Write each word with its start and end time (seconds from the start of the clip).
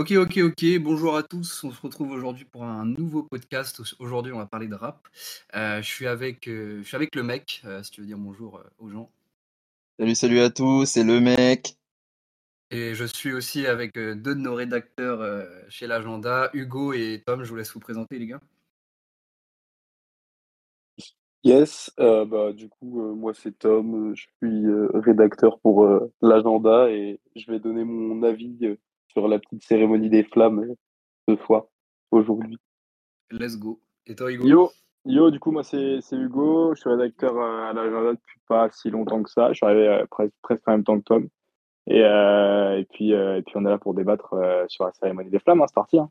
Ok, 0.00 0.12
ok, 0.12 0.38
ok. 0.38 0.78
Bonjour 0.78 1.14
à 1.14 1.22
tous. 1.22 1.62
On 1.62 1.70
se 1.70 1.82
retrouve 1.82 2.12
aujourd'hui 2.12 2.46
pour 2.46 2.64
un 2.64 2.86
nouveau 2.86 3.22
podcast. 3.22 3.82
Aujourd'hui, 3.98 4.32
on 4.32 4.38
va 4.38 4.46
parler 4.46 4.66
de 4.66 4.74
rap. 4.74 5.06
Euh, 5.54 5.82
je 5.82 5.86
suis 5.86 6.06
avec, 6.06 6.48
euh, 6.48 6.78
je 6.82 6.88
suis 6.88 6.96
avec 6.96 7.14
le 7.14 7.22
mec. 7.22 7.60
euh, 7.66 7.82
si 7.82 7.90
tu 7.90 8.00
veux 8.00 8.06
dire 8.06 8.16
bonjour 8.16 8.56
euh, 8.56 8.62
aux 8.78 8.88
gens. 8.88 9.10
Salut, 9.98 10.14
salut 10.14 10.40
à 10.40 10.48
tous, 10.48 10.86
c'est 10.86 11.04
le 11.04 11.20
mec. 11.20 11.76
Et 12.70 12.94
je 12.94 13.04
suis 13.04 13.34
aussi 13.34 13.66
avec 13.66 13.98
euh, 13.98 14.14
deux 14.14 14.34
de 14.34 14.40
nos 14.40 14.54
rédacteurs 14.54 15.20
euh, 15.20 15.44
chez 15.68 15.86
l'agenda, 15.86 16.48
Hugo 16.54 16.94
et 16.94 17.22
Tom. 17.26 17.44
Je 17.44 17.50
vous 17.50 17.56
laisse 17.56 17.74
vous 17.74 17.80
présenter, 17.80 18.18
les 18.18 18.28
gars. 18.28 18.40
Yes, 21.44 21.92
euh, 22.00 22.24
bah, 22.24 22.54
du 22.54 22.70
coup, 22.70 23.02
euh, 23.02 23.14
moi 23.14 23.34
c'est 23.34 23.58
Tom, 23.58 24.14
je 24.14 24.22
suis 24.22 24.66
euh, 24.66 24.88
rédacteur 24.94 25.58
pour 25.60 25.84
euh, 25.84 26.10
l'agenda 26.22 26.90
et 26.90 27.20
je 27.36 27.50
vais 27.52 27.60
donner 27.60 27.84
mon 27.84 28.22
avis 28.22 28.56
euh, 28.62 28.76
sur 29.12 29.28
la 29.28 29.38
petite 29.38 29.62
cérémonie 29.62 30.10
des 30.10 30.24
flammes 30.24 30.60
euh, 30.60 30.74
ce 31.28 31.36
soir, 31.44 31.64
aujourd'hui. 32.10 32.58
Let's 33.30 33.56
go. 33.58 33.80
Et 34.06 34.14
toi, 34.14 34.32
Hugo? 34.32 34.46
Yo, 34.48 34.70
yo, 35.04 35.30
du 35.30 35.38
coup, 35.38 35.52
moi 35.52 35.62
c'est 35.62 36.00
c'est 36.00 36.16
Hugo, 36.16 36.74
je 36.74 36.80
suis 36.80 36.90
rédacteur 36.90 37.36
euh, 37.36 37.70
à 37.70 37.72
l'agenda 37.72 38.12
depuis 38.12 38.40
pas 38.48 38.68
si 38.70 38.90
longtemps 38.90 39.22
que 39.22 39.30
ça. 39.30 39.48
Je 39.52 39.54
suis 39.54 39.66
arrivé 39.66 39.86
euh, 39.88 40.06
presque, 40.10 40.34
presque 40.42 40.66
en 40.68 40.72
même 40.72 40.84
temps 40.84 40.98
que 40.98 41.04
Tom. 41.04 41.28
Et, 41.86 42.02
euh, 42.04 42.78
et, 42.78 42.84
puis, 42.84 43.14
euh, 43.14 43.38
et 43.38 43.42
puis 43.42 43.54
on 43.56 43.64
est 43.64 43.70
là 43.70 43.78
pour 43.78 43.94
débattre 43.94 44.34
euh, 44.34 44.64
sur 44.68 44.84
la 44.84 44.92
cérémonie 44.92 45.30
des 45.30 45.38
flammes, 45.40 45.60
hein, 45.62 45.66
c'est 45.66 45.74
parti. 45.74 45.98
Hein. 45.98 46.10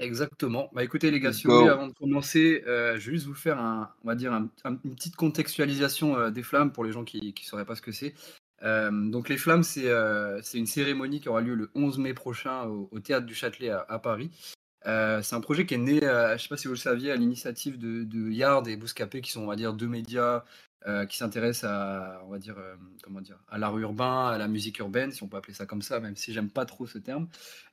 Exactement. 0.00 0.68
Bah 0.72 0.84
écoutez 0.84 1.10
les 1.10 1.18
gars, 1.18 1.32
si 1.32 1.46
vous 1.48 1.54
voulez, 1.54 1.68
avant 1.68 1.88
de 1.88 1.92
commencer, 1.92 2.62
euh, 2.68 2.96
je 2.98 3.10
vais 3.10 3.16
juste 3.16 3.26
vous 3.26 3.34
faire 3.34 3.58
un, 3.58 3.90
on 4.04 4.08
va 4.08 4.14
dire 4.14 4.32
un- 4.32 4.48
un- 4.64 4.78
une 4.84 4.94
petite 4.94 5.16
contextualisation 5.16 6.16
euh, 6.16 6.30
des 6.30 6.44
flammes 6.44 6.70
pour 6.72 6.84
les 6.84 6.92
gens 6.92 7.02
qui 7.02 7.34
ne 7.36 7.42
sauraient 7.44 7.64
pas 7.64 7.74
ce 7.74 7.82
que 7.82 7.90
c'est. 7.90 8.14
Euh, 8.62 8.90
donc 8.90 9.28
les 9.28 9.36
flammes, 9.36 9.62
c'est 9.62 9.88
euh, 9.88 10.40
c'est 10.42 10.58
une 10.58 10.66
cérémonie 10.66 11.20
qui 11.20 11.28
aura 11.28 11.40
lieu 11.40 11.54
le 11.54 11.70
11 11.74 11.98
mai 11.98 12.14
prochain 12.14 12.64
au, 12.64 12.98
théâtre 13.00 13.26
du 13.26 13.34
Châtelet 13.34 13.70
à, 13.70 13.98
Paris. 13.98 14.30
Euh, 14.86 15.22
c'est 15.22 15.36
un 15.36 15.40
projet 15.40 15.66
qui 15.66 15.74
est 15.74 15.78
né, 15.78 16.00
je 16.00 16.32
ne 16.32 16.38
sais 16.38 16.48
pas 16.48 16.56
si 16.56 16.66
vous 16.66 16.74
le 16.74 16.78
saviez, 16.78 17.10
à 17.12 17.16
l'initiative 17.16 17.78
de, 17.78 18.04
de 18.04 18.30
Yard 18.30 18.66
et 18.68 18.76
Bouscapé, 18.76 19.20
qui 19.20 19.30
sont, 19.30 19.42
on 19.42 19.46
va 19.46 19.56
dire, 19.56 19.74
deux 19.74 19.88
médias 19.88 20.44
euh, 20.86 21.06
qui 21.06 21.16
s'intéressent 21.16 21.68
à, 21.68 22.22
on 22.24 22.30
va 22.30 22.38
dire, 22.38 22.56
euh, 22.56 22.76
comment 23.02 23.20
dire, 23.20 23.36
à 23.48 23.58
l'art 23.58 23.76
urbain, 23.78 24.28
à 24.28 24.38
la 24.38 24.46
musique 24.46 24.78
urbaine, 24.78 25.10
si 25.10 25.24
on 25.24 25.26
peut 25.26 25.36
appeler 25.36 25.52
ça 25.52 25.66
comme 25.66 25.82
ça, 25.82 25.98
même 25.98 26.14
si 26.14 26.32
j'aime 26.32 26.50
pas 26.50 26.66
trop 26.66 26.86
ce 26.86 26.98
terme. 26.98 27.26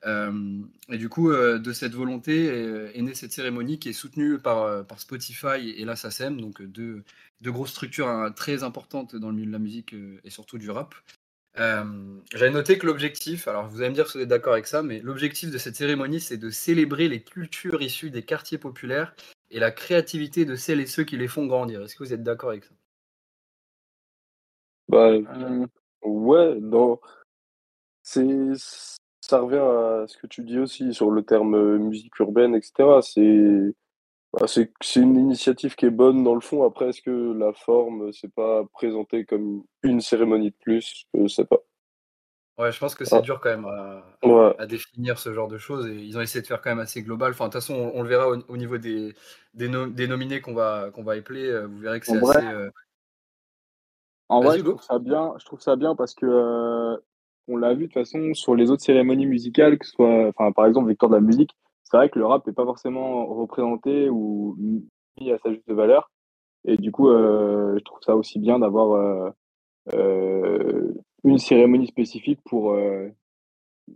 Euh, 0.08 0.60
et 0.90 0.98
du 0.98 1.08
coup, 1.08 1.32
de 1.32 1.72
cette 1.72 1.94
volonté 1.94 2.48
est, 2.96 3.02
née 3.02 3.14
cette 3.14 3.32
cérémonie 3.32 3.78
qui 3.78 3.90
est 3.90 3.94
soutenue 3.94 4.40
par, 4.40 4.86
Spotify 4.98 5.70
et 5.78 5.86
la 5.86 5.96
SACEM, 5.96 6.42
donc 6.42 6.64
deux, 6.64 7.04
grosses 7.44 7.70
structures 7.70 8.08
hein, 8.08 8.32
très 8.32 8.64
importantes 8.64 9.16
dans 9.16 9.30
le 9.30 9.36
milieu 9.36 9.48
de 9.48 9.54
la 9.54 9.60
musique 9.60 9.94
et 10.24 10.30
surtout 10.32 10.58
du 10.58 10.72
rap. 10.72 10.96
J'avais 11.56 12.50
noté 12.50 12.80
que 12.80 12.88
l'objectif, 12.88 13.48
alors 13.48 13.68
vous 13.68 13.82
allez 13.82 13.92
me 13.92 13.96
dire 13.96 14.10
si 14.10 14.18
vous 14.18 14.24
êtes 14.24 14.30
d'accord 14.30 14.54
avec 14.54 14.66
ça, 14.66 14.82
mais 14.82 15.00
l'objectif 15.00 15.52
de 15.52 15.60
cette 15.60 15.76
cérémonie, 15.76 16.20
c'est 16.20 16.38
de 16.38 16.50
célébrer 16.50 17.08
les 17.08 17.22
cultures 17.22 17.84
issues 17.84 18.10
des 18.10 18.24
quartiers 18.24 18.58
populaires 18.58 19.14
et 19.52 19.60
la 19.60 19.70
créativité 19.70 20.44
de 20.44 20.56
celles 20.56 20.80
et 20.80 20.88
ceux 20.88 21.04
qui 21.04 21.18
les 21.18 21.28
font 21.28 21.46
grandir. 21.46 21.84
Est-ce 21.84 21.96
que 21.96 22.04
vous 22.04 22.12
êtes 22.12 22.24
d'accord 22.24 22.50
avec 22.50 22.66
ça? 22.66 22.74
Bah, 24.88 25.10
Euh, 25.12 25.66
ouais, 26.04 26.56
non, 26.60 27.00
c'est, 28.04 28.52
ça 29.22 29.40
revient 29.40 29.58
à 29.58 30.06
ce 30.08 30.18
que 30.18 30.28
tu 30.28 30.44
dis 30.44 30.60
aussi 30.60 30.94
sur 30.94 31.12
le 31.12 31.24
terme 31.24 31.56
euh, 31.56 31.78
musique 31.80 32.18
urbaine, 32.20 32.56
etc. 32.56 33.02
C'est, 33.02 33.74
bah, 34.34 34.48
c'est, 34.48 34.72
c'est 34.82 35.02
une 35.02 35.18
initiative 35.18 35.76
qui 35.76 35.86
est 35.88 35.92
bonne 35.92 36.24
dans 36.24 36.36
le 36.36 36.42
fond. 36.42 36.64
Après, 36.66 36.90
est-ce 36.90 37.02
que 37.02 37.34
la 37.38 37.54
forme, 37.54 38.12
c'est 38.14 38.34
pas 38.34 38.64
présenté 38.74 39.26
comme 39.26 39.64
une 39.84 40.02
cérémonie 40.02 40.52
de 40.52 40.56
plus? 40.62 41.06
Je 41.16 41.28
sais 41.28 41.46
pas. 41.46 41.58
Ouais, 42.58 42.72
je 42.72 42.80
pense 42.80 42.96
que 42.96 43.04
c'est 43.04 43.18
Ah, 43.18 43.22
dur 43.22 43.42
quand 43.42 43.50
même 43.50 43.66
à, 43.66 44.06
ouais. 44.24 44.56
à 44.58 44.66
définir 44.66 45.20
ce 45.20 45.34
genre 45.34 45.50
de 45.50 45.58
choses 45.58 45.88
et 45.88 45.94
ils 45.96 46.18
ont 46.18 46.22
essayé 46.22 46.42
de 46.42 46.48
faire 46.48 46.62
quand 46.62 46.70
même 46.70 46.80
assez 46.80 47.02
global. 47.02 47.32
Enfin, 47.32 47.46
de 47.48 47.52
toute 47.52 47.62
façon, 47.62 47.74
on, 47.74 48.00
on 48.00 48.02
le 48.02 48.08
verra 48.08 48.30
au, 48.30 48.38
au 48.48 48.56
niveau 48.56 48.78
des, 48.78 49.14
des, 49.54 49.68
no- 49.68 49.88
des 49.88 50.08
nominés 50.08 50.40
qu'on 50.40 50.54
va, 50.54 50.90
qu'on 50.94 51.04
va 51.04 51.18
épeler. 51.18 51.48
euh, 51.50 51.66
Vous 51.68 51.80
verrez 51.80 52.00
que 52.00 52.10
en 52.10 52.14
c'est 52.14 52.20
vrai, 52.20 52.38
assez. 52.38 52.48
En 54.30 54.42
vrai, 54.42 54.58
je 54.60 54.64
trouve 54.64 54.82
ça 54.82 55.00
bien. 55.00 55.34
Je 55.38 55.46
trouve 55.46 55.62
ça 55.62 55.76
bien 55.76 55.96
parce 55.96 56.14
que 56.14 56.26
euh, 56.26 56.98
on 57.48 57.58
l'a 57.58 57.74
vu 57.74 57.82
de 57.82 57.86
toute 57.86 57.94
façon 57.94 58.34
sur 58.34 58.56
les 58.56 58.72
autres 58.72 58.84
cérémonies 58.84 59.26
musicales, 59.28 59.78
que 59.78 59.86
ce 59.86 59.92
soit, 59.92 60.28
enfin, 60.30 60.52
par 60.52 60.66
exemple, 60.66 60.90
Victor 60.90 61.10
de 61.10 61.16
la 61.16 61.22
musique. 61.22 61.52
C'est 61.84 61.98
vrai 61.98 62.10
que 62.10 62.18
le 62.18 62.26
rap 62.26 62.46
n'est 62.48 62.54
pas 62.54 62.66
forcément 62.66 63.28
représenté 63.28 64.10
ou 64.10 64.56
mis 64.58 65.32
à 65.32 65.38
sa 65.38 65.52
juste 65.52 65.70
valeur. 65.72 66.12
Et 66.66 66.78
du 66.78 66.92
coup, 66.92 67.10
euh, 67.10 67.76
je 67.78 67.84
trouve 67.84 68.00
ça 68.02 68.16
aussi 68.16 68.40
bien 68.40 68.58
d'avoir 68.58 68.94
euh, 68.94 69.30
euh, 69.94 70.94
une 71.24 71.38
cérémonie 71.38 71.88
spécifique 71.88 72.40
pour 72.44 72.72
euh, 72.72 73.10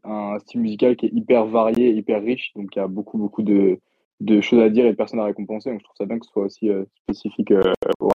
un 0.03 0.37
style 0.39 0.61
musical 0.61 0.95
qui 0.95 1.07
est 1.07 1.13
hyper 1.13 1.45
varié, 1.45 1.91
hyper 1.91 2.21
riche, 2.21 2.51
donc 2.55 2.75
il 2.75 2.79
y 2.79 2.81
a 2.81 2.87
beaucoup, 2.87 3.17
beaucoup 3.17 3.41
de, 3.41 3.79
de 4.19 4.41
choses 4.41 4.61
à 4.61 4.69
dire 4.69 4.85
et 4.85 4.91
de 4.91 4.95
personnes 4.95 5.19
à 5.19 5.25
récompenser. 5.25 5.71
Donc 5.71 5.79
je 5.79 5.83
trouve 5.83 5.97
ça 5.97 6.05
bien 6.05 6.19
que 6.19 6.25
ce 6.25 6.31
soit 6.31 6.43
aussi 6.43 6.69
euh, 6.69 6.85
spécifique 7.03 7.51
euh, 7.51 7.73
au 7.99 8.09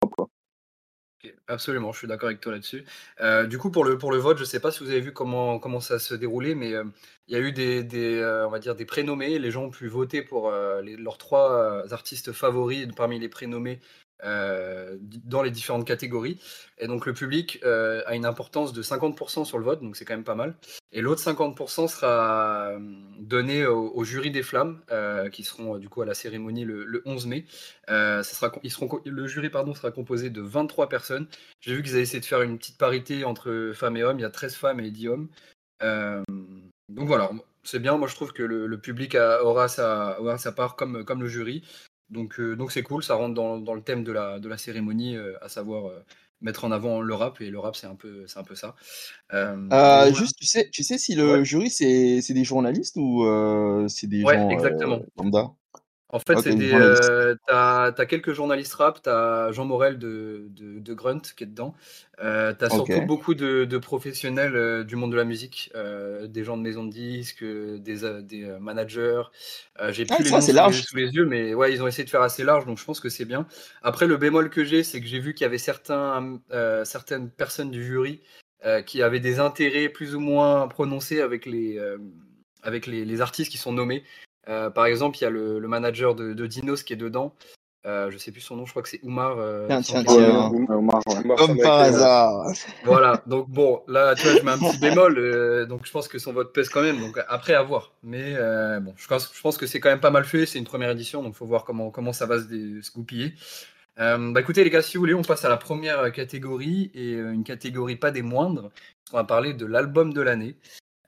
Absolument, 1.47 1.94
je 1.94 2.00
suis 2.00 2.07
d'accord 2.07 2.28
avec 2.28 2.41
toi 2.41 2.51
là-dessus. 2.51 2.84
Euh, 3.22 3.45
du 3.45 3.57
coup, 3.57 3.72
pour 3.72 3.85
le, 3.85 3.97
pour 3.97 4.11
le 4.11 4.17
vote, 4.17 4.38
je 4.38 4.44
ne 4.44 4.47
sais 4.47 4.59
pas 4.59 4.72
si 4.72 4.84
vous 4.84 4.89
avez 4.89 5.00
vu 5.00 5.13
comment, 5.13 5.57
comment 5.57 5.79
ça 5.79 5.97
se 5.97 6.13
déroulait, 6.16 6.53
mais 6.53 6.73
euh, 6.73 6.84
il 7.28 7.34
y 7.34 7.38
a 7.38 7.39
eu 7.39 7.53
des, 7.53 7.81
des, 7.84 8.16
euh, 8.19 8.45
on 8.45 8.50
va 8.50 8.59
dire 8.59 8.75
des 8.75 8.85
prénommés. 8.85 9.39
Les 9.39 9.50
gens 9.50 9.63
ont 9.63 9.69
pu 9.69 9.88
voter 9.88 10.22
pour 10.22 10.51
leurs 10.51 11.17
trois 11.17 11.94
artistes 11.94 12.33
favoris 12.33 12.88
parmi 12.95 13.19
les 13.19 13.29
prénommés 13.29 13.79
euh, 14.24 14.97
dans 15.01 15.41
les 15.41 15.51
différentes 15.51 15.85
catégories. 15.85 16.40
Et 16.78 16.88
donc, 16.88 17.06
le 17.06 17.13
public 17.13 17.59
euh, 17.66 18.01
a 18.06 18.16
une 18.16 18.25
importance 18.25 18.72
de 18.72 18.81
50% 18.81 19.44
sur 19.44 19.57
le 19.57 19.66
vote, 19.66 19.81
donc 19.81 19.97
c'est 19.97 20.06
quand 20.06 20.13
même 20.13 20.24
pas 20.24 20.35
mal. 20.35 20.56
Et 20.94 21.01
l'autre 21.01 21.22
50% 21.22 21.90
sera 21.90 22.69
euh, 22.69 22.79
donné 23.19 23.66
au, 23.66 24.03
jury 24.03 24.31
des 24.31 24.44
flammes, 24.44 24.81
qui 25.31 25.44
seront 25.44 25.78
du 25.78 25.90
coup 25.90 26.01
à 26.01 26.06
la 26.06 26.13
cérémonie 26.13 26.63
le, 26.63 26.85
le 26.85 27.01
11 27.06 27.28
mai. 27.28 27.46
Ça 27.88 28.24
sera, 28.24 28.51
ils 28.63 28.72
seront, 28.72 28.90
le 29.06 29.28
jury 29.28 29.50
pardon, 29.50 29.74
sera 29.74 29.91
composé 29.91 30.30
de 30.30 30.41
23 30.41 30.88
personnes. 30.88 31.28
J'ai 31.59 31.75
vu 31.75 31.84
qu'ils 31.84 31.94
avaient 31.94 32.03
essayé 32.03 32.22
de 32.22 32.25
faire 32.25 32.41
une 32.41 32.57
petite 32.57 32.78
parité 32.78 33.25
entre 33.25 33.72
femmes 33.74 33.97
et 33.97 34.03
hommes. 34.03 34.19
Il 34.19 34.24
y 34.24 34.25
a 34.25 34.30
13 34.30 34.56
femmes 34.56 34.80
et 34.80 34.91
10 34.91 35.07
hommes. 35.09 35.30
Donc 36.90 37.07
voilà, 37.07 37.31
c'est 37.63 37.80
bien. 37.80 37.97
Moi, 37.97 38.07
je 38.07 38.16
trouve 38.16 38.31
que 38.31 38.44
le, 38.44 38.78
public 38.78 39.16
aura, 39.16 39.68
sa, 39.68 40.19
aura 40.22 40.38
sa 40.38 40.51
part 40.51 40.75
comme, 40.75 41.03
comme 41.03 41.22
le 41.22 41.28
jury. 41.28 41.63
Donc 42.09 42.40
euh, 42.40 42.56
donc 42.56 42.72
c'est 42.72 42.84
cool. 42.84 43.03
Ça 43.03 43.16
rentre 43.16 43.34
dans, 43.34 43.58
dans 43.59 43.74
le 43.74 43.81
thème 43.81 44.03
de 44.03 44.12
la, 44.12 44.40
de 44.40 44.47
la 44.47 44.58
cérémonie, 44.58 45.16
euh, 45.16 45.34
à 45.41 45.50
savoir 45.50 45.88
euh, 45.88 46.03
mettre 46.41 46.66
en 46.66 46.72
avant 46.72 47.02
le 47.02 47.14
rap. 47.14 47.41
Et 47.41 47.50
le 47.50 47.59
rap, 47.59 47.75
c'est 47.75 47.88
un 47.88 47.96
peu, 47.96 48.28
c'est 48.28 48.40
un 48.40 48.44
peu 48.44 48.56
ça. 48.56 48.75
Juste, 50.13 50.36
tu 50.38 50.46
sais, 50.46 50.69
tu 50.72 50.84
sais 50.84 50.97
si 50.97 51.16
Ouais, 51.16 51.38
le 51.38 51.44
jury 51.44 51.69
c'est 51.69 52.22
c'est 52.22 52.34
des 52.34 52.44
journalistes 52.44 52.96
ou 52.97 53.25
c'est 53.88 54.08
des 54.08 54.24
ouais, 54.24 54.36
gens 54.36 54.50
exactement. 54.50 55.02
lambda? 55.18 55.52
En 56.13 56.19
fait, 56.19 56.38
c'est 56.41 56.53
des. 56.53 56.72
Euh, 56.72 57.34
t'as, 57.47 57.91
t'as 57.91 58.06
quelques 58.06 58.34
journalistes 58.34 58.75
rap, 58.75 59.01
t'as 59.01 59.51
Jean 59.51 59.66
Morel 59.66 59.97
de, 59.97 60.46
de, 60.51 60.78
de 60.78 60.94
Grunt 60.94 61.22
qui 61.35 61.44
est 61.44 61.47
dedans. 61.47 61.74
Euh, 62.24 62.53
t'as 62.53 62.69
surtout 62.69 63.01
beaucoup 63.07 63.34
de, 63.34 63.66
de 63.66 63.78
professionnels 63.79 64.56
euh, 64.56 64.84
du 64.84 64.96
monde 64.96 65.12
de 65.12 65.18
la 65.18 65.24
musique, 65.24 65.72
des 65.74 66.44
gens 66.44 66.56
de 66.56 66.62
maison 66.62 66.84
de 66.85 66.91
disques, 66.91 67.44
des, 67.44 68.22
des 68.22 68.46
managers. 68.62 69.24
J'ai 69.90 70.06
Ah, 70.07 70.16
plus 70.16 70.25
les 70.25 70.29
noms 70.29 70.40
c'est 70.40 70.41
sous 70.41 70.47
les, 70.50 70.53
large. 70.53 70.84
sous 70.84 70.96
les 70.96 71.09
yeux, 71.09 71.25
mais 71.25 71.56
ouais, 71.56 71.74
ils 71.74 71.81
ont 71.81 71.88
essayé 71.88 72.03
de 72.03 72.12
faire 72.12 72.22
assez 72.22 72.44
large, 72.44 72.68
donc 72.68 72.78
je 72.78 72.85
pense 72.85 73.00
que 73.00 73.09
c'est 73.09 73.25
bien. 73.25 73.47
Après, 73.81 74.06
le 74.06 74.18
bémol 74.18 74.51
que 74.51 74.63
j'ai, 74.63 74.84
c'est 74.84 75.01
que 75.01 75.07
j'ai 75.07 75.19
vu 75.19 75.34
qu'il 75.34 75.45
y 75.45 75.47
avait 75.47 75.57
certains, 75.57 76.40
certaines 76.84 77.31
personnes 77.31 77.72
du 77.72 77.84
jury 77.84 78.22
qui 78.85 79.01
avaient 79.01 79.19
des 79.19 79.40
intérêts 79.40 79.90
plus 79.90 80.13
ou 80.13 80.19
moins 80.19 80.68
prononcés 80.68 81.22
avec 81.22 81.47
les, 81.47 81.81
avec 82.62 82.85
les, 82.85 83.03
les 83.03 83.22
artistes 83.22 83.51
qui 83.51 83.57
sont 83.57 83.74
nommés. 83.74 84.03
Euh, 84.50 84.70
par 84.70 84.86
exemple, 84.86 85.18
il 85.20 85.22
y 85.22 85.26
a 85.26 85.30
le, 85.30 85.59
le 85.59 85.68
manager 85.68 86.16
de, 86.16 86.34
de 86.34 86.46
Dinos 86.48 86.84
qui 86.84 86.94
est 86.94 86.98
dedans. 86.98 87.34
Euh, 87.86 88.09
je 88.12 88.18
sais 88.18 88.31
plus 88.31 88.40
son 88.40 88.56
nom, 88.56 88.66
je 88.66 88.72
crois 88.72 88.81
que 88.81 88.88
c'est 88.88 89.02
Oumar. 89.04 89.36
euh, 89.40 89.68
Tiens, 89.68 89.81
tiens, 89.81 90.04
tiens. 90.16 90.50
Ouais. 91.06 91.16
Comme 91.36 91.58
par 91.64 91.80
hasard. 91.98 92.46
Voilà, 92.86 93.22
donc 93.28 93.50
bon, 93.50 93.81
là, 93.90 94.16
tu 94.16 94.24
vois, 94.26 94.38
je 94.40 94.44
mets 94.46 94.52
un 94.52 94.58
petit 94.58 94.78
bémol, 94.78 95.18
euh, 95.18 95.66
donc 95.66 95.81
je 95.86 95.92
pense 95.92 96.08
que 96.08 96.18
son 96.18 96.31
vote 96.31 96.54
pèse 96.54 96.70
quand 96.70 96.81
même, 96.81 97.00
donc 97.02 97.20
après 97.28 97.54
à 97.54 97.62
voir. 97.62 97.92
Mais 98.02 98.36
euh, 98.38 98.80
bon, 98.80 98.94
je 98.96 99.06
pense, 99.08 99.34
je 99.36 99.42
pense 99.42 99.57
que 99.57 99.66
c'est 99.68 99.81
quand 99.81 99.90
même 99.90 100.00
pas 100.00 100.12
mal 100.12 100.24
fait, 100.24 100.46
c'est 100.46 100.60
une 100.60 100.63
première 100.66 100.92
édition, 100.92 101.24
donc 101.24 101.36
faut 101.36 101.46
voir 101.46 101.66
comment, 101.66 101.89
comment 101.92 102.13
ça 102.13 102.25
va 102.25 102.39
se, 102.39 102.46
dé- 102.46 102.81
se 102.81 102.92
goupiller. 102.94 103.34
Euh, 104.00 104.31
bah 104.31 104.39
écoutez 104.39 104.63
les 104.63 104.69
gars, 104.69 104.81
si 104.81 104.96
vous 104.96 105.01
voulez, 105.01 105.13
on 105.13 105.22
passe 105.22 105.44
à 105.44 105.50
la 105.50 105.57
première 105.57 106.10
catégorie, 106.13 106.89
et 106.96 107.16
euh, 107.16 107.31
une 107.34 107.44
catégorie 107.44 107.98
pas 107.98 108.12
des 108.12 108.22
moindres, 108.22 108.72
on 109.12 109.18
va 109.18 109.25
parler 109.25 109.54
de 109.54 109.66
l'album 109.66 110.13
de 110.13 110.22
l'année. 110.22 110.56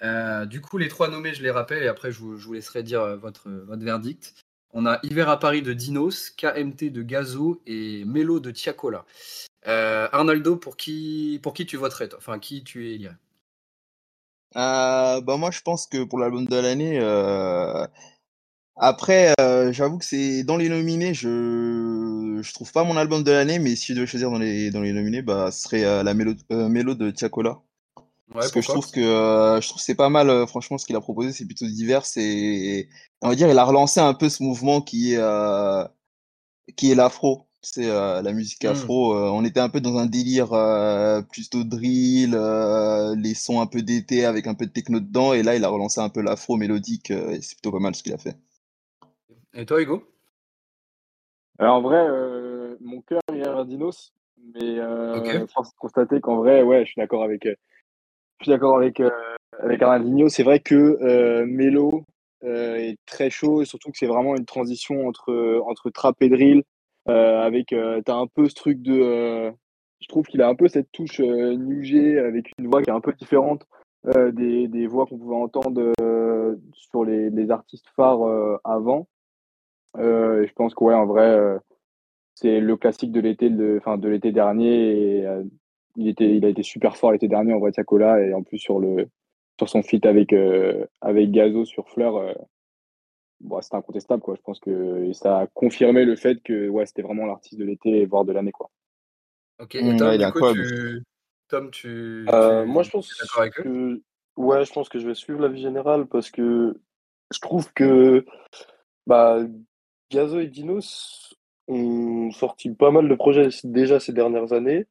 Euh, 0.03 0.45
du 0.45 0.61
coup, 0.61 0.77
les 0.77 0.87
trois 0.87 1.09
nommés, 1.09 1.33
je 1.33 1.43
les 1.43 1.51
rappelle, 1.51 1.83
et 1.83 1.87
après 1.87 2.11
je 2.11 2.19
vous, 2.19 2.53
laisserai 2.53 2.83
dire 2.83 3.01
euh, 3.01 3.15
votre, 3.15 3.49
verdict. 3.49 4.35
On 4.73 4.85
a 4.85 4.99
Hiver 5.03 5.29
à 5.29 5.39
Paris 5.39 5.61
de 5.61 5.73
Dinos, 5.73 6.29
KMT 6.31 6.91
de 6.91 7.01
Gazo 7.01 7.61
et 7.65 8.03
Mélo 8.05 8.41
de 8.41 8.51
Tiakola. 8.51 9.05
Euh, 9.67 10.09
Arnaldo, 10.11 10.57
pour 10.57 10.75
qui, 10.75 11.39
pour 11.41 11.53
qui 11.53 11.65
tu 11.65 11.77
voterais, 11.77 12.09
toi? 12.09 12.19
Enfin, 12.19 12.39
qui 12.39 12.63
tu 12.63 12.93
es 12.93 13.09
Euh, 14.57 15.21
bah 15.21 15.37
moi 15.37 15.51
je 15.51 15.61
pense 15.61 15.87
que 15.87 16.03
pour 16.03 16.19
l'album 16.19 16.45
de 16.45 16.55
l'année, 16.55 16.99
après 18.75 19.33
j'avoue 19.71 19.97
que 19.97 20.05
c'est 20.05 20.43
dans 20.43 20.57
les 20.57 20.69
nominés, 20.69 21.13
je 21.13 22.39
je 22.41 22.53
trouve 22.53 22.71
pas 22.71 22.83
mon 22.83 22.97
album 22.97 23.23
de 23.23 23.31
l'année, 23.31 23.59
mais 23.59 23.75
si 23.75 23.87
je 23.87 23.93
devais 23.93 24.07
choisir 24.07 24.29
dans 24.29 24.39
les 24.39 24.71
dans 24.71 24.81
les 24.81 24.93
nominés, 24.93 25.21
bah 25.21 25.51
ce 25.51 25.63
serait 25.63 26.03
la 26.03 26.13
mélo, 26.13 26.33
de 26.95 27.11
Parce 28.33 28.51
que 28.51 28.61
je 28.61 28.67
trouve 28.67 28.89
que 28.91 28.99
euh, 28.99 29.61
je 29.61 29.69
trouve 29.69 29.81
c'est 29.81 29.95
pas 29.95 30.09
mal, 30.09 30.29
euh, 30.29 30.45
franchement, 30.47 30.77
ce 30.77 30.85
qu'il 30.85 30.95
a 30.95 31.01
proposé, 31.01 31.31
c'est 31.31 31.45
plutôt 31.45 31.65
divers 31.65 32.03
et 32.17 32.89
on 33.21 33.29
va 33.29 33.35
dire, 33.35 33.49
il 33.49 33.57
a 33.57 33.63
relancé 33.63 33.99
un 33.99 34.13
peu 34.13 34.29
ce 34.29 34.43
mouvement 34.43 34.81
qui 34.81 35.13
est 35.13 35.19
euh, 35.19 35.85
qui 36.75 36.91
est 36.91 36.95
l'afro. 36.95 37.47
C'est 37.61 37.87
la 37.87 38.31
musique 38.31 38.63
mmh. 38.63 38.67
afro. 38.67 39.15
on 39.15 39.43
était 39.43 39.59
un 39.59 39.69
peu 39.69 39.81
dans 39.81 39.97
un 39.97 40.05
délire 40.05 40.49
plutôt 41.31 41.63
drill, 41.63 42.37
les 43.17 43.33
sons 43.33 43.59
un 43.59 43.65
peu 43.65 43.81
d'été 43.81 44.23
avec 44.23 44.45
un 44.45 44.53
peu 44.53 44.67
de 44.67 44.71
techno 44.71 44.99
dedans, 44.99 45.33
et 45.33 45.41
là, 45.41 45.55
il 45.55 45.65
a 45.65 45.69
relancé 45.69 45.99
un 45.99 46.09
peu 46.09 46.21
l'afro 46.21 46.57
mélodique. 46.57 47.09
et 47.09 47.41
c'est 47.41 47.55
plutôt 47.55 47.71
pas 47.71 47.79
mal 47.79 47.95
ce 47.95 48.03
qu'il 48.03 48.13
a 48.13 48.19
fait. 48.19 48.37
Et 49.55 49.65
toi, 49.65 49.81
Hugo? 49.81 50.03
Alors 51.57 51.77
en 51.77 51.81
vrai, 51.81 52.05
mon 52.81 53.01
cœur 53.01 53.21
est 53.33 53.47
à 53.47 53.63
Dinos, 53.63 54.13
mais 54.53 54.79
euh, 54.79 55.47
force 55.47 55.71
de 55.71 55.77
constater 55.79 56.21
qu'en 56.21 56.37
vrai, 56.37 56.61
ouais, 56.61 56.81
je 56.81 56.91
suis 56.91 56.99
d'accord 56.99 57.23
avec, 57.23 57.45
euh, 57.45 57.55
je 58.39 58.45
suis 58.45 58.51
d'accord 58.51 58.77
avec, 58.77 58.99
euh, 58.99 59.09
avec 59.59 59.81
C'est 60.29 60.43
vrai 60.43 60.59
que 60.59 60.75
euh, 60.75 61.45
Melo 61.45 62.03
euh, 62.43 62.75
est 62.75 62.97
très 63.05 63.29
chaud 63.29 63.61
et 63.61 63.65
surtout 63.65 63.91
que 63.91 63.97
c'est 63.97 64.07
vraiment 64.07 64.35
une 64.35 64.45
transition 64.45 65.07
entre, 65.07 65.61
entre 65.65 65.89
trap 65.89 66.15
et 66.21 66.29
drill. 66.29 66.63
avec, 67.07 67.73
t'as 68.05 68.15
un 68.15 68.27
peu 68.27 68.49
ce 68.49 68.55
truc 68.55 68.81
de. 68.81 69.51
je 69.99 70.07
trouve 70.07 70.25
qu'il 70.25 70.41
a 70.41 70.47
un 70.47 70.55
peu 70.55 70.67
cette 70.67 70.91
touche 70.91 71.19
New 71.19 71.81
avec 72.19 72.51
une 72.57 72.67
voix 72.67 72.81
qui 72.81 72.89
est 72.89 72.93
un 72.93 73.01
peu 73.01 73.13
différente 73.13 73.65
des, 74.05 74.87
voix 74.87 75.05
qu'on 75.05 75.17
pouvait 75.17 75.35
entendre 75.35 75.93
sur 76.73 77.05
les, 77.05 77.51
artistes 77.51 77.87
phares 77.95 78.59
avant. 78.63 79.07
je 79.95 80.51
pense 80.53 80.73
que, 80.75 81.05
vrai 81.05 81.59
c'est 82.35 82.59
le 82.59 82.77
classique 82.77 83.11
de 83.11 83.21
l'été 83.21 83.49
de, 83.49 83.77
enfin, 83.79 83.97
de 83.97 84.09
l'été 84.09 84.31
dernier. 84.31 85.25
Euh, 85.25 85.43
il, 85.95 86.07
était, 86.07 86.35
il 86.35 86.45
a 86.45 86.49
été 86.49 86.63
super 86.63 86.97
fort 86.97 87.11
l'été 87.11 87.27
dernier 87.27 87.53
en 87.53 87.59
voie 87.59 87.71
Tiakola 87.71 88.21
et 88.21 88.33
en 88.33 88.43
plus 88.43 88.59
sur, 88.59 88.79
le, 88.79 89.07
sur 89.57 89.69
son 89.69 89.81
feat 89.81 90.05
avec, 90.05 90.33
euh, 90.33 90.85
avec 91.01 91.31
Gazo 91.31 91.65
sur 91.65 91.89
Fleur. 91.89 92.17
Euh, 92.17 92.33
bon, 93.41 93.61
c'était 93.61 93.75
incontestable. 93.75 94.21
Quoi. 94.21 94.35
Je 94.35 94.41
pense 94.41 94.59
que 94.59 95.11
ça 95.13 95.39
a 95.39 95.47
confirmé 95.47 96.05
le 96.05 96.15
fait 96.15 96.41
que 96.43 96.67
ouais, 96.69 96.85
c'était 96.85 97.01
vraiment 97.01 97.25
l'artiste 97.25 97.59
de 97.59 97.65
l'été, 97.65 98.05
voire 98.05 98.25
de 98.25 98.33
l'année. 98.33 98.51
Quoi. 98.51 98.69
Ok, 99.59 99.75
et 99.75 99.95
Tom, 99.95 100.17
du 100.17 100.31
coup, 100.31 100.53
tu... 100.53 101.03
Tom, 101.47 101.71
tu, 101.71 102.25
Moi, 102.65 102.83
je 102.83 102.89
pense 102.89 103.13
que... 103.13 104.01
Ouais, 104.37 104.65
je 104.65 104.73
pense 104.73 104.89
que 104.89 104.99
je 104.99 105.07
vais 105.07 105.15
suivre 105.15 105.39
l'avis 105.39 105.61
général 105.61 106.07
parce 106.07 106.29
que 106.29 106.77
je 107.33 107.39
trouve 107.39 107.71
que 107.73 108.25
bah, 109.07 109.39
Gazo 110.11 110.39
et 110.39 110.47
Dinos 110.47 111.35
ont 111.67 112.31
sorti 112.31 112.69
pas 112.69 112.91
mal 112.91 113.07
de 113.07 113.15
projets 113.15 113.49
déjà 113.63 113.99
ces 113.99 114.13
dernières 114.13 114.53
années. 114.53 114.87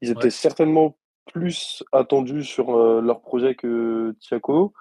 Ils 0.00 0.10
étaient 0.10 0.30
certainement 0.30 0.96
plus 1.32 1.84
attendus 1.92 2.44
sur 2.44 2.76
euh, 2.76 3.00
leur 3.00 3.20
projet 3.20 3.54
que 3.54 4.14
Tiako. 4.20 4.72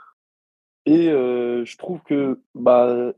Et 0.85 1.09
euh, 1.09 1.65
je 1.65 1.77
trouve 1.77 2.01
que 2.03 2.39
bah, 2.55 3.11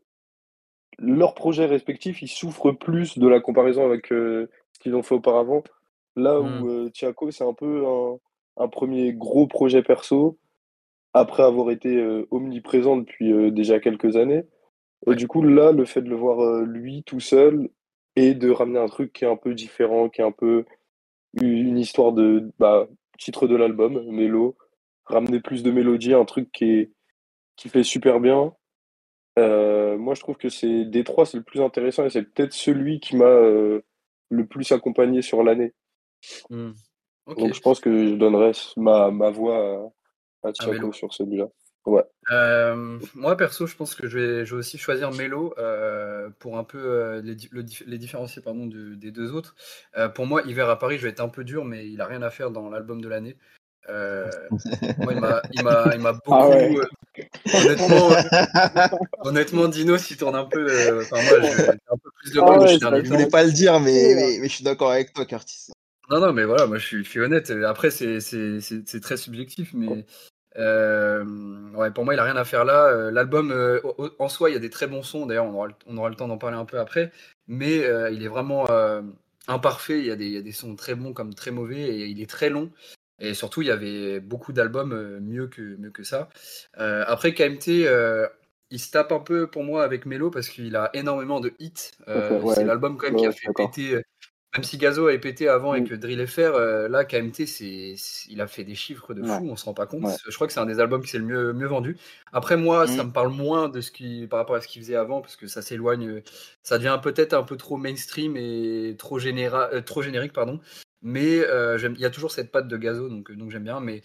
leurs 0.98 1.36
projets 1.36 1.66
respectifs, 1.66 2.22
ils 2.22 2.28
souffrent 2.28 2.72
plus 2.72 3.18
de 3.18 3.28
la 3.28 3.40
comparaison 3.40 3.86
avec 3.86 4.12
euh, 4.12 4.50
ce 4.74 4.80
qu'ils 4.80 4.96
ont 4.96 5.04
fait 5.04 5.16
auparavant. 5.16 5.64
Là 6.16 6.40
où 6.40 6.46
mmh. 6.46 6.92
Tiako, 6.92 7.32
c'est 7.32 7.44
un 7.44 7.54
peu 7.54 7.86
un, 7.86 8.18
un, 8.58 8.68
premier 8.68 9.14
gros 9.14 9.48
projet 9.48 9.84
perso, 9.84 10.38
après 11.14 11.44
avoir 11.44 11.70
été 11.72 12.04
omniprésent 12.32 12.98
depuis 12.98 13.52
déjà 13.52 13.80
quelques 13.80 14.18
années. 14.18 14.44
Et 15.08 15.16
du 15.16 15.28
coup, 15.28 15.44
là, 15.44 15.72
le 15.72 15.86
fait 15.86 16.02
de 16.02 16.10
le 16.10 16.16
voir 16.16 16.64
lui 16.64 17.04
tout 17.04 17.22
seul, 17.22 17.70
et 18.16 18.34
de 18.34 18.50
ramener 18.50 18.80
un 18.80 18.88
truc 18.88 19.14
qui 19.14 19.24
est 19.24 19.30
un 19.30 19.38
peu 19.38 19.54
différent, 19.54 20.10
qui 20.10 20.22
est 20.22 20.26
un 20.26 20.32
peu 20.32 20.66
une 21.34 21.78
histoire 21.78 22.12
de 22.12 22.52
bah, 22.60 22.88
titre 23.18 23.48
de 23.48 23.56
l'album, 23.56 24.04
Mélo, 24.10 24.58
ramener 25.06 25.40
plus 25.40 25.64
de 25.64 25.72
mélodie, 25.72 26.14
un 26.14 26.26
truc 26.26 26.52
qui, 26.52 26.66
est, 26.66 26.92
qui 27.56 27.70
fait 27.70 27.84
super 27.84 28.20
bien. 28.20 28.54
Euh, 29.38 29.98
moi, 29.98 30.16
je 30.16 30.22
trouve 30.22 30.38
que 30.38 30.50
c'est 30.50 30.86
des 30.86 31.04
trois, 31.04 31.26
c'est 31.26 31.38
le 31.38 31.44
plus 31.44 31.62
intéressant 31.62 32.06
et 32.06 32.10
c'est 32.10 32.24
peut-être 32.24 32.54
celui 32.54 33.00
qui 33.00 33.16
m'a 33.16 33.26
euh, 33.26 33.82
le 34.30 34.46
plus 34.46 34.72
accompagné 34.72 35.22
sur 35.22 35.44
l'année. 35.44 35.74
Mmh. 36.50 36.72
Donc, 37.38 37.54
je 37.54 37.62
pense 37.62 37.80
que 37.80 38.08
je 38.08 38.16
donnerais 38.16 38.52
ma, 38.76 39.12
ma 39.12 39.30
voix 39.30 39.92
à, 40.44 40.50
à 40.50 40.54
sur 40.92 41.14
celui-là. 41.14 41.48
Ouais. 41.86 42.04
Euh, 42.32 43.00
moi, 43.16 43.36
perso, 43.38 43.66
je 43.66 43.76
pense 43.76 43.96
que 43.96 44.08
je 44.08 44.18
vais, 44.18 44.46
je 44.46 44.54
vais 44.54 44.60
aussi 44.60 44.78
choisir 44.78 45.12
Melo 45.12 45.54
euh, 45.58 46.30
pour 46.40 46.58
un 46.58 46.64
peu 46.64 46.78
euh, 46.78 47.22
les, 47.22 47.36
les, 47.88 47.98
différencier 47.98 48.42
pardon, 48.42 48.68
des 48.68 49.12
deux 49.12 49.32
autres. 49.34 49.56
pour 50.14 50.28
moi, 50.28 50.44
Hiver 50.44 50.70
à 50.70 50.78
Paris, 50.78 50.98
je 50.98 51.04
vais 51.04 51.10
être 51.10 51.22
un 51.22 51.30
peu 51.30 51.44
dur, 51.44 51.66
mais 51.66 51.88
il 51.88 52.02
a 52.02 52.06
rien 52.06 52.22
à 52.22 52.30
faire 52.30 52.52
dans 52.52 52.70
l'album 52.70 53.02
de 53.02 53.10
l'année. 53.10 53.38
moi, 53.88 55.14
il 55.14 55.20
m'a 55.20 55.42
ah 55.52 56.14
beaucoup. 56.26 56.82
honnêtement, 57.54 58.10
honnêtement, 59.22 59.68
Dino, 59.68 59.98
s'il 59.98 60.18
tourne 60.18 60.36
un 60.36 60.46
peu. 60.46 61.02
Enfin, 61.02 61.18
moi, 61.24 61.42
j'ai 61.42 61.70
un 61.70 61.98
peu 61.98 62.10
plus 62.16 62.34
de 62.34 62.40
ah 62.42 63.02
je 63.02 63.10
voulais 63.10 63.30
pas 63.30 63.44
le 63.44 63.52
dire, 63.52 63.80
mais, 63.80 64.40
mais, 64.40 64.48
je 64.48 64.54
suis 64.54 64.64
d'accord 64.64 64.92
avec 64.92 65.14
toi, 65.14 65.26
Curtis. 65.26 65.72
Non, 66.12 66.20
non, 66.20 66.34
mais 66.34 66.44
voilà, 66.44 66.66
moi 66.66 66.80
je 66.80 66.86
suis, 66.86 67.04
je 67.04 67.10
suis 67.10 67.20
honnête. 67.20 67.52
Après, 67.66 67.90
c'est 67.90 69.02
très 69.02 69.18
subjectif, 69.18 69.72
mais 69.74 70.06
euh, 70.60 71.24
ouais, 71.74 71.92
pour 71.92 72.06
moi, 72.06 72.14
il 72.14 72.20
a 72.20 72.24
rien 72.24 72.36
à 72.36 72.44
faire 72.44 72.66
là. 72.66 72.88
Euh, 72.88 73.12
l'album 73.12 73.52
euh, 73.52 73.80
en 74.20 74.28
soi, 74.30 74.50
il 74.50 74.54
y 74.54 74.56
a 74.56 74.60
des 74.60 74.70
très 74.70 74.88
bons 74.88 75.04
sons. 75.04 75.26
D'ailleurs, 75.26 75.46
on 75.46 75.54
aura, 75.54 75.70
on 75.88 75.98
aura 75.98 76.10
le 76.10 76.16
temps 76.16 76.28
d'en 76.28 76.38
parler 76.38 76.58
un 76.58 76.66
peu 76.66 76.80
après. 76.80 77.12
Mais 77.48 77.78
il 78.12 78.24
est 78.24 78.28
vraiment 78.28 78.68
imparfait. 79.48 80.00
Il 80.00 80.06
y, 80.06 80.12
a 80.12 80.16
des, 80.16 80.26
il 80.26 80.34
y, 80.34 80.38
a 80.38 80.42
des, 80.42 80.52
sons 80.52 80.76
très 80.76 80.96
bons 80.96 81.14
comme 81.14 81.34
très 81.34 81.52
mauvais. 81.52 81.82
Et 81.82 82.06
il 82.08 82.22
est 82.22 82.30
très 82.30 82.50
long. 82.50 82.72
Et 83.20 83.34
surtout, 83.34 83.62
il 83.62 83.68
y 83.68 83.72
avait 83.72 84.20
beaucoup 84.20 84.54
d'albums 84.54 85.20
mieux, 85.20 85.48
que, 85.48 85.62
mieux 85.78 85.92
que 85.92 86.04
ça. 86.04 86.30
après, 86.76 87.34
KMT, 87.34 87.88
il 88.72 88.80
se 88.80 88.92
tape 88.92 89.12
un 89.12 89.20
peu 89.20 89.48
pour 89.48 89.64
moi 89.64 89.84
avec 89.84 90.06
Melo 90.06 90.30
parce 90.30 90.48
qu'il 90.48 90.76
a 90.76 90.92
énormément 90.94 91.40
de 91.40 91.54
hits. 91.60 91.92
c'est 92.06 92.66
l'album 92.66 92.98
quand 92.98 93.08
même 93.08 93.16
qui 93.16 93.26
a 93.26 93.32
fait 93.32 93.50
péter 93.56 94.04
même 94.56 94.64
si 94.64 94.78
Gazo 94.78 95.08
avait 95.08 95.20
pété 95.20 95.48
avant 95.48 95.74
avec 95.74 95.92
mm. 95.92 95.98
Drill 95.98 96.28
FR, 96.28 96.40
euh, 96.40 96.88
là, 96.90 97.06
KMT, 97.06 97.46
c'est, 97.46 97.96
il 98.30 98.42
a 98.42 98.48
fait 98.48 98.64
des 98.64 98.74
chiffres 98.74 99.14
de 99.14 99.24
fou, 99.24 99.48
on 99.48 99.56
se 99.56 99.66
rend 99.66 99.76
pas 99.76 99.86
compte. 99.86 100.06
Je 100.28 100.34
crois 100.34 100.48
que 100.48 100.54
c'est 100.54 100.60
un 100.60 100.66
des 100.66 100.80
albums 100.80 101.04
qui 101.04 101.10
s'est 101.10 101.20
le 101.20 101.26
mieux, 101.26 101.54
mieux 101.54 101.68
vendu. 101.68 101.98
Après, 102.34 102.58
moi, 102.58 102.88
ça 102.88 103.04
mm. 103.04 103.08
me 103.08 103.12
parle 103.12 103.30
moins 103.30 103.70
de 103.70 103.80
ce 103.80 103.92
qui, 103.92 104.26
par 104.28 104.40
rapport 104.40 104.56
à 104.56 104.62
ce 104.62 104.68
qu'il 104.68 104.82
faisait 104.82 104.96
avant, 104.96 105.22
parce 105.22 105.36
que 105.36 105.46
ça 105.46 105.62
s'éloigne, 105.62 106.24
ça 106.64 106.80
devient 106.80 107.00
peut-être 107.02 107.34
un 107.34 107.44
peu 107.44 107.58
trop 107.58 107.78
mainstream 107.78 108.36
et 108.38 108.96
trop, 108.98 109.20
généra, 109.20 109.70
euh, 109.72 109.82
trop 109.82 110.02
générique, 110.02 110.34
pardon. 110.34 110.60
Mais 111.04 111.40
euh, 111.42 111.78
il 111.96 112.02
y 112.02 112.06
a 112.06 112.10
toujours 112.10 112.32
cette 112.32 112.52
patte 112.52 112.68
de 112.68 112.78
Gazo, 112.78 113.08
donc, 113.08 113.32
donc 113.32 113.52
j'aime 113.52 113.64
bien. 113.64 113.80
Mais 113.80 114.02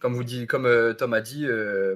comme, 0.00 0.14
vous 0.14 0.24
dit, 0.24 0.48
comme 0.48 0.68
Tom 0.98 1.14
a 1.14 1.20
dit, 1.20 1.46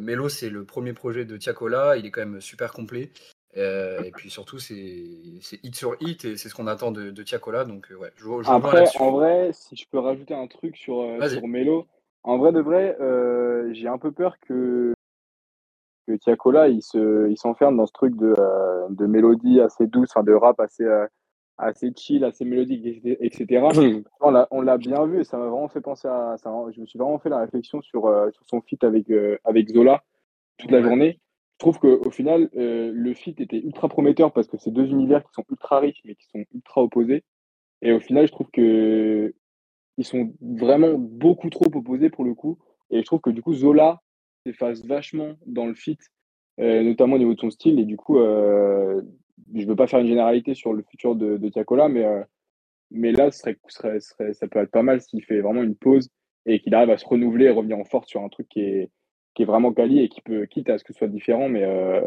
Melo, 0.01 0.29
c'est 0.29 0.51
le 0.51 0.65
premier 0.65 0.93
projet 0.93 1.25
de 1.25 1.37
Tiakola, 1.37 1.97
il 1.97 2.07
est 2.07 2.11
quand 2.13 2.25
même 2.25 2.41
super 2.41 2.73
complet. 2.73 3.11
Euh, 3.59 4.03
et 4.05 4.11
puis 4.13 4.31
surtout, 4.31 4.59
c'est 4.59 4.77
hit 4.77 5.75
sur 5.75 5.97
hit 6.01 6.25
et 6.25 6.37
c'est 6.37 6.49
ce 6.49 6.55
qu'on 6.55 6.67
attend 6.67 6.93
de, 6.93 7.11
de 7.11 7.23
Tiakola. 7.23 7.65
Donc, 7.65 7.91
euh, 7.91 7.97
ouais, 7.97 8.13
je, 8.17 8.25
je 8.25 8.51
Après, 8.51 8.85
en 8.99 9.11
vrai, 9.11 9.51
si 9.53 9.77
je 9.77 9.85
peux 9.91 9.99
rajouter 9.99 10.35
un 10.35 10.47
truc 10.47 10.77
sur, 10.77 11.01
euh, 11.01 11.29
sur 11.29 11.47
Melo, 11.47 11.87
en 12.23 12.39
vrai 12.39 12.53
de 12.53 12.61
vrai, 12.61 12.97
j'ai 13.73 13.89
un 13.89 13.99
peu 13.99 14.13
peur 14.13 14.37
que, 14.41 14.93
que 16.07 16.13
Tiakola 16.13 16.69
il 16.69 16.83
s'enferme 16.83 17.75
il 17.75 17.77
dans 17.79 17.87
ce 17.87 17.93
truc 17.93 18.17
de, 18.17 18.35
de 18.91 19.07
mélodie 19.07 19.61
assez 19.61 19.87
douce, 19.87 20.11
de 20.23 20.33
rap 20.33 20.61
assez, 20.61 20.87
assez 21.57 21.93
chill, 21.97 22.25
assez 22.25 22.45
mélodique, 22.45 23.03
etc. 23.21 23.67
on 24.21 24.63
l'a 24.63 24.79
bien 24.79 25.05
vu 25.07 25.21
et 25.21 25.25
ça 25.25 25.37
m'a 25.39 25.47
vraiment 25.47 25.69
fait 25.69 25.81
penser 25.81 26.09
à 26.09 26.37
ça. 26.39 26.53
Je 26.75 26.81
me 26.81 26.87
suis 26.87 26.99
vraiment 26.99 27.19
fait 27.19 27.31
la 27.31 27.41
réflexion 27.41 27.81
sur, 27.83 28.03
sur 28.33 28.43
son 28.47 28.61
feat 28.61 28.85
avec, 28.85 29.07
avec 29.45 29.69
Zola 29.71 30.03
toute 30.59 30.71
la 30.71 30.83
journée 30.83 31.21
je 31.59 31.65
trouve 31.65 31.81
qu'au 31.81 32.11
final, 32.13 32.49
euh, 32.57 32.93
le 32.95 33.15
fit 33.15 33.35
était 33.37 33.59
ultra 33.59 33.89
prometteur 33.89 34.33
parce 34.33 34.47
que 34.47 34.57
c'est 34.59 34.71
deux 34.71 34.87
univers 34.87 35.25
qui 35.25 35.33
sont 35.33 35.45
ultra 35.51 35.81
riches 35.81 36.01
mais 36.05 36.15
qui 36.15 36.29
sont 36.29 36.45
ultra 36.55 36.85
opposés. 36.85 37.25
Et 37.83 37.91
au 37.91 37.99
final, 37.99 38.29
je 38.29 38.33
trouve 38.33 38.49
que 38.53 39.35
ils 39.97 40.05
sont 40.05 40.33
vraiment 40.41 40.95
beaucoup 40.97 41.51
trop 41.51 41.67
opposés 41.75 42.11
pour 42.11 42.25
le 42.25 42.35
coup. 42.35 42.61
Et 42.91 43.01
je 43.01 43.05
trouve 43.07 43.21
que 43.21 43.31
du 43.31 43.43
coup, 43.43 43.55
Zola 43.55 44.01
s'efface 44.47 44.85
vachement 44.87 45.35
dans 45.47 45.67
le 45.67 45.75
fit, 45.75 45.99
euh, 46.61 46.85
notamment 46.85 47.17
au 47.17 47.19
niveau 47.19 47.35
de 47.35 47.41
son 47.41 47.51
style. 47.51 47.81
Et 47.81 47.85
du 47.85 47.97
coup, 47.97 48.19
euh, 48.19 49.03
je 49.53 49.67
veux 49.67 49.75
pas 49.75 49.89
faire 49.89 49.99
une 49.99 50.07
généralité 50.07 50.55
sur 50.55 50.73
le 50.73 50.85
futur 50.89 51.17
de, 51.17 51.39
de 51.39 51.49
Tiakola, 51.49 51.89
mais, 51.89 52.07
mais 52.93 53.11
là, 53.11 53.33
ce 53.33 53.41
serait, 53.67 53.99
ça 53.99 54.47
peut 54.47 54.61
être 54.61 54.71
pas 54.71 54.85
mal 54.85 55.01
s'il 55.01 55.25
fait 55.25 55.41
vraiment 55.41 55.65
une 55.65 55.75
pause 55.75 56.09
et 56.47 56.61
qu'il 56.61 56.73
arrive 56.77 56.91
à 56.91 56.99
se 56.99 57.07
renouveler 57.07 57.47
et 57.47 57.51
revenir 57.51 57.79
en 57.79 57.85
force 57.85 58.07
sur 58.07 58.23
un 58.23 58.29
truc 58.29 58.49
qui 58.49 58.61
est, 58.61 58.91
qui 59.39 59.43
est 59.43 59.47
vraiment 59.47 59.73
quali 59.73 60.01
et 60.01 60.09
qui 60.09 60.21
peut, 60.21 60.47
quitte 60.47 60.69
à 60.69 60.79
ce 60.79 60.83
que 60.83 60.93
ce 60.93 60.99
soit 60.99 61.07
différent, 61.07 61.49
mais 61.49 61.63
euh, 61.63 62.01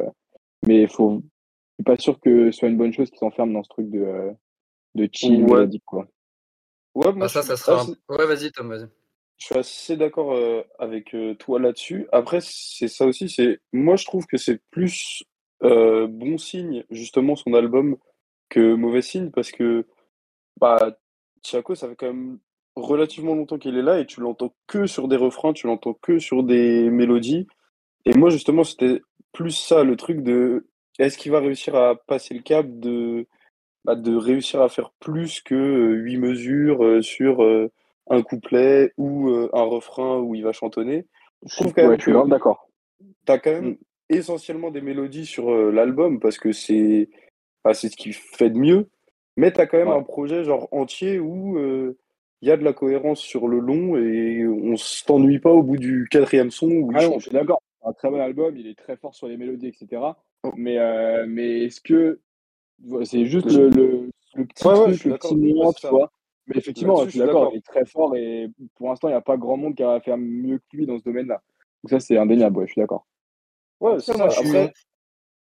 mais 0.68 0.86
faut, 0.86 1.22
je 1.22 1.76
suis 1.76 1.84
pas 1.86 1.96
sûr 1.96 2.20
que 2.20 2.52
ce 2.52 2.60
soit 2.60 2.68
une 2.68 2.76
bonne 2.76 2.92
chose 2.92 3.10
qui 3.10 3.18
s'enferme 3.18 3.54
dans 3.54 3.64
ce 3.64 3.70
truc 3.70 3.90
de, 3.90 4.02
euh, 4.02 4.32
de 4.96 5.08
chill 5.10 5.46
ouais. 5.46 5.66
quoi. 5.86 6.10
Ouais, 6.94 7.14
moi, 7.14 7.28
ah, 7.28 7.30
ça, 7.30 7.42
ça 7.42 7.56
sera. 7.56 7.86
Ouais, 8.10 8.26
vas-y, 8.26 8.52
Tom, 8.52 8.68
vas-y. 8.68 8.90
Je 9.38 9.46
suis 9.46 9.58
assez 9.58 9.96
d'accord 9.96 10.34
euh, 10.34 10.64
avec 10.78 11.16
toi 11.40 11.58
là-dessus. 11.58 12.06
Après, 12.12 12.40
c'est 12.42 12.90
ça 12.90 13.06
aussi. 13.06 13.30
C'est 13.30 13.62
moi, 13.72 13.96
je 13.96 14.04
trouve 14.04 14.26
que 14.26 14.36
c'est 14.36 14.60
plus 14.70 15.24
bon 15.62 16.38
signe 16.38 16.84
justement 16.90 17.38
son 17.38 17.54
album 17.54 17.96
que 18.50 18.74
mauvais 18.74 19.02
signe 19.02 19.32
parce 19.32 19.52
que 19.52 19.88
bah 20.60 20.98
Tiako, 21.44 21.76
ça 21.76 21.88
fait 21.88 21.96
quand 21.96 22.08
même 22.08 22.40
relativement 22.76 23.36
longtemps 23.36 23.58
qu'il 23.58 23.78
est 23.78 23.82
là 23.82 24.00
et 24.00 24.06
tu 24.06 24.22
l'entends 24.22 24.54
que 24.68 24.88
sur 24.88 25.08
des 25.08 25.18
refrains, 25.18 25.54
tu 25.54 25.68
l'entends 25.68 25.94
que 25.94 26.20
sur 26.20 26.44
des 26.44 26.90
mélodies. 26.90 27.48
Et 28.06 28.14
moi, 28.14 28.30
justement, 28.30 28.64
c'était 28.64 29.02
plus 29.34 29.52
ça, 29.52 29.84
le 29.84 29.96
truc 29.96 30.24
de 30.24 30.68
est-ce 31.00 31.18
qu'il 31.18 31.32
va 31.32 31.40
réussir 31.40 31.76
à 31.76 31.96
passer 31.96 32.34
le 32.34 32.42
cap 32.42 32.66
de, 32.68 33.28
bah, 33.86 33.96
de 33.96 34.16
réussir 34.16 34.62
à 34.62 34.70
faire 34.70 34.92
plus 35.00 35.42
que 35.42 35.56
euh, 35.56 35.94
huit 35.96 36.18
mesures 36.18 36.84
euh, 36.84 37.02
sur 37.02 37.44
euh, 37.44 37.72
un 38.10 38.22
couplet 38.22 38.94
ou 38.98 39.30
un 39.30 39.64
refrain 39.64 40.20
où 40.20 40.36
il 40.36 40.44
va 40.44 40.52
chantonner? 40.52 41.08
Je 41.46 41.56
trouve 41.56 41.74
quand 41.74 41.88
même 41.88 41.98
que 41.98 42.04
tu 42.04 42.30
d'accord. 42.30 42.70
Tu 43.26 43.32
as 43.32 43.40
quand 43.40 43.52
même 43.52 43.70
mm. 43.70 43.78
essentiellement 44.10 44.70
des 44.70 44.82
mélodies 44.82 45.26
sur 45.26 45.52
l'album 45.72 46.20
parce 46.20 46.38
que 46.38 46.52
c'est 46.52 47.10
bah, 47.64 47.74
c'est 47.74 47.90
ce 47.90 47.96
qui 47.96 48.12
fait 48.14 48.50
de 48.50 48.58
mieux. 48.58 48.90
Mais 49.38 49.54
tu 49.54 49.62
as 49.62 49.68
quand 49.68 49.78
même 49.78 49.88
un 49.88 50.04
projet 50.04 50.44
genre 50.44 50.68
entier 50.72 51.20
où 51.20 51.58
il 52.42 52.50
y 52.50 52.52
a 52.52 52.58
de 52.58 52.64
la 52.64 52.74
cohérence 52.74 53.20
sur 53.20 53.48
le 53.48 53.60
long 53.60 53.96
et 53.98 54.46
on 54.48 54.76
s'ennuie 54.76 55.40
pas 55.40 55.52
au 55.52 55.62
bout 55.62 55.78
du 55.78 56.08
quatrième 56.10 56.50
son. 56.50 56.70
Où 56.70 56.92
ah 56.96 57.04
non, 57.04 57.20
je 57.20 57.26
suis 57.26 57.32
d'accord. 57.32 57.62
Un 57.84 57.94
très 57.94 58.10
bon 58.10 58.20
album, 58.20 58.56
il 58.58 58.68
est 58.68 58.78
très 58.78 58.96
fort 58.96 59.16
sur 59.16 59.28
les 59.28 59.38
mélodies, 59.38 59.68
etc. 59.68 60.02
Mais, 60.56 60.78
euh, 60.78 61.26
mais 61.28 61.66
est-ce 61.66 61.82
que 61.82 62.20
c'est 63.04 63.26
juste 63.26 63.52
le, 63.52 63.70
le, 63.70 64.10
le, 64.36 64.46
petit 64.46 64.64
truc, 64.64 65.04
le 65.04 65.18
petit 65.18 65.36
nuance, 65.36 65.76
tu 65.76 65.88
vois 65.88 66.12
Mais 66.48 66.58
effectivement, 66.58 67.04
je 67.06 67.10
suis 67.12 67.20
d'accord, 67.20 67.52
il 67.54 67.58
est 67.58 67.66
très 67.66 67.86
fort 67.86 68.16
et 68.16 68.50
pour 68.76 68.90
l'instant, 68.90 69.08
il 69.08 69.12
n'y 69.12 69.18
a 69.18 69.22
pas 69.22 69.38
grand 69.38 69.58
monde 69.58 69.76
qui 69.76 69.84
va 69.84 70.00
faire 70.00 70.18
mieux 70.18 70.58
que 70.58 70.78
lui 70.78 70.86
dans 70.86 70.98
ce 70.98 71.04
domaine-là. 71.04 71.42
Donc 71.84 71.90
ça, 71.90 72.00
c'est 72.00 72.18
indéniable, 72.18 72.58
ouais, 72.58 72.68
je 72.68 72.74
suis 72.74 72.82
d'accord. 72.82 73.08
Ouais, 73.80 74.00
c'est 74.00 74.14
ça. 74.14 74.26
Après, 74.26 74.74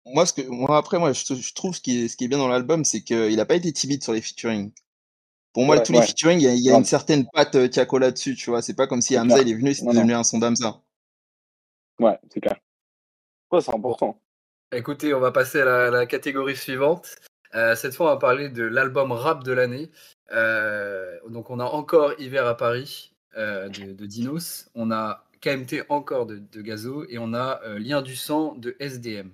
moi, 0.06 0.26
ce 0.26 0.34
que, 0.34 0.48
moi, 0.48 0.78
après, 0.78 1.00
moi, 1.00 1.14
je, 1.14 1.54
trouve 1.54 1.76
ce 1.76 1.82
qui 1.82 2.06
est, 2.06 2.08
ce 2.08 2.18
qui 2.18 2.26
est 2.26 2.28
bien 2.28 2.38
dans 2.38 2.48
l'album, 2.48 2.84
c'est 2.86 3.02
qu'il 3.02 3.36
n'a 3.36 3.46
pas 3.46 3.56
été 3.56 3.72
timide 3.72 4.04
sur 4.04 4.14
les 4.14 4.22
featuring. 4.22 4.72
Pour 5.56 5.64
moi, 5.64 5.80
tous 5.80 5.94
les 5.94 6.02
featuring, 6.02 6.42
il 6.42 6.60
y 6.60 6.70
a, 6.70 6.78
une 6.78 6.84
certaine 6.84 7.26
patte 7.32 7.56
euh, 7.56 7.70
Tiako 7.70 7.98
là-dessus, 7.98 8.36
tu 8.36 8.50
vois. 8.50 8.62
C'est 8.62 8.74
pas 8.74 8.88
comme 8.88 9.02
si 9.02 9.18
Hamza, 9.18 9.40
il 9.40 9.50
est 9.50 9.54
venu, 9.54 9.74
c'était 9.74 9.94
devenu 9.94 10.14
un 10.14 10.26
son 10.26 10.38
d'Hamza. 10.38 10.82
Ouais, 11.98 12.20
c'est 12.30 12.42
clair. 12.42 12.58
Ouais, 13.50 13.62
c'est 13.62 13.74
important. 13.74 14.20
Écoutez, 14.74 15.14
on 15.14 15.22
va 15.22 15.32
passer 15.32 15.62
à 15.62 15.90
la, 15.90 16.06
catégorie 16.06 16.58
suivante. 16.58 17.16
Euh, 17.54 17.74
cette 17.74 17.96
fois, 17.96 18.08
on 18.08 18.10
va 18.10 18.18
parler 18.18 18.50
de 18.50 18.64
l'album 18.64 19.14
rap 19.14 19.46
de 19.46 19.54
l'année. 19.54 19.90
Euh, 20.34 21.18
donc, 21.30 21.50
on 21.50 21.62
a 21.62 21.64
encore 21.64 22.20
Hiver 22.20 22.46
à 22.48 22.58
Paris 22.58 23.14
euh, 23.38 23.70
de, 23.70 24.06
Dinos. 24.06 24.70
On 24.76 24.92
a 24.92 25.24
KMT 25.40 25.86
encore 25.88 26.26
de, 26.26 26.62
Gazo. 26.62 27.06
Et 27.08 27.18
on 27.18 27.34
a 27.34 27.62
Lien 27.80 28.02
du 28.02 28.18
sang 28.18 28.56
de 28.56 28.76
SDM. 28.82 29.30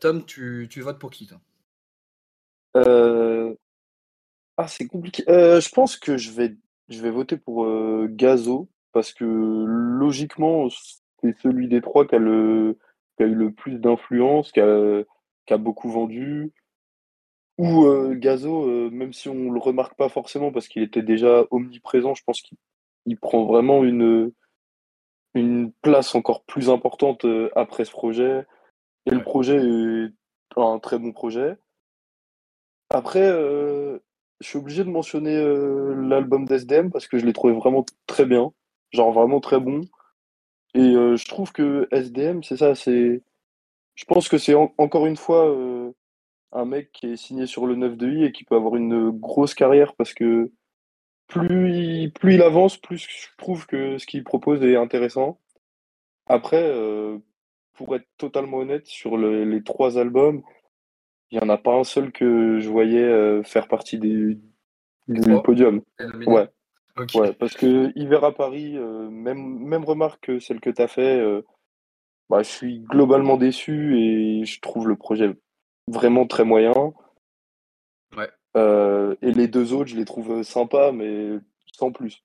Tom, 0.00 0.24
tu, 0.24 0.68
votes 0.78 0.98
pour 0.98 1.12
qui, 1.12 1.28
toi? 1.28 1.38
Ah, 4.62 4.68
c'est 4.68 4.86
compliqué. 4.86 5.24
je 5.26 5.74
pense 5.74 5.96
que 5.96 6.16
je 6.16 6.30
vais, 6.30 6.54
je 6.88 7.02
vais 7.02 7.10
voter 7.10 7.36
pour 7.36 7.66
Gazo. 8.08 8.68
Parce 8.92 9.12
que 9.12 9.24
logiquement, 9.24 10.68
c'est 11.22 11.36
celui 11.40 11.68
des 11.68 11.80
trois 11.80 12.06
qui 12.06 12.14
a 12.14 12.18
le 12.18 12.78
qui 13.16 13.24
a 13.24 13.26
eu 13.26 13.34
le 13.34 13.52
plus 13.52 13.78
d'influence, 13.78 14.52
qui 14.52 14.60
a, 14.60 15.02
qui 15.46 15.54
a, 15.54 15.58
beaucoup 15.58 15.90
vendu. 15.90 16.52
Ou 17.58 17.86
euh, 17.86 18.14
Gazo, 18.14 18.68
euh, 18.68 18.90
même 18.90 19.12
si 19.12 19.28
on 19.28 19.50
le 19.50 19.60
remarque 19.60 19.96
pas 19.96 20.08
forcément 20.08 20.52
parce 20.52 20.68
qu'il 20.68 20.82
était 20.82 21.02
déjà 21.02 21.44
omniprésent, 21.50 22.14
je 22.14 22.22
pense 22.24 22.42
qu'il 22.42 23.18
prend 23.20 23.44
vraiment 23.44 23.84
une, 23.84 24.32
une 25.34 25.72
place 25.82 26.14
encore 26.14 26.44
plus 26.44 26.70
importante 26.70 27.24
euh, 27.24 27.50
après 27.56 27.84
ce 27.84 27.90
projet. 27.92 28.46
Et 29.06 29.10
le 29.10 29.22
projet 29.22 29.56
est 29.56 30.12
un 30.56 30.78
très 30.78 30.98
bon 30.98 31.12
projet. 31.12 31.56
Après, 32.90 33.30
je 34.42 34.48
suis 34.48 34.58
obligé 34.58 34.84
de 34.84 34.90
mentionner 34.90 35.36
l'album 35.36 36.44
d'SDM 36.44 36.90
parce 36.90 37.06
que 37.06 37.18
je 37.18 37.24
l'ai 37.24 37.32
trouvé 37.32 37.54
vraiment 37.54 37.86
très 38.06 38.26
bien. 38.26 38.52
Genre 38.92 39.12
vraiment 39.12 39.40
très 39.40 39.60
bon. 39.60 39.82
Et 40.74 40.80
euh, 40.80 41.16
je 41.16 41.26
trouve 41.26 41.52
que 41.52 41.88
SDM, 41.90 42.42
c'est 42.42 42.56
ça, 42.56 42.74
c'est. 42.74 43.22
Je 43.94 44.04
pense 44.06 44.28
que 44.28 44.38
c'est 44.38 44.54
encore 44.54 45.06
une 45.06 45.16
fois 45.16 45.48
euh, 45.50 45.92
un 46.52 46.64
mec 46.64 46.92
qui 46.92 47.08
est 47.12 47.16
signé 47.16 47.46
sur 47.46 47.66
le 47.66 47.76
9 47.76 47.96
de 47.96 48.10
I 48.10 48.24
et 48.24 48.32
qui 48.32 48.44
peut 48.44 48.56
avoir 48.56 48.76
une 48.76 49.10
grosse 49.10 49.54
carrière 49.54 49.94
parce 49.94 50.14
que 50.14 50.50
plus 51.26 51.72
il, 51.74 52.12
plus 52.12 52.34
il 52.34 52.42
avance, 52.42 52.78
plus 52.78 52.98
je 52.98 53.28
trouve 53.38 53.66
que 53.66 53.98
ce 53.98 54.06
qu'il 54.06 54.24
propose 54.24 54.62
est 54.62 54.76
intéressant. 54.76 55.40
Après, 56.26 56.62
euh, 56.62 57.18
pour 57.74 57.96
être 57.96 58.08
totalement 58.18 58.58
honnête, 58.58 58.86
sur 58.86 59.18
les 59.18 59.62
trois 59.62 59.98
albums, 59.98 60.42
il 61.32 61.38
n'y 61.38 61.44
en 61.44 61.48
a 61.48 61.58
pas 61.58 61.74
un 61.74 61.84
seul 61.84 62.12
que 62.12 62.60
je 62.60 62.68
voyais 62.68 63.42
faire 63.42 63.66
partie 63.66 63.98
des, 63.98 64.38
du 65.08 65.42
podium. 65.42 65.82
Ouais. 66.26 66.48
Ouais, 67.14 67.32
parce 67.32 67.54
que 67.54 67.90
Hiver 67.98 68.22
à 68.22 68.34
Paris, 68.34 68.76
euh, 68.76 69.08
même, 69.08 69.58
même 69.60 69.84
remarque 69.84 70.26
que 70.26 70.40
celle 70.40 70.60
que 70.60 70.68
tu 70.68 70.82
as 70.82 70.88
fait, 70.88 71.20
euh, 71.20 71.42
bah, 72.28 72.42
je 72.42 72.50
suis 72.50 72.80
globalement 72.80 73.38
déçu 73.38 73.98
et 73.98 74.44
je 74.44 74.60
trouve 74.60 74.88
le 74.88 74.96
projet 74.96 75.34
vraiment 75.88 76.26
très 76.26 76.44
moyen. 76.44 76.92
Ouais. 78.14 78.28
Euh, 78.58 79.16
et 79.22 79.32
les 79.32 79.48
deux 79.48 79.72
autres, 79.72 79.88
je 79.88 79.96
les 79.96 80.04
trouve 80.04 80.42
sympas, 80.42 80.92
mais 80.92 81.38
sans 81.72 81.92
plus. 81.92 82.22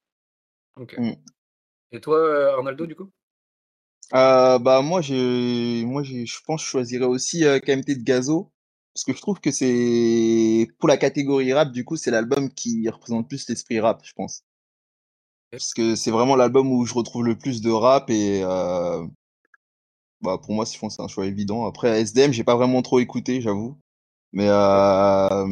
Ok. 0.76 0.98
Mm. 0.98 1.14
Et 1.94 2.02
toi, 2.02 2.54
Arnaldo, 2.56 2.86
du 2.86 2.96
coup? 2.96 3.10
Bah 4.12 4.82
moi, 4.84 5.02
je, 5.02 5.86
moi 5.86 6.04
je 6.04 6.40
pense 6.46 6.62
que 6.62 6.66
je 6.66 6.72
choisirais 6.72 7.06
aussi 7.06 7.46
KMT 7.64 8.00
de 8.00 8.04
Gazo. 8.04 8.52
Parce 8.98 9.04
que 9.04 9.14
je 9.14 9.22
trouve 9.22 9.40
que 9.40 9.52
c'est, 9.52 10.68
pour 10.80 10.90
la 10.90 10.98
catégorie 10.98 11.54
rap, 11.54 11.72
du 11.72 11.86
coup, 11.86 11.98
c'est 11.98 12.10
l'album 12.10 12.52
qui 12.52 12.90
représente 12.90 13.28
plus 13.28 13.48
l'esprit 13.48 13.80
rap, 13.80 14.02
je 14.04 14.12
pense. 14.14 14.44
Parce 15.52 15.76
que 15.76 15.94
c'est 15.96 16.10
vraiment 16.10 16.36
l'album 16.36 16.72
où 16.72 16.84
je 16.84 16.96
retrouve 16.96 17.24
le 17.24 17.38
plus 17.38 17.62
de 17.62 17.70
rap 17.70 18.10
et 18.10 18.42
euh, 18.44 19.06
bah 20.22 20.40
pour 20.42 20.56
moi 20.56 20.66
c'est 20.66 20.80
un 21.00 21.08
choix 21.08 21.28
évident. 21.28 21.68
Après 21.68 22.02
SDM 22.02 22.32
j'ai 22.32 22.44
pas 22.44 22.56
vraiment 22.56 22.82
trop 22.82 23.00
écouté 23.00 23.40
j'avoue, 23.40 23.80
mais 24.34 24.48
euh, 24.50 25.48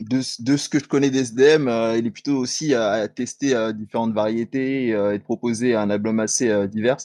de, 0.00 0.42
de, 0.42 0.56
ce 0.56 0.68
que 0.70 0.78
je 0.78 0.88
connais 0.88 1.10
d'SDM, 1.10 1.68
euh, 1.68 1.98
il 1.98 2.06
est 2.06 2.10
plutôt 2.10 2.38
aussi 2.38 2.74
à, 2.74 3.06
tester 3.08 3.74
différentes 3.74 4.14
variétés 4.14 4.88
et 4.88 4.92
de 5.18 5.22
proposer 5.22 5.74
un 5.74 5.90
album 5.90 6.18
assez 6.18 6.66
divers. 6.66 6.96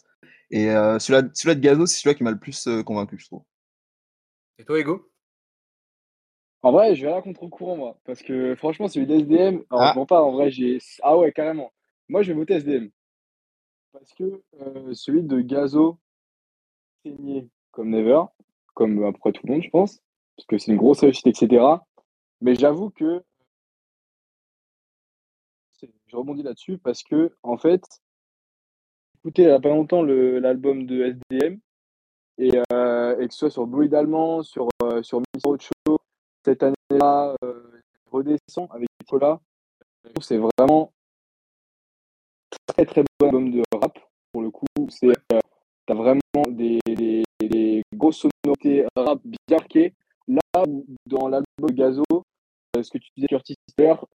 Et 0.51 0.67
celui-là, 0.67 1.27
celui 1.33 1.55
de 1.57 1.62
Gazo 1.62 1.86
c'est 1.86 1.98
celui-là 2.00 2.15
qui 2.15 2.24
m'a 2.24 2.31
le 2.31 2.39
plus 2.39 2.69
convaincu 2.86 3.19
je 3.19 3.25
trouve. 3.25 3.43
Et 4.57 4.63
toi 4.63 4.79
Ego? 4.79 5.10
En 6.63 6.71
vrai 6.71 6.95
je 6.95 7.05
vais 7.05 7.13
à 7.13 7.21
contre-courant 7.21 7.75
moi, 7.75 7.97
parce 8.05 8.21
que 8.21 8.55
franchement 8.55 8.87
celui 8.87 9.07
d'SDM, 9.07 9.61
ah. 9.71 9.95
pas 10.07 10.21
en 10.21 10.31
vrai 10.31 10.51
j'ai 10.51 10.79
ah 11.01 11.17
ouais 11.17 11.31
carrément. 11.31 11.71
Moi, 12.11 12.23
je 12.23 12.33
vais 12.33 12.39
voter 12.39 12.55
SDM. 12.55 12.89
Parce 13.93 14.13
que 14.13 14.43
euh, 14.59 14.93
celui 14.93 15.23
de 15.23 15.39
Gazo, 15.39 15.97
signé 17.05 17.47
comme 17.71 17.89
Never, 17.89 18.23
comme 18.73 19.01
à 19.05 19.13
peu 19.13 19.17
près 19.17 19.31
tout 19.31 19.47
le 19.47 19.53
monde, 19.53 19.63
je 19.63 19.69
pense, 19.69 20.01
parce 20.35 20.45
que 20.45 20.57
c'est 20.57 20.73
une 20.73 20.77
grosse 20.77 20.99
réussite, 20.99 21.27
etc. 21.27 21.63
Mais 22.41 22.55
j'avoue 22.55 22.89
que 22.89 23.23
je 25.81 26.17
rebondis 26.17 26.43
là-dessus 26.43 26.79
parce 26.79 27.01
que, 27.01 27.33
en 27.43 27.57
fait, 27.57 27.81
écoutez 29.19 29.43
il 29.43 29.47
n'y 29.47 29.51
a 29.53 29.59
pas 29.61 29.69
longtemps 29.69 30.03
l'album 30.03 30.85
de 30.85 31.15
SDM 31.31 31.59
et, 32.39 32.51
euh, 32.73 33.17
et, 33.19 33.27
que 33.29 33.33
ce 33.33 33.39
soit 33.39 33.51
sur 33.51 33.67
Bruit 33.67 33.87
d'Allemand, 33.87 34.43
sur, 34.43 34.67
euh, 34.83 35.01
sur 35.01 35.21
Show, 35.37 35.71
cette 36.43 36.63
année-là, 36.63 37.36
euh, 37.43 37.81
redescend 38.12 38.67
avec 38.71 38.88
Nicolas. 39.01 39.39
C'est 40.21 40.38
vraiment 40.38 40.91
très 42.67 42.86
très 42.86 43.03
bon 43.03 43.25
album 43.27 43.51
de 43.51 43.62
rap 43.74 43.98
pour 44.31 44.41
le 44.41 44.51
coup. 44.51 44.65
C'est 44.89 45.07
euh, 45.07 45.39
t'as 45.86 45.93
vraiment 45.93 46.21
des, 46.50 46.79
des, 46.86 47.24
des, 47.41 47.83
grosses 47.93 48.25
sonorités 48.43 48.86
rap 48.95 49.19
bien 49.24 49.38
marquées. 49.57 49.93
Là, 50.27 50.63
dans 51.05 51.27
l'album 51.27 51.71
Gazo, 51.71 52.03
euh, 52.77 52.83
ce 52.83 52.91
que 52.91 52.98
tu 52.98 53.10
disais 53.15 53.27
Curtis 53.27 53.55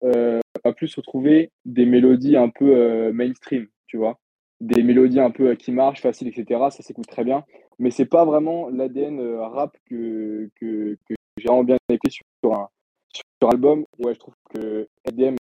euh, 0.04 0.40
a 0.64 0.72
plus 0.72 0.94
retrouvé 0.94 1.50
des 1.64 1.86
mélodies 1.86 2.36
un 2.36 2.50
peu 2.50 2.76
euh, 2.76 3.12
mainstream, 3.12 3.66
tu 3.86 3.96
vois, 3.96 4.18
des 4.60 4.82
mélodies 4.82 5.20
un 5.20 5.30
peu 5.30 5.54
qui 5.54 5.72
marchent, 5.72 6.02
faciles, 6.02 6.28
etc. 6.28 6.60
Ça 6.70 6.82
s'écoute 6.82 7.06
très 7.06 7.24
bien, 7.24 7.44
mais 7.78 7.90
c'est 7.90 8.06
pas 8.06 8.24
vraiment 8.24 8.68
l'ADN 8.68 9.20
rap 9.36 9.76
que, 9.86 10.50
que, 10.56 10.98
que 11.08 11.14
j'ai 11.42 11.48
vraiment 11.48 11.64
bien 11.64 11.76
écouté 11.88 12.10
sur 12.10 12.54
un 12.54 12.68
sur 13.12 13.50
album. 13.50 13.84
Ouais, 13.98 14.14
je 14.14 14.18
trouve 14.18 14.34
que 14.54 14.88
ADM 15.06 15.36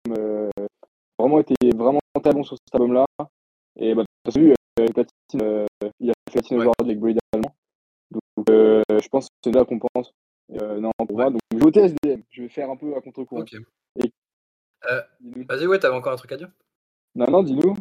vraiment 1.18 1.40
été 1.40 1.54
vraiment 1.74 2.00
très 2.22 2.32
bon 2.32 2.42
sur 2.44 2.56
cet 2.56 2.74
album-là. 2.74 3.06
Et 3.76 3.94
bah, 3.94 4.04
tu 4.24 4.38
as 4.38 4.40
vu, 4.40 4.54
euh, 4.80 4.86
Platine, 4.92 5.42
euh, 5.42 5.66
il 6.00 6.10
a 6.10 6.14
fait 6.30 6.40
Platine 6.40 6.58
aujourd'hui 6.58 6.92
avec 6.92 7.18
allemand. 7.32 7.54
Donc, 8.10 8.50
euh, 8.50 8.82
je 8.90 9.08
pense 9.08 9.28
que 9.28 9.34
c'est 9.44 9.52
là 9.52 9.64
qu'on 9.64 9.78
pense. 9.78 10.12
Euh, 10.52 10.78
non, 10.78 10.92
pour 10.96 11.16
moi, 11.16 11.30
donc 11.30 11.40
je 11.50 11.58
vais 11.58 11.64
voter 11.64 11.80
SDM. 11.80 12.22
Je 12.30 12.42
vais 12.42 12.48
faire 12.48 12.70
un 12.70 12.76
peu 12.76 12.94
à 12.96 13.00
contre-courant. 13.00 13.42
Ok. 13.42 13.54
Et... 14.02 14.12
Euh, 14.90 15.02
Vas-y, 15.48 15.66
ouais, 15.66 15.78
t'avais 15.78 15.96
encore 15.96 16.12
un 16.12 16.16
truc 16.16 16.32
à 16.32 16.36
dire? 16.36 16.50
Non, 17.14 17.26
non, 17.30 17.42
dis-nous. 17.42 17.76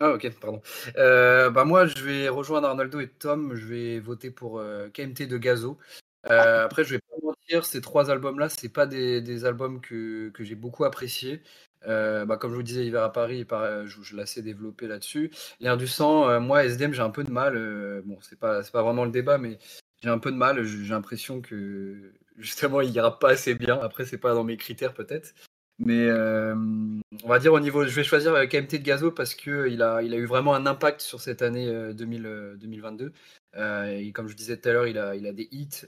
Ah, 0.00 0.12
ok, 0.12 0.30
pardon. 0.40 0.60
Euh, 0.96 1.50
bah, 1.50 1.64
moi, 1.64 1.86
je 1.86 2.02
vais 2.02 2.28
rejoindre 2.28 2.68
Arnaldo 2.68 3.00
et 3.00 3.08
Tom. 3.08 3.54
Je 3.54 3.66
vais 3.66 4.00
voter 4.00 4.30
pour 4.30 4.58
euh, 4.58 4.88
KMT 4.88 5.28
de 5.28 5.38
Gazo. 5.38 5.78
Euh, 6.30 6.64
après, 6.64 6.84
je 6.84 6.94
vais 6.94 7.00
pas 7.00 7.16
mentir, 7.22 7.64
ces 7.64 7.80
trois 7.80 8.10
albums-là, 8.10 8.48
c'est 8.48 8.68
pas 8.68 8.86
des, 8.86 9.44
albums 9.44 9.80
que, 9.80 10.32
j'ai 10.40 10.54
beaucoup 10.54 10.84
appréciés. 10.84 11.42
bah, 11.86 12.36
comme 12.38 12.50
je 12.52 12.56
vous 12.56 12.62
disais, 12.62 12.86
Hiver 12.86 13.02
à 13.02 13.12
Paris, 13.12 13.46
je, 13.50 14.02
je 14.02 14.16
l'ai 14.16 14.42
développé 14.42 14.86
là-dessus. 14.86 15.30
L'air 15.60 15.76
du 15.76 15.86
sang, 15.86 16.40
moi, 16.40 16.64
SDM, 16.64 16.92
j'ai 16.92 17.02
un 17.02 17.10
peu 17.10 17.24
de 17.24 17.30
mal. 17.32 17.54
bon, 18.04 18.18
c'est 18.22 18.38
pas, 18.38 18.62
pas 18.62 18.82
vraiment 18.82 19.04
le 19.04 19.10
débat, 19.10 19.38
mais 19.38 19.58
j'ai 20.02 20.10
un 20.10 20.18
peu 20.18 20.32
de 20.32 20.36
mal. 20.36 20.62
J'ai 20.64 20.88
l'impression 20.88 21.40
que 21.40 22.12
justement, 22.38 22.80
il 22.80 22.90
ira 22.94 23.18
pas 23.18 23.30
assez 23.30 23.54
bien. 23.54 23.78
Après, 23.80 24.04
c'est 24.04 24.18
pas 24.18 24.34
dans 24.34 24.44
mes 24.44 24.56
critères 24.56 24.94
peut-être. 24.94 25.34
Mais 25.84 26.06
euh, 26.06 26.54
on 27.24 27.28
va 27.28 27.40
dire 27.40 27.52
au 27.52 27.58
niveau, 27.58 27.84
je 27.84 27.94
vais 27.94 28.04
choisir 28.04 28.34
KMT 28.48 28.74
de 28.74 28.76
Gazo 28.78 29.10
parce 29.10 29.34
qu'il 29.34 29.82
a, 29.82 30.02
il 30.02 30.14
a 30.14 30.16
eu 30.16 30.26
vraiment 30.26 30.54
un 30.54 30.66
impact 30.66 31.00
sur 31.00 31.20
cette 31.20 31.42
année 31.42 31.66
2022. 31.94 33.04
Euh, 33.04 33.10
euh, 33.56 33.98
et 33.98 34.12
comme 34.12 34.28
je 34.28 34.36
disais 34.36 34.56
tout 34.56 34.68
à 34.68 34.72
l'heure, 34.72 34.86
il 34.86 34.96
a, 34.96 35.16
il 35.16 35.26
a 35.26 35.32
des 35.32 35.48
hits. 35.50 35.86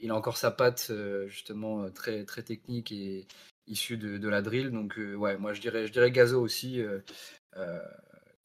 il 0.00 0.10
a 0.10 0.14
encore 0.14 0.36
sa 0.36 0.50
patte 0.50 0.90
justement 1.28 1.88
très, 1.90 2.24
très 2.24 2.42
technique 2.42 2.90
et 2.90 3.26
issue 3.68 3.96
de, 3.96 4.28
la 4.28 4.42
drill. 4.42 4.70
Donc 4.70 4.98
ouais, 5.16 5.36
moi 5.38 5.52
je 5.52 5.60
dirais, 5.60 5.86
je 5.86 5.92
dirais 5.92 6.10
Gazo 6.10 6.40
aussi. 6.40 6.82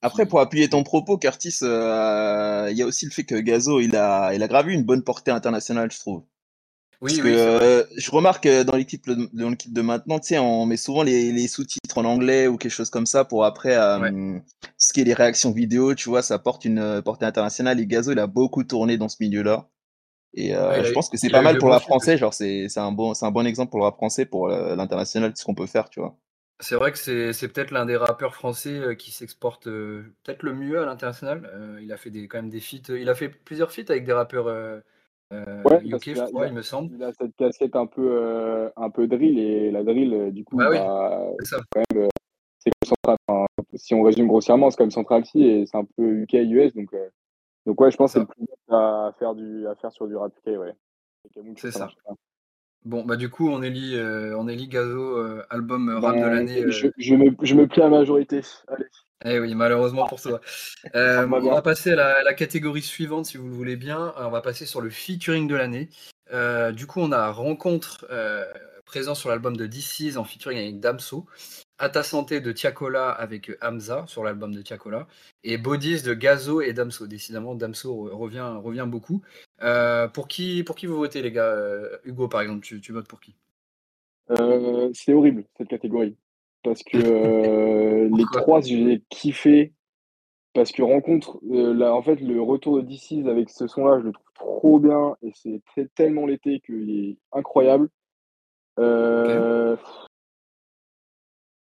Après, 0.03 0.27
pour 0.27 0.41
appuyer 0.41 0.69
ton 0.69 0.83
propos, 0.83 1.17
Curtis, 1.17 1.57
il 1.61 2.77
y 2.77 2.81
a 2.81 2.85
aussi 2.85 3.05
le 3.05 3.11
fait 3.11 3.23
que 3.23 3.35
Gazo, 3.35 3.79
il 3.79 3.95
a, 3.95 4.33
il 4.35 4.43
a 4.43 4.47
gravé 4.47 4.73
une 4.73 4.83
bonne 4.83 5.03
portée 5.03 5.31
internationale, 5.31 5.91
je 5.91 5.99
trouve. 5.99 6.23
Oui, 7.01 7.19
oui. 7.23 7.33
Euh, 7.35 7.83
je 7.97 8.11
remarque 8.11 8.47
dans 8.47 8.77
l'équipe 8.77 9.09
dans 9.09 9.49
l'équipe 9.49 9.73
de 9.73 9.81
maintenant, 9.81 10.19
tu 10.19 10.27
sais, 10.27 10.37
on 10.37 10.67
met 10.67 10.77
souvent 10.77 11.01
les, 11.01 11.31
les 11.31 11.47
sous-titres 11.47 11.97
en 11.97 12.05
anglais 12.05 12.47
ou 12.47 12.57
quelque 12.57 12.71
chose 12.71 12.91
comme 12.91 13.07
ça 13.07 13.25
pour 13.25 13.43
après 13.43 13.75
euh, 13.75 14.37
ce 14.77 14.93
qui 14.93 15.01
est 15.01 15.03
les 15.03 15.15
réactions 15.15 15.51
vidéo, 15.51 15.95
tu 15.95 16.09
vois, 16.09 16.21
ça 16.21 16.37
porte 16.37 16.63
une 16.63 16.77
euh, 16.77 17.01
portée 17.01 17.25
internationale. 17.25 17.79
Et 17.79 17.87
Gazo, 17.87 18.11
il 18.11 18.19
a 18.19 18.27
beaucoup 18.27 18.63
tourné 18.63 18.97
dans 18.97 19.09
ce 19.09 19.17
milieu-là. 19.19 19.67
Et 20.35 20.51
je 20.51 20.91
pense 20.93 21.09
que 21.09 21.17
c'est 21.17 21.29
pas 21.29 21.41
mal 21.41 21.57
pour 21.57 21.69
la 21.69 21.79
français, 21.79 22.17
genre 22.17 22.33
c'est 22.33 22.67
un 22.77 22.91
bon 22.91 23.15
c'est 23.15 23.25
un 23.25 23.31
bon 23.31 23.45
exemple 23.45 23.71
pour 23.71 23.79
le 23.79 23.85
rap 23.85 23.95
français 23.95 24.25
pour 24.25 24.47
l'international 24.47 25.33
ce 25.35 25.43
qu'on 25.43 25.55
peut 25.55 25.65
faire, 25.65 25.89
tu 25.89 25.99
vois. 25.99 26.15
C'est 26.61 26.75
vrai 26.75 26.91
que 26.91 26.99
c'est 27.33 27.47
peut-être 27.47 27.71
l'un 27.71 27.87
des 27.87 27.97
rappeurs 27.97 28.35
français 28.35 28.95
qui 28.97 29.11
s'exporte 29.11 29.65
peut-être 29.65 30.43
le 30.43 30.53
mieux 30.53 30.79
à 30.79 30.85
l'international. 30.85 31.49
il 31.81 31.91
a 31.91 31.97
fait 31.97 32.11
des, 32.11 32.27
quand 32.27 32.37
même 32.37 32.51
des 32.51 32.61
feats. 32.61 32.93
Il 32.95 33.09
a 33.09 33.15
fait 33.15 33.27
plusieurs 33.27 33.71
feats 33.71 33.89
avec 33.89 34.05
des 34.05 34.13
rappeurs 34.13 34.47
euh, 35.31 35.63
ouais, 35.63 35.81
UK, 35.85 36.15
je 36.15 36.25
crois, 36.25 36.47
il 36.47 36.53
me 36.53 36.61
semble. 36.61 36.95
Il 36.95 37.03
a 37.03 37.13
cette 37.13 37.35
casquette 37.35 37.75
un 37.75 37.85
peu, 37.85 38.07
euh, 38.11 38.69
un 38.75 38.89
peu 38.89 39.07
drill 39.07 39.39
et 39.39 39.71
la 39.71 39.83
drill, 39.83 40.13
euh, 40.13 40.31
du 40.31 40.43
coup, 40.43 40.57
bah, 40.57 40.69
bah 40.69 41.31
c'est 41.43 41.55
quand 41.69 41.81
même. 41.93 42.09
c'est 42.59 42.71
Central, 42.85 43.17
si 43.75 43.93
on 43.93 44.03
résume 44.03 44.27
grossièrement, 44.27 44.69
c'est 44.69 44.77
comme 44.77 44.91
Central 44.91 45.25
C 45.25 45.39
et 45.39 45.65
c'est 45.65 45.77
un 45.77 45.85
peu 45.85 46.03
UK, 46.03 46.33
US. 46.33 46.73
Donc, 46.73 46.93
donc 47.65 47.79
ouais, 47.79 47.91
je 47.91 47.97
pense 47.97 48.13
que 48.13 48.19
c'est 48.19 48.19
le 48.19 48.25
plus 48.25 48.45
à 48.69 49.13
faire, 49.19 49.35
du, 49.35 49.67
à 49.67 49.75
faire 49.75 49.91
sur 49.91 50.07
du 50.07 50.15
rap 50.15 50.33
UK, 50.45 50.59
ouais. 50.59 50.75
C'est 51.57 51.71
ça. 51.71 51.89
Bon, 52.83 53.05
bah 53.05 53.15
du 53.15 53.29
coup, 53.29 53.47
on 53.47 53.61
élit, 53.61 53.95
on 54.35 54.47
élit 54.47 54.67
Gazo, 54.67 55.17
album 55.49 55.89
rap 55.89 56.15
de 56.15 56.21
ben, 56.21 56.29
l'année. 56.29 56.71
Je, 56.71 56.87
je, 56.97 57.15
me, 57.15 57.31
je 57.41 57.55
me 57.55 57.67
plais 57.67 57.83
à 57.83 57.89
majorité. 57.89 58.41
Allez. 58.67 58.85
Eh 59.25 59.39
oui, 59.39 59.53
malheureusement 59.55 60.07
pour 60.07 60.21
toi. 60.21 60.41
Euh, 60.95 61.27
on 61.27 61.51
va 61.51 61.61
passer 61.61 61.91
à 61.91 62.23
la, 62.23 62.33
catégorie 62.33 62.81
suivante, 62.81 63.27
si 63.27 63.37
vous 63.37 63.47
le 63.47 63.53
voulez 63.53 63.75
bien. 63.75 64.13
On 64.17 64.29
va 64.29 64.41
passer 64.41 64.65
sur 64.65 64.81
le 64.81 64.89
featuring 64.89 65.47
de 65.47 65.55
l'année. 65.55 65.89
Euh, 66.33 66.71
du 66.71 66.87
coup, 66.87 66.99
on 66.99 67.11
a 67.11 67.31
Rencontre 67.31 68.07
euh, 68.09 68.45
présent 68.83 69.13
sur 69.13 69.29
l'album 69.29 69.55
de 69.55 69.67
DC's 69.67 70.17
en 70.17 70.23
featuring 70.23 70.57
avec 70.57 70.79
Damso. 70.79 71.27
À 71.77 71.89
ta 71.89 72.03
santé 72.03 72.41
de 72.41 72.51
Tiakola 72.51 73.09
avec 73.09 73.51
Hamza 73.61 74.05
sur 74.07 74.23
l'album 74.23 74.53
de 74.53 74.61
Tiakola. 74.61 75.07
Et 75.43 75.57
Bodies 75.57 76.01
de 76.01 76.13
Gazo 76.13 76.61
et 76.61 76.73
Damso. 76.73 77.05
Décidément, 77.05 77.53
Damso 77.53 78.09
revient, 78.11 78.53
revient 78.61 78.87
beaucoup. 78.87 79.21
pour, 80.13 80.27
qui, 80.27 80.63
pour 80.63 80.75
qui 80.75 80.87
vous 80.87 80.97
votez, 80.97 81.21
les 81.21 81.31
gars 81.31 81.55
Hugo, 82.05 82.27
par 82.27 82.41
exemple, 82.41 82.65
tu, 82.65 82.81
tu 82.81 82.91
votes 82.91 83.07
pour 83.07 83.19
qui? 83.19 83.35
C'est 84.93 85.13
horrible, 85.13 85.45
cette 85.57 85.67
catégorie 85.67 86.15
parce 86.63 86.83
que 86.83 86.97
euh, 86.97 88.09
les 88.15 88.23
trois, 88.31 88.61
j'ai 88.61 89.03
kiffé. 89.09 89.73
Parce 90.53 90.73
que 90.73 90.81
rencontre, 90.81 91.39
euh, 91.49 91.73
là, 91.73 91.95
en 91.95 92.01
fait, 92.01 92.17
le 92.17 92.41
retour 92.41 92.75
de 92.75 92.81
DC's 92.81 93.25
avec 93.27 93.49
ce 93.49 93.67
son-là, 93.67 93.99
je 93.99 94.07
le 94.07 94.11
trouve 94.11 94.31
trop 94.33 94.79
bien 94.79 95.15
et 95.21 95.31
c'est 95.33 95.93
tellement 95.95 96.25
l'été 96.25 96.59
qu'il 96.59 96.89
est 96.89 97.17
incroyable. 97.31 97.87
Euh, 98.77 99.77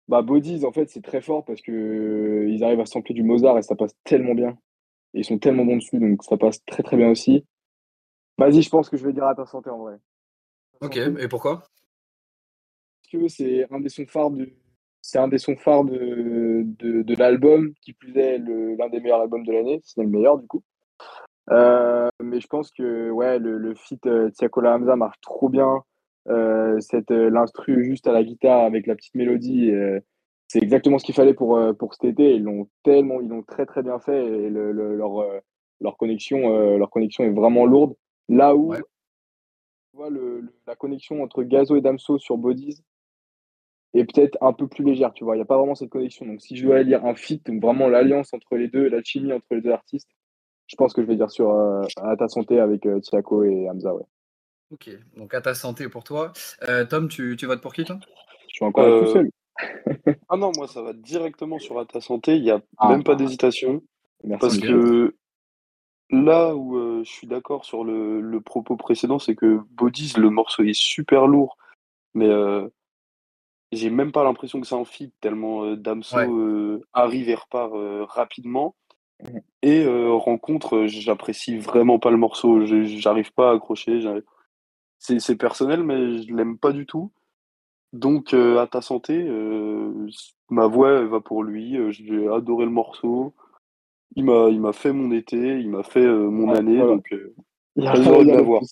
bah, 0.06 0.22
Bodies, 0.22 0.64
en 0.64 0.70
fait, 0.70 0.88
c'est 0.88 1.02
très 1.02 1.20
fort 1.20 1.44
parce 1.44 1.62
que 1.62 2.46
ils 2.48 2.62
arrivent 2.62 2.80
à 2.80 2.86
sampler 2.86 3.14
du 3.14 3.24
Mozart 3.24 3.58
et 3.58 3.62
ça 3.62 3.74
passe 3.74 3.96
tellement 4.04 4.34
bien. 4.34 4.56
Et 5.14 5.20
ils 5.20 5.24
sont 5.24 5.38
tellement 5.38 5.64
bons 5.64 5.76
dessus, 5.76 5.98
donc 5.98 6.22
ça 6.22 6.36
passe 6.36 6.64
très 6.64 6.84
très 6.84 6.96
bien 6.96 7.10
aussi. 7.10 7.44
Vas-y, 8.38 8.62
je 8.62 8.70
pense 8.70 8.88
que 8.88 8.96
je 8.96 9.04
vais 9.04 9.12
dire 9.12 9.24
à 9.24 9.34
ta 9.34 9.46
santé 9.46 9.68
en 9.68 9.78
vrai. 9.78 9.96
Ok, 10.80 10.96
et 10.96 11.26
pourquoi? 11.26 11.64
Parce 13.00 13.10
que 13.10 13.28
c'est 13.28 13.66
un 13.72 13.80
des 13.80 13.88
sons 13.88 14.06
phares 14.06 14.30
du, 14.30 14.54
c'est 15.06 15.18
un 15.18 15.28
des 15.28 15.38
sons 15.38 15.54
phares 15.54 15.84
de, 15.84 16.64
de, 16.64 17.14
l'album, 17.14 17.72
qui 17.80 17.92
plus 17.92 18.16
est 18.16 18.38
l'un 18.38 18.88
des 18.88 18.98
meilleurs 18.98 19.20
albums 19.20 19.46
de 19.46 19.52
l'année, 19.52 19.80
c'est 19.84 20.02
le 20.02 20.08
meilleur 20.08 20.36
du 20.36 20.48
coup. 20.48 20.64
Euh, 21.52 22.08
mais 22.20 22.40
je 22.40 22.48
pense 22.48 22.72
que 22.72 23.10
ouais, 23.10 23.38
le, 23.38 23.56
le 23.56 23.76
feat 23.76 24.04
euh, 24.06 24.30
Tiakola 24.30 24.74
Hamza 24.74 24.96
marche 24.96 25.20
trop 25.20 25.48
bien. 25.48 25.84
Euh, 26.28 26.80
cette 26.80 27.12
l'instru 27.12 27.84
juste 27.84 28.08
à 28.08 28.12
la 28.12 28.24
guitare 28.24 28.64
avec 28.64 28.88
la 28.88 28.96
petite 28.96 29.14
mélodie, 29.14 29.70
c'est 30.48 30.60
exactement 30.60 30.98
ce 30.98 31.04
qu'il 31.04 31.14
fallait 31.14 31.34
pour, 31.34 31.56
pour 31.78 31.94
cet 31.94 32.04
été. 32.04 32.34
Ils 32.34 32.42
l'ont 32.42 32.68
tellement, 32.82 33.20
ils 33.20 33.28
l'ont 33.28 33.44
très 33.44 33.64
très 33.64 33.84
bien 33.84 34.00
fait 34.00 34.26
et 34.26 34.50
le, 34.50 34.72
leur, 34.72 35.22
leur, 35.80 35.96
connexion, 35.98 36.76
leur 36.76 36.90
connexion 36.90 37.22
est 37.22 37.30
vraiment 37.30 37.64
lourde. 37.64 37.94
Là 38.28 38.56
où 38.56 38.74
vois, 39.92 40.10
le, 40.10 40.52
la 40.66 40.74
connexion 40.74 41.22
entre 41.22 41.44
Gazo 41.44 41.76
et 41.76 41.80
Damso 41.80 42.18
sur 42.18 42.38
Bodies, 42.38 42.82
et 43.96 44.04
peut-être 44.04 44.36
un 44.42 44.52
peu 44.52 44.68
plus 44.68 44.84
légère, 44.84 45.14
tu 45.14 45.24
vois. 45.24 45.36
Il 45.36 45.38
n'y 45.38 45.42
a 45.42 45.46
pas 45.46 45.56
vraiment 45.56 45.74
cette 45.74 45.88
connexion. 45.88 46.26
Donc, 46.26 46.42
si 46.42 46.54
je 46.54 46.64
dois 46.64 46.82
lire 46.82 47.04
un 47.06 47.14
fit, 47.14 47.40
vraiment 47.48 47.88
l'alliance 47.88 48.34
entre 48.34 48.56
les 48.56 48.68
deux, 48.68 48.88
la 48.90 49.02
chimie 49.02 49.32
entre 49.32 49.46
les 49.52 49.62
deux 49.62 49.70
artistes, 49.70 50.10
je 50.66 50.76
pense 50.76 50.92
que 50.92 51.00
je 51.00 51.06
vais 51.06 51.16
dire 51.16 51.30
sur 51.30 51.50
euh, 51.50 51.82
À 52.02 52.14
ta 52.16 52.28
santé 52.28 52.60
avec 52.60 52.84
euh, 52.84 53.00
Tiako 53.00 53.44
et 53.44 53.70
Hamza, 53.70 53.94
ouais. 53.94 54.04
Ok, 54.70 54.90
donc 55.16 55.32
à 55.32 55.40
ta 55.40 55.54
santé 55.54 55.88
pour 55.88 56.04
toi. 56.04 56.32
Euh, 56.68 56.84
Tom, 56.84 57.08
tu, 57.08 57.36
tu, 57.38 57.46
votes 57.46 57.62
pour 57.62 57.72
qui, 57.72 57.84
toi? 57.84 57.98
Je 58.48 58.56
suis 58.56 58.64
encore 58.66 59.04
tout 59.04 59.12
seul. 59.12 59.30
ah 60.28 60.36
non, 60.36 60.52
moi, 60.56 60.68
ça 60.68 60.82
va 60.82 60.92
directement 60.92 61.58
sur 61.58 61.78
À 61.78 61.86
ta 61.86 62.02
santé. 62.02 62.36
Il 62.36 62.42
n'y 62.42 62.50
a 62.50 62.60
ah. 62.76 62.90
même 62.90 63.02
pas 63.02 63.14
d'hésitation. 63.14 63.82
Parce 64.40 64.58
que 64.58 65.14
là 66.10 66.54
où 66.54 67.02
je 67.02 67.08
suis 67.08 67.26
d'accord 67.26 67.64
sur 67.64 67.82
le, 67.82 68.20
le, 68.20 68.40
propos 68.42 68.76
précédent, 68.76 69.18
c'est 69.18 69.36
que 69.36 69.60
Bodies, 69.70 70.14
le 70.18 70.28
morceau 70.28 70.64
est 70.64 70.78
super 70.78 71.26
lourd. 71.26 71.56
Mais 72.14 72.28
j'ai 73.76 73.90
même 73.90 74.12
pas 74.12 74.24
l'impression 74.24 74.60
que 74.60 74.66
c'est 74.66 74.74
un 74.74 74.84
feat 74.84 75.12
tellement 75.20 75.64
euh, 75.64 75.76
Damso 75.76 76.18
euh, 76.18 76.82
arrive 76.92 77.28
et 77.28 77.34
repart 77.34 77.72
euh, 77.74 78.04
rapidement. 78.04 78.74
Mmh. 79.22 79.38
Et 79.62 79.86
rencontre, 79.86 80.86
j'apprécie 80.86 81.56
vraiment 81.56 81.98
pas 81.98 82.10
le 82.10 82.18
morceau. 82.18 82.66
J'arrive 82.66 83.32
pas 83.32 83.50
à 83.50 83.54
accrocher. 83.54 84.02
C'est 84.98 85.36
personnel, 85.36 85.82
mais 85.82 86.22
je 86.22 86.34
l'aime 86.34 86.58
pas 86.58 86.72
du 86.72 86.84
tout. 86.84 87.10
Donc, 87.94 88.34
à 88.34 88.66
ta 88.66 88.82
santé, 88.82 89.26
ma 90.50 90.66
voix 90.66 91.02
va 91.06 91.20
pour 91.20 91.42
lui. 91.42 91.78
J'ai 91.92 92.28
adoré 92.28 92.66
le 92.66 92.70
morceau. 92.70 93.32
Il 94.14 94.26
m'a, 94.26 94.48
il 94.50 94.60
m'a 94.60 94.74
fait 94.74 94.92
mon 94.92 95.10
été, 95.10 95.36
il 95.36 95.70
m'a 95.70 95.82
fait 95.82 96.06
mon 96.06 96.52
année. 96.52 96.78
Donc, 96.78 97.12
il 97.74 97.86
a 97.88 97.98
de 97.98 98.30
l'avoir. 98.30 98.62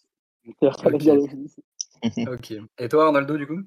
ok. 2.29 2.53
Et 2.79 2.89
toi, 2.89 3.07
Arnaldo, 3.07 3.39
du 3.39 3.47
coup? 3.47 3.63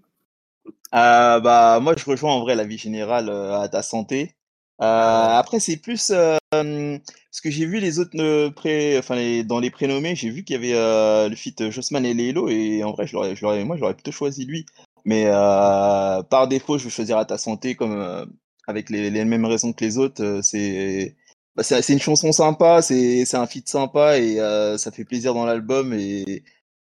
Euh, 0.93 1.39
bah, 1.39 1.79
moi, 1.81 1.93
je 1.97 2.05
rejoins 2.05 2.33
en 2.33 2.41
vrai 2.41 2.55
la 2.55 2.63
vie 2.65 2.77
générale 2.77 3.29
euh, 3.29 3.59
à 3.59 3.67
ta 3.69 3.81
santé. 3.81 4.35
Euh, 4.81 4.85
après, 4.85 5.59
c'est 5.59 5.77
plus 5.77 6.11
ce 6.11 7.41
que 7.43 7.49
j'ai 7.51 7.65
vu 7.65 7.79
les 7.79 7.99
autres 7.99 8.49
pré, 8.49 8.97
enfin 8.97 9.15
les, 9.15 9.43
dans 9.43 9.59
les 9.59 9.71
prénommés, 9.71 10.15
j'ai 10.15 10.29
vu 10.29 10.43
qu'il 10.43 10.55
y 10.55 10.57
avait 10.57 11.29
le 11.29 11.35
feat 11.35 11.69
Jossman 11.71 12.05
et 12.05 12.13
Lélo 12.13 12.47
et 12.49 12.83
en 12.83 12.91
vrai, 12.91 13.07
je 13.07 13.13
l'aurais, 13.13 13.35
je 13.35 13.43
l'aurais, 13.43 13.63
moi, 13.63 13.77
j'aurais 13.77 13.95
plutôt 13.95 14.11
choisi 14.11 14.45
lui. 14.45 14.65
Mais 15.05 15.25
par 16.29 16.47
défaut, 16.47 16.77
je 16.77 16.85
vais 16.85 16.89
choisir 16.91 17.17
à 17.17 17.25
ta 17.25 17.37
santé 17.37 17.75
comme 17.75 18.27
avec 18.67 18.89
les, 18.89 19.09
les, 19.09 19.25
mêmes 19.25 19.45
raisons 19.45 19.73
que 19.73 19.83
les 19.83 19.97
autres. 19.97 20.41
c'est 20.43 21.15
bah, 21.55 21.63
c'est 21.63 21.93
une 21.93 21.99
chanson 21.99 22.31
sympa, 22.31 22.83
c'est 22.83 23.25
c'est 23.25 23.37
un 23.37 23.47
feat 23.47 23.67
sympa 23.67 24.19
et 24.19 24.37
ça 24.77 24.91
fait 24.91 25.05
plaisir 25.05 25.33
dans 25.33 25.45
l'album 25.45 25.93
et 25.93 26.43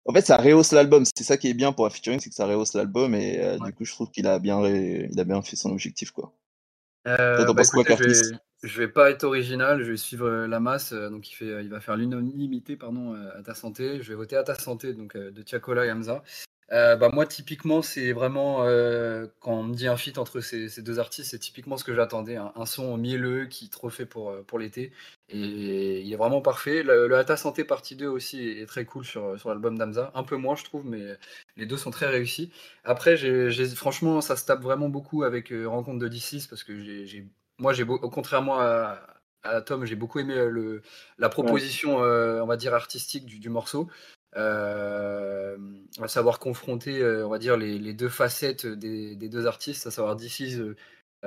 en 0.10 0.14
fait, 0.14 0.26
ça 0.26 0.38
rehausse 0.38 0.72
l'album. 0.72 1.04
C'est 1.16 1.24
ça 1.24 1.38
qui 1.38 1.50
est 1.50 1.54
bien 1.54 1.72
pour 1.72 1.86
la 1.86 1.92
featuring, 1.92 2.20
c'est 2.20 2.30
que 2.30 2.36
ça 2.36 2.48
rehausse 2.48 2.74
l'album 2.74 3.14
et 3.14 3.40
euh, 3.40 3.60
du 3.60 3.74
coup, 3.74 3.86
je 3.86 3.92
trouve 3.92 4.10
qu'il 4.10 4.26
a 4.26 4.40
bien, 4.40 4.66
il 4.66 5.20
a 5.20 5.24
bien 5.24 5.40
fait 5.44 5.56
son 5.56 5.70
objectif, 5.70 6.10
quoi. 6.10 6.34
Euh, 7.08 7.46
bah, 7.54 7.62
je, 8.64 8.78
vais, 8.80 8.88
pas 8.88 9.12
être 9.12 9.24
original, 9.24 9.84
je 9.84 9.92
vais 9.92 9.98
suivre 9.98 10.26
euh, 10.26 10.48
la 10.48 10.60
masse. 10.60 10.94
donc, 10.94 11.30
il, 11.30 11.36
fait, 11.36 11.64
il 11.64 11.70
va 11.70 11.80
faire 11.80 11.96
l'unanimité, 11.96 12.76
pardon, 12.76 13.14
à 13.38 13.44
ta 13.44 13.54
santé. 13.54 14.02
Je 14.02 14.10
vais 14.10 14.16
voter 14.16 14.36
à 14.36 14.44
ta 14.44 14.56
santé, 14.56 14.94
donc 14.94 15.16
de 15.16 15.42
Tiakola 15.44 15.86
et 15.86 15.92
Hamza. 15.92 16.24
Euh, 16.72 16.96
bah 16.96 17.10
moi, 17.12 17.26
typiquement, 17.26 17.82
c'est 17.82 18.12
vraiment 18.14 18.64
euh, 18.64 19.26
quand 19.40 19.54
on 19.54 19.64
me 19.64 19.74
dit 19.74 19.88
un 19.88 19.98
feat 19.98 20.20
entre 20.20 20.40
ces, 20.40 20.70
ces 20.70 20.84
deux 20.84 21.00
artistes, 21.00 21.32
c'est 21.32 21.40
typiquement 21.40 21.78
ce 21.78 21.84
que 21.84 21.96
j'attendais. 21.96 22.36
Un, 22.36 22.52
un 22.56 22.66
son 22.68 22.96
mielleux 22.98 23.48
qui 23.48 23.66
est 23.66 23.70
trop 23.70 23.90
fait 23.90 24.06
pour, 24.06 24.30
euh, 24.30 24.44
pour 24.44 24.60
l'été. 24.60 24.92
Et 25.30 26.02
il 26.02 26.14
est 26.14 26.16
vraiment 26.16 26.42
parfait. 26.42 26.84
Le, 26.84 27.08
le 27.08 27.18
Hata 27.18 27.38
Santé 27.38 27.64
partie 27.64 27.96
2 27.96 28.08
aussi 28.08 28.48
est 28.48 28.68
très 28.68 28.86
cool 28.86 29.04
sur, 29.04 29.40
sur 29.40 29.50
l'album 29.50 29.80
d'Amza. 29.80 30.12
Un 30.14 30.24
peu 30.24 30.36
moins, 30.36 30.56
je 30.56 30.64
trouve, 30.64 30.86
mais 30.86 31.18
les 31.58 31.66
deux 31.66 31.78
sont 31.78 31.90
très 31.92 32.08
réussis. 32.08 32.52
Après, 32.84 33.18
j'ai- 33.18 33.50
franchement, 33.76 34.22
ça 34.22 34.36
se 34.36 34.46
tape 34.46 34.62
vraiment 34.62 34.90
beaucoup 34.90 35.24
avec 35.24 35.52
euh, 35.52 35.66
Rencontre 35.68 35.98
de 36.00 36.08
D6 36.08 36.48
parce 36.48 36.64
que 36.64 36.80
j'ai, 36.80 37.28
moi, 37.58 37.74
j'ai 37.74 37.86
contrairement 37.86 38.60
à, 38.60 39.00
à 39.42 39.62
Tom, 39.62 39.86
j'ai 39.86 39.96
beaucoup 39.96 40.20
aimé 40.20 40.36
le, 40.36 40.84
la 41.18 41.30
proposition, 41.30 41.98
on 41.98 42.46
va 42.46 42.58
dire, 42.58 42.76
artistique 42.76 43.26
du, 43.26 43.40
du 43.40 43.50
morceau. 43.50 43.90
Euh, 44.36 45.58
à 46.02 46.08
savoir 46.08 46.40
confronter, 46.40 47.02
euh, 47.02 47.26
on 47.26 47.30
va 47.30 47.40
dire, 47.40 47.58
les, 47.58 47.94
deux 47.94 48.10
facettes 48.10 48.66
des, 48.68 49.16
deux 49.16 49.48
artistes, 49.48 49.88
à 49.88 49.92
savoir 49.92 50.16
DC's 50.16 50.60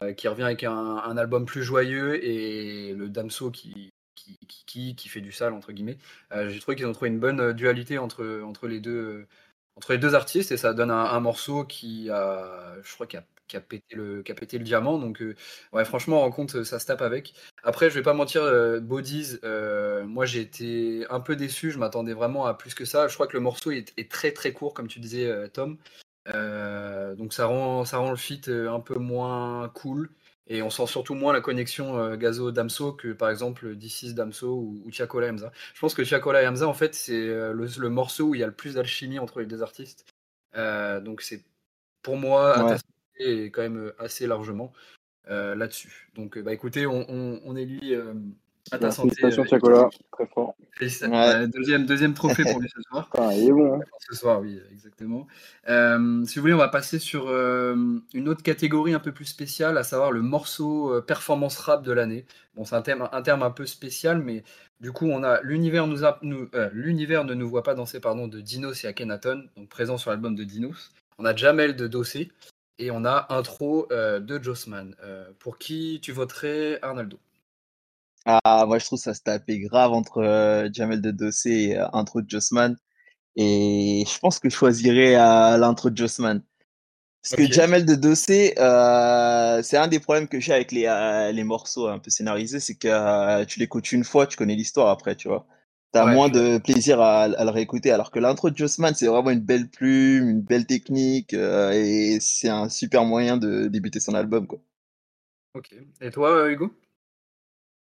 euh, 0.03 0.12
qui 0.15 0.29
revient 0.29 0.45
avec 0.45 0.65
un, 0.65 0.73
un 0.73 1.17
album 1.17 1.45
plus 1.47 1.62
joyeux 1.65 2.25
et 2.25 2.95
le 2.95 3.09
Damso 3.09 3.51
qui, 3.51 3.93
qui, 4.15 4.38
qui, 4.67 4.95
qui- 4.97 5.09
fait 5.09 5.21
du 5.21 5.33
sale, 5.33 5.53
entre 5.53 5.73
guillemets. 5.73 5.99
Euh, 6.33 6.49
J'ai 6.49 6.61
trouvé 6.61 6.77
qu'ils 6.77 6.87
ont 6.87 6.93
trouvé 6.93 7.11
une 7.11 7.21
bonne 7.21 7.53
dualité 7.53 7.99
entre, 7.99 8.41
entre, 8.45 8.69
les 8.69 8.81
deux, 8.81 9.27
entre 9.76 9.92
les 9.92 9.98
deux 9.98 10.14
artistes 10.14 10.52
et 10.52 10.56
ça 10.56 10.74
donne 10.74 10.90
un, 10.90 11.20
morceau 11.20 11.64
qui 11.64 12.11
a, 12.11 12.74
je 12.82 12.94
crois, 12.94 13.06
qui 13.06 13.16
a, 13.16 13.61
pété 13.61 13.96
le, 13.96 14.22
diamant. 14.58 14.98
Donc, 14.98 15.22
euh, 15.22 15.35
ouais, 15.72 15.85
franchement, 15.85 16.20
rencontre, 16.20 16.62
ça 16.62 16.78
se 16.78 16.87
tape 16.87 17.02
avec. 17.02 17.35
Après, 17.62 17.90
je 17.90 17.94
vais 17.94 18.02
pas 18.02 18.14
mentir, 18.14 18.42
euh, 18.42 18.80
Bodies, 18.80 19.38
euh, 19.44 20.04
moi 20.04 20.26
j'ai 20.26 20.40
été 20.40 21.06
un 21.11 21.20
peu 21.20 21.37
déçu, 21.37 21.70
je 21.70 21.78
m'attendais 21.78 22.14
vraiment 22.14 22.46
à 22.46 22.54
plus 22.54 22.74
que 22.74 22.85
ça. 22.85 23.08
Je 23.08 23.14
crois 23.14 23.26
que 23.26 23.35
le 23.35 23.40
morceau 23.40 23.70
est, 23.70 24.11
très 24.11 24.32
très 24.32 24.52
court, 24.52 24.74
comme 24.74 24.88
tu 24.88 25.00
disais, 25.00 25.48
Tom. 25.50 25.78
Donc 26.26 27.32
ça 27.32 27.46
rend, 27.46 27.85
ça 27.85 27.98
rend 27.98 28.11
le 28.11 28.16
feat 28.16 28.48
un 28.48 28.80
peu 28.80 28.98
moins 28.98 29.68
cool. 29.70 30.11
Et 30.55 30.61
on 30.61 30.69
sent 30.69 30.87
surtout 30.87 31.15
moins 31.15 31.33
la 31.33 31.41
connexion 31.41 31.97
euh, 31.97 32.15
Gazo-Damso 32.17 32.93
que 32.93 33.15
par 33.15 33.31
exemple 33.31 33.75
D6 33.75 34.12
Damso 34.12 34.55
ou, 34.55 34.83
ou 34.85 34.91
Tiakola 34.91 35.31
Hamza. 35.31 35.51
Je 35.73 35.81
pense 35.81 35.95
que 35.95 36.03
Tiakola 36.03 36.43
et 36.43 36.47
Hamza, 36.47 36.69
en 36.69 36.75
fait, 36.75 36.95
c'est 36.95 37.27
euh, 37.27 37.55
le, 37.55 37.67
le 37.79 37.88
morceau 37.88 38.27
où 38.29 38.35
il 38.35 38.43
y 38.43 38.45
a 38.45 38.47
le 38.47 38.53
plus 38.53 38.75
d'alchimie 38.75 39.19
entre 39.19 39.41
les 39.41 39.47
deux 39.47 39.62
artistes. 39.62 40.05
Euh, 40.55 41.01
donc 41.01 41.23
c'est 41.23 41.43
pour 42.03 42.19
moi, 42.19 42.62
Ouais. 42.67 42.77
Est 43.19 43.51
quand 43.51 43.62
même 43.62 43.93
assez 43.99 44.27
largement 44.27 44.73
là-dessus. 45.29 46.11
Donc 46.15 46.38
bah 46.38 46.53
écoutez, 46.53 46.87
on, 46.87 47.07
on, 47.09 47.41
on 47.45 47.57
élit 47.57 47.95
euh, 48.72 48.77
Atta 48.77 48.90
Santé. 48.90 49.14
Félicitations, 49.16 49.42
euh, 49.42 49.46
Chacola, 49.46 49.90
très 50.12 50.27
fort. 50.27 50.55
félicitations. 50.72 51.14
Ouais. 51.14 51.35
Ouais, 51.35 51.48
deuxième, 51.48 51.87
deuxième 51.87 52.14
trophée 52.14 52.42
pour 52.44 52.61
lui 52.61 52.68
ce 52.68 52.81
soir. 52.83 53.09
Putain, 53.11 53.33
il 53.33 53.48
est 53.48 53.53
bon. 53.53 53.75
Hein. 53.75 53.81
Ce 54.09 54.14
soir, 54.14 54.40
oui, 54.40 54.61
exactement. 54.70 55.27
Euh, 55.68 56.25
si 56.27 56.37
vous 56.37 56.42
voulez, 56.42 56.55
on 56.55 56.59
va 56.59 56.68
passer 56.68 56.98
sur 56.98 57.29
euh, 57.29 58.01
une 58.14 58.29
autre 58.29 58.42
catégorie 58.42 58.94
un 58.94 59.01
peu 59.01 59.12
plus 59.12 59.25
spéciale, 59.25 59.77
à 59.79 59.83
savoir 59.83 60.12
le 60.12 60.22
morceau 60.22 60.94
euh, 60.94 61.01
performance 61.01 61.59
rap 61.59 61.83
de 61.83 61.92
l'année. 61.92 62.25
Bon, 62.55 62.64
c'est 62.64 62.77
un 62.77 62.83
terme, 62.83 63.09
un 63.11 63.22
terme 63.22 63.42
un 63.42 63.51
peu 63.51 63.66
spécial, 63.66 64.18
mais 64.20 64.44
du 64.81 64.92
coup, 64.92 65.07
on 65.07 65.22
a 65.22 65.40
l'univers 65.42 65.87
nous 65.87 66.05
a- 66.05 66.18
nous- 66.22 66.48
euh, 66.55 66.68
l'univers 66.72 67.25
ne 67.25 67.35
nous 67.35 67.48
voit 67.48 67.62
pas 67.62 67.75
danser, 67.75 68.01
pardon, 68.01 68.29
de 68.29 68.40
Dinos 68.40 68.85
et 68.85 68.88
Akhenaton, 68.88 69.44
donc 69.57 69.68
présent 69.68 69.96
sur 69.96 70.11
l'album 70.11 70.35
de 70.35 70.44
Dinos. 70.44 70.90
On 71.18 71.25
a 71.25 71.37
Jamel 71.37 71.77
de 71.77 71.87
Dossé 71.87 72.31
et 72.79 72.90
on 72.90 73.05
a 73.05 73.27
intro 73.31 73.87
euh, 73.92 74.18
de 74.18 74.42
Jossman. 74.42 74.96
Euh, 75.05 75.31
pour 75.38 75.59
qui 75.59 76.01
tu 76.03 76.11
voterais, 76.11 76.79
Arnaldo? 76.83 77.18
Ah, 78.24 78.64
moi, 78.66 78.78
je 78.78 78.87
trouve 78.87 78.98
ça 79.00 79.14
se 79.14 79.22
tapait 79.22 79.58
grave 79.58 79.92
entre 79.92 80.18
euh, 80.18 80.68
Jamel 80.72 81.00
de 81.00 81.11
Dossé 81.11 81.50
et 81.50 81.78
euh, 81.78 81.87
intro 81.92 82.22
de 82.22 82.30
Jossman. 82.30 82.76
Et 83.37 84.04
je 84.08 84.18
pense 84.20 84.38
que 84.40 84.50
je 84.50 84.56
choisirais 84.56 85.16
euh, 85.16 85.58
l'intro 85.58 85.90
de 85.90 85.96
Jossman. 85.96 86.42
Parce 87.22 87.35
que 87.37 87.50
Jamel 87.52 87.87
de 87.87 87.94
Dossé, 87.96 88.54
euh, 88.58 89.62
c'est 89.62 89.76
un 89.78 89.88
des 89.88 90.00
problèmes 90.00 90.28
que 90.28 90.40
j'ai 90.40 90.54
avec 90.54 90.72
les, 90.72 91.32
les 91.32 91.44
morceaux 91.44 91.88
un 91.88 91.98
peu 91.98 92.11
scénarisés, 92.11 92.61
c'est 92.61 92.76
que 92.76 93.44
tu 93.44 93.61
l'écoutes 93.61 93.92
une 93.92 94.04
fois, 94.04 94.26
tu 94.26 94.37
connais 94.37 94.56
l'histoire 94.56 94.88
après, 94.88 95.16
tu 95.16 95.28
vois. 95.28 95.46
T'as 95.92 96.06
Ouais, 96.06 96.14
moins 96.14 96.28
de 96.30 96.58
plaisir 96.58 97.00
à, 97.00 97.24
à 97.24 97.44
le 97.44 97.50
réécouter, 97.50 97.92
alors 97.92 98.11
que 98.11 98.18
l'intro 98.20 98.50
de 98.50 98.56
Jossman, 98.56 98.94
c'est 98.94 99.06
vraiment 99.06 99.30
une 99.30 99.40
belle 99.40 99.68
plume, 99.70 100.30
une 100.30 100.42
belle 100.42 100.66
technique, 100.66 101.35
et 101.35 102.18
c'est 102.20 102.48
un 102.48 102.68
super 102.68 103.04
moyen 103.04 103.37
de 103.38 103.68
débuter 103.68 104.00
son 104.00 104.14
album, 104.14 104.46
quoi. 104.46 104.61
Ok. 105.54 105.74
Et 106.00 106.11
toi, 106.11 106.50
Hugo? 106.50 106.74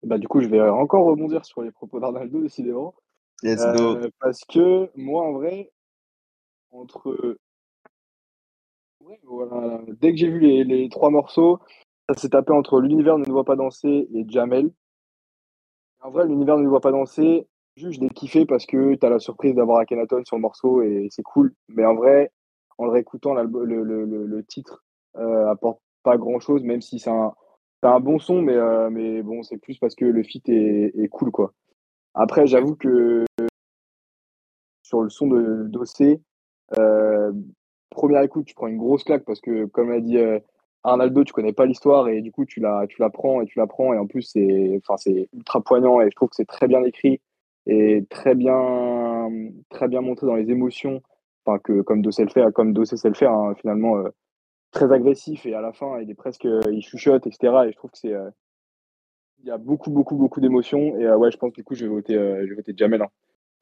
Bah, 0.06 0.20
du 0.20 0.28
coup, 0.28 0.40
je 0.40 0.48
vais 0.48 0.62
encore 0.62 1.06
rebondir 1.06 1.44
sur 1.46 1.64
les 1.64 1.72
propos 1.72 2.00
d'Arnaldo, 2.00 2.40
décidément. 2.40 2.94
Let's 3.42 3.66
go. 3.76 3.96
Euh, 3.96 4.10
parce 4.20 4.46
que 4.46 4.92
moi, 4.96 5.24
en 5.24 5.34
vrai, 5.34 5.72
entre. 6.72 7.38
Ouais, 9.02 9.20
voilà, 9.24 9.82
dès 10.00 10.12
que 10.12 10.18
j'ai 10.18 10.30
vu 10.30 10.40
les, 10.40 10.64
les 10.64 10.90
trois 10.90 11.10
morceaux, 11.10 11.60
ça 12.08 12.16
s'est 12.16 12.30
tapé 12.30 12.54
entre 12.54 12.80
L'univers 12.82 13.18
ne 13.18 13.26
nous 13.26 13.34
voit 13.34 13.46
pas 13.46 13.56
danser 13.56 14.08
et 14.14 14.26
Jamel. 14.28 14.72
En 16.02 16.12
vrai, 16.12 16.28
L'univers 16.28 16.58
ne 16.58 16.64
nous 16.64 16.70
voit 16.70 16.82
pas 16.82 16.92
danser, 16.92 17.48
juste 17.76 18.00
je 18.00 18.02
l'ai 18.02 18.10
kiffé 18.10 18.46
parce 18.46 18.68
que 18.68 18.94
t'as 18.96 19.10
la 19.10 19.20
surprise 19.20 19.56
d'avoir 19.56 19.80
Akhenaton 19.80 20.24
sur 20.24 20.36
le 20.36 20.42
morceau 20.42 20.84
et 20.84 21.08
c'est 21.10 21.24
cool. 21.24 21.54
Mais 21.68 21.86
en 21.86 21.96
vrai, 21.96 22.32
en 22.78 22.86
le 22.86 22.92
réécoutant, 22.92 23.34
le, 23.34 23.66
le, 23.66 23.84
le, 23.84 24.26
le 24.26 24.44
titre 24.44 24.84
euh, 25.18 25.50
apporte 25.50 25.80
pas 26.04 26.18
grand 26.18 26.40
chose, 26.40 26.64
même 26.64 26.82
si 26.82 27.00
c'est 27.00 27.10
un, 27.10 27.34
c'est 27.82 27.90
un 27.90 28.00
bon 28.00 28.20
son, 28.20 28.42
mais, 28.42 28.56
euh, 28.56 28.90
mais 28.90 29.22
bon, 29.22 29.44
c'est 29.44 29.58
plus 29.58 29.78
parce 29.78 29.96
que 29.96 30.06
le 30.06 30.24
feat 30.24 30.48
est, 30.50 31.08
cool, 31.10 31.32
quoi. 31.32 31.54
Après, 32.14 32.48
j'avoue 32.48 32.76
que 32.76 33.26
sur 34.84 35.02
le 35.02 35.10
son 35.10 35.28
de 35.28 35.64
Dossé, 35.68 36.22
euh, 36.78 37.32
première 37.90 38.22
écoute, 38.24 38.46
tu 38.46 38.56
prends 38.56 38.68
une 38.68 38.78
grosse 38.78 39.04
claque 39.04 39.26
parce 39.26 39.42
que, 39.42 39.66
comme 39.66 39.90
l'a 39.90 40.00
dit 40.00 40.18
euh, 40.18 40.40
Arnaldo, 40.84 41.24
tu 41.24 41.34
connais 41.34 41.54
pas 41.54 41.66
l'histoire 41.66 42.08
et 42.08 42.22
du 42.22 42.32
coup, 42.32 42.46
tu 42.46 42.60
la, 42.60 42.86
tu 42.88 43.02
la 43.02 43.10
prends 43.10 43.42
et 43.42 43.46
tu 43.46 43.60
la 43.60 43.68
prends. 43.68 43.94
Et 43.94 43.98
en 43.98 44.08
plus, 44.08 44.24
c'est 44.24 44.82
ultra 45.34 45.62
poignant 45.62 46.02
et 46.02 46.10
je 46.10 46.16
trouve 46.16 46.30
que 46.30 46.36
c'est 46.36 46.46
très 46.46 46.68
bien 46.68 46.84
écrit 46.84 47.22
et 47.68 48.06
très 48.10 48.36
bien, 48.36 49.30
très 49.70 49.88
bien 49.88 50.02
montré 50.02 50.28
dans 50.28 50.36
les 50.36 50.50
émotions. 50.52 51.02
Enfin, 51.46 51.60
que 51.60 51.82
comme 51.82 52.02
Dossé 52.02 52.26
le 52.26 52.52
comme 52.52 52.74
Dossé 52.74 52.98
sait 52.98 53.10
le 53.10 53.16
faire, 53.16 53.32
hein, 53.32 53.54
finalement, 53.60 54.04
très 54.76 54.92
agressif 54.92 55.46
et 55.46 55.56
à 55.56 55.62
la 55.62 55.74
fin, 55.74 56.00
il 56.02 56.10
est 56.12 56.16
presque, 56.16 56.48
il 56.72 56.82
chuchote, 56.84 57.26
etc. 57.26 57.66
Et 57.66 57.72
je 57.72 57.78
trouve 57.78 57.92
que 57.92 57.98
c'est. 57.98 58.14
euh, 58.14 58.30
il 59.40 59.48
y 59.48 59.52
a 59.52 59.58
beaucoup, 59.58 59.90
beaucoup, 59.92 60.16
beaucoup 60.16 60.42
d'émotions. 60.42 60.98
Et 60.98 61.06
euh, 61.06 61.18
ouais, 61.18 61.32
je 61.32 61.38
pense 61.38 61.52
que 61.52 61.56
du 61.56 61.64
coup, 61.64 61.76
je 61.76 61.86
vais 61.86 61.92
voter, 61.92 62.16
euh, 62.16 62.42
je 62.44 62.50
vais 62.50 62.56
voter 62.56 62.74
Jamel. 62.76 63.02
hein. 63.02 63.10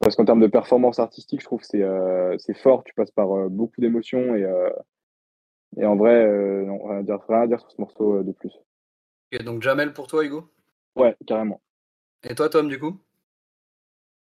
Parce 0.00 0.16
qu'en 0.16 0.24
termes 0.24 0.40
de 0.40 0.46
performance 0.46 0.98
artistique, 0.98 1.40
je 1.40 1.46
trouve 1.46 1.60
que 1.60 1.66
c'est 1.66 1.82
euh, 1.82 2.36
c'est 2.38 2.54
fort. 2.54 2.84
Tu 2.84 2.92
passes 2.94 3.10
par 3.10 3.30
euh, 3.32 3.48
beaucoup 3.48 3.80
d'émotions. 3.80 4.34
Et, 4.34 4.44
euh, 4.44 4.70
et 5.76 5.86
en 5.86 5.96
vrai, 5.96 6.24
euh, 6.26 6.64
non, 6.64 6.82
rien 6.84 6.98
à, 6.98 7.02
dire, 7.02 7.18
rien 7.28 7.42
à 7.42 7.46
dire 7.46 7.60
sur 7.60 7.70
ce 7.70 7.80
morceau 7.80 8.16
euh, 8.16 8.22
de 8.22 8.32
plus. 8.32 8.52
Ok, 9.32 9.42
donc 9.42 9.62
Jamel 9.62 9.92
pour 9.92 10.06
toi, 10.06 10.24
Hugo? 10.24 10.50
Ouais, 10.96 11.16
carrément. 11.26 11.60
Et 12.28 12.34
toi, 12.34 12.48
Tom, 12.48 12.68
du 12.68 12.78
coup? 12.78 12.98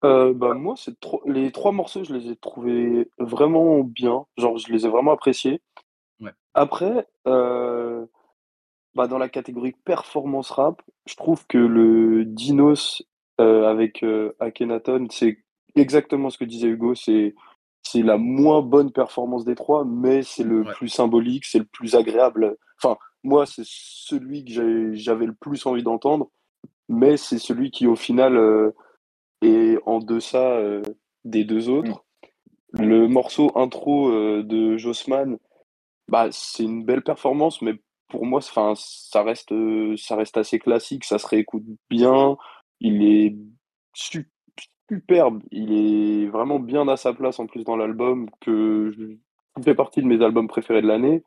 Euh, 0.04 0.34
bah, 0.34 0.54
moi, 0.54 0.76
c'est 0.76 1.00
trop... 1.00 1.22
les 1.28 1.52
trois 1.52 1.72
morceaux, 1.72 2.04
je 2.04 2.13
les 2.13 2.30
ai 2.32 2.36
trouvés 2.36 3.10
vraiment 3.19 3.82
bien. 3.82 4.26
Genre, 4.38 4.58
je 4.58 4.72
les 4.72 4.86
ai 4.86 4.89
vraiment 4.89 5.12
appréciés. 5.12 5.62
Après, 6.54 7.08
euh, 7.28 8.06
bah, 8.96 9.08
dans 9.08 9.18
la 9.18 9.30
catégorie 9.30 9.76
performance 9.86 10.52
rap, 10.52 10.82
je 11.06 11.16
trouve 11.16 11.46
que 11.48 11.58
le 11.58 12.26
Dinos 12.26 13.04
euh, 13.42 13.68
avec 13.68 14.04
euh, 14.04 14.34
Akhenaton, 14.39 15.08
c'est 15.10 15.39
exactement 15.76 16.30
ce 16.30 16.38
que 16.38 16.46
disait 16.46 16.68
Hugo. 16.68 16.96
C'est 16.96 17.34
c'est 17.86 18.02
la 18.02 18.18
moins 18.18 18.62
bonne 18.62 18.92
performance 18.92 19.44
des 19.44 19.56
trois, 19.56 19.84
mais 19.84 20.22
c'est 20.24 20.44
le 20.46 20.62
Ouais. 20.62 20.74
plus 20.74 20.88
symbolique, 20.88 21.44
c'est 21.46 21.60
le 21.60 21.66
plus 21.66 21.96
agréable. 21.96 22.56
Enfin, 22.82 22.98
moi, 23.24 23.46
c'est 23.46 23.66
celui 23.66 24.46
que 24.46 24.94
j'avais 24.94 25.26
le 25.26 25.34
plus 25.34 25.66
envie 25.66 25.84
d'entendre, 25.84 26.30
mais 26.88 27.18
c'est 27.18 27.39
celui 27.39 27.72
qui, 27.72 27.86
au 27.86 27.98
final, 27.98 28.38
euh, 28.38 28.72
est 29.42 29.80
en 29.86 30.00
deçà 30.00 30.54
euh, 30.54 30.82
des 31.26 31.44
deux 31.44 31.68
autres. 31.70 32.06
Le 32.72 33.08
morceau 33.08 33.52
intro 33.56 34.10
euh, 34.10 34.44
de 34.44 34.78
Jossman, 34.78 35.38
bah, 36.08 36.28
c'est 36.32 36.63
une 36.63 36.86
belle 36.86 37.04
performance, 37.04 37.62
mais 37.62 37.76
pour 38.10 38.26
moi, 38.26 38.39
enfin, 38.39 38.74
ça 38.78 39.24
reste, 39.24 39.52
euh, 39.52 39.96
ça 39.98 40.16
reste 40.16 40.38
assez 40.38 40.60
classique, 40.60 41.06
ça 41.06 41.18
se 41.20 41.28
réécoute 41.28 41.63
bien. 41.89 42.38
Il 42.80 43.04
est 43.04 43.36
su- 43.94 44.30
superbe, 44.92 45.44
il 45.52 45.74
est 45.74 46.28
vraiment 46.28 46.60
bien 46.60 46.88
à 46.88 46.98
sa 46.98 47.13
place 47.13 47.39
en 47.39 47.48
plus 47.48 47.63
dans 47.66 47.78
l'album, 47.78 48.30
que 48.42 48.92
je- 48.98 49.18
fait 49.63 49.76
partie 49.76 50.02
de 50.02 50.08
mes 50.08 50.24
albums 50.24 50.48
préférés 50.48 50.82
de 50.82 50.88
l'année. 50.88 51.24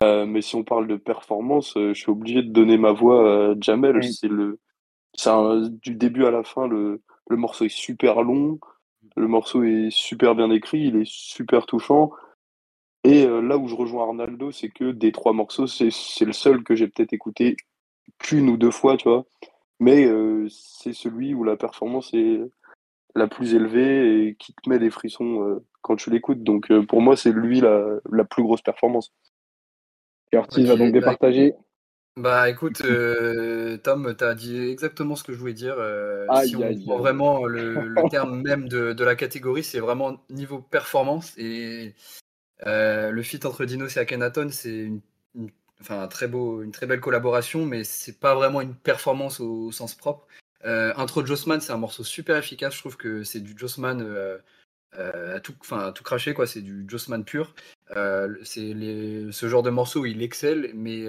Euh, 0.00 0.26
mais 0.26 0.42
si 0.42 0.54
on 0.56 0.64
parle 0.64 0.86
de 0.88 0.96
performance, 0.96 1.76
euh, 1.76 1.94
je 1.94 2.00
suis 2.00 2.10
obligé 2.10 2.42
de 2.42 2.50
donner 2.50 2.76
ma 2.76 2.92
voix 2.92 3.50
à 3.52 3.54
Jamel. 3.60 4.02
C'est 4.04 4.28
le, 4.28 4.58
un- 5.26 5.68
du 5.82 5.94
début 5.96 6.26
à 6.26 6.30
la 6.32 6.44
fin, 6.44 6.68
le, 6.68 7.02
le 7.28 7.36
morceau 7.36 7.64
est 7.66 7.68
super 7.70 8.22
long, 8.22 8.60
le 9.16 9.28
morceau 9.28 9.64
est 9.64 9.90
super 9.90 10.34
bien 10.36 10.50
écrit, 10.50 10.80
il 10.88 10.96
est 10.96 11.08
super 11.10 11.66
touchant. 11.66 12.12
Et 13.06 13.24
euh, 13.24 13.40
là 13.40 13.56
où 13.56 13.68
je 13.68 13.76
rejoins 13.76 14.02
Arnaldo, 14.02 14.50
c'est 14.50 14.68
que 14.68 14.90
des 14.90 15.12
trois 15.12 15.32
morceaux, 15.32 15.68
c'est 15.68 15.84
le 16.24 16.32
seul 16.32 16.64
que 16.64 16.74
j'ai 16.74 16.88
peut-être 16.88 17.12
écouté 17.12 17.56
qu'une 18.18 18.48
ou 18.50 18.56
deux 18.56 18.72
fois, 18.72 18.96
tu 18.96 19.08
vois. 19.08 19.24
Mais 19.78 20.06
euh, 20.06 20.48
c'est 20.50 20.92
celui 20.92 21.32
où 21.32 21.44
la 21.44 21.56
performance 21.56 22.12
est, 22.14 22.40
la 23.14 23.28
plus 23.28 23.54
élevée 23.54 24.26
et 24.26 24.34
qui 24.34 24.52
te 24.54 24.68
met 24.68 24.80
des 24.80 24.90
frissons 24.90 25.62
quand 25.82 25.94
tu 25.94 26.10
l'écoutes. 26.10 26.42
Donc 26.42 26.66
pour 26.86 27.00
moi, 27.00 27.16
c'est 27.16 27.30
lui 27.30 27.60
la, 27.60 27.86
la, 28.10 28.24
plus 28.24 28.42
grosse 28.42 28.60
performance. 28.60 29.12
Et 30.32 30.36
Ortiz 30.36 30.66
va 30.66 30.74
donc 30.74 30.92
bah, 30.92 30.98
départager. 30.98 31.54
Bah 32.16 32.50
écoute, 32.50 32.82
Tom, 33.84 34.14
tu 34.18 34.24
as 34.24 34.34
dit 34.34 34.68
exactement 34.68 35.14
ce 35.14 35.22
que 35.22 35.32
je 35.32 35.38
voulais 35.38 35.54
dire. 35.54 35.76
si 36.44 36.56
on 36.56 36.74
prend 36.84 36.98
vraiment 36.98 37.44
le, 37.46 37.94
terme 38.10 38.42
même 38.42 38.68
de, 38.68 38.92
de 38.92 39.04
la 39.04 39.14
catégorie, 39.14 39.62
c'est 39.62 39.80
vraiment 39.80 40.18
niveau 40.28 40.58
performance. 40.58 41.32
Et 41.38 41.94
le 42.64 43.22
fit 43.22 43.40
entre 43.44 43.64
Dinos 43.64 43.96
et 43.96 44.00
Akhenaton, 44.00 44.48
c'est 44.50 44.70
une, 44.70 45.00
enfin, 45.80 46.06
très 46.08 46.26
une 46.26 46.72
très 46.72 46.86
belle 46.86 47.00
collaboration, 47.00 47.64
mais 47.66 47.84
c'est 47.84 48.18
pas 48.18 48.34
vraiment 48.34 48.60
une 48.60 48.74
performance 48.74 49.40
au, 49.40 49.72
sens 49.72 49.94
propre. 49.94 50.26
Intro 50.64 51.24
Jossman, 51.24 51.60
c'est 51.60 51.72
un 51.72 51.76
morceau 51.76 52.02
super 52.02 52.36
efficace. 52.36 52.74
Je 52.74 52.80
trouve 52.80 52.96
que 52.96 53.22
c'est 53.22 53.40
du 53.40 53.54
Jossman 53.56 54.04
à, 54.92 55.40
tout, 55.40 55.54
à 55.70 55.92
tout 55.92 56.02
cracher, 56.02 56.34
quoi. 56.34 56.46
C'est 56.46 56.62
du 56.62 56.84
Jossman 56.88 57.24
pur. 57.24 57.54
c'est 58.42 58.74
ce 59.32 59.48
genre 59.48 59.62
de 59.62 59.70
morceau 59.70 60.06
il 60.06 60.22
excelle, 60.22 60.72
mais 60.74 61.06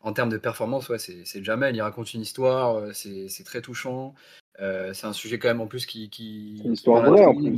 en 0.00 0.12
termes 0.12 0.30
de 0.30 0.38
performance, 0.38 0.88
ouais, 0.88 0.98
c'est 0.98 1.44
Jamel. 1.44 1.74
Il 1.74 1.82
raconte 1.82 2.14
une 2.14 2.20
histoire, 2.20 2.94
c'est 2.94 3.44
très 3.44 3.62
touchant. 3.62 4.14
C'est 4.58 5.06
un 5.06 5.12
sujet 5.12 5.38
quand 5.38 5.48
même 5.48 5.60
en 5.60 5.66
plus 5.66 5.86
qui. 5.86 6.10
qui 6.10 6.60
une 6.64 6.72
histoire 6.72 7.02
vraie 7.08 7.24
en 7.24 7.34
plus. 7.34 7.56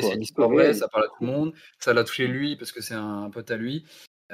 C'est 0.00 0.14
une 0.14 0.22
histoire 0.22 0.48
vraie, 0.48 0.72
ça 0.74 0.88
parle 0.88 1.04
à 1.04 1.08
tout 1.08 1.24
le 1.24 1.26
monde. 1.26 1.52
Ça 1.78 1.92
l'a 1.92 2.04
touché 2.04 2.26
lui 2.26 2.56
parce 2.56 2.72
que 2.72 2.80
c'est 2.80 2.94
un, 2.94 3.30
pote 3.30 3.50
à 3.50 3.56
lui. 3.56 3.84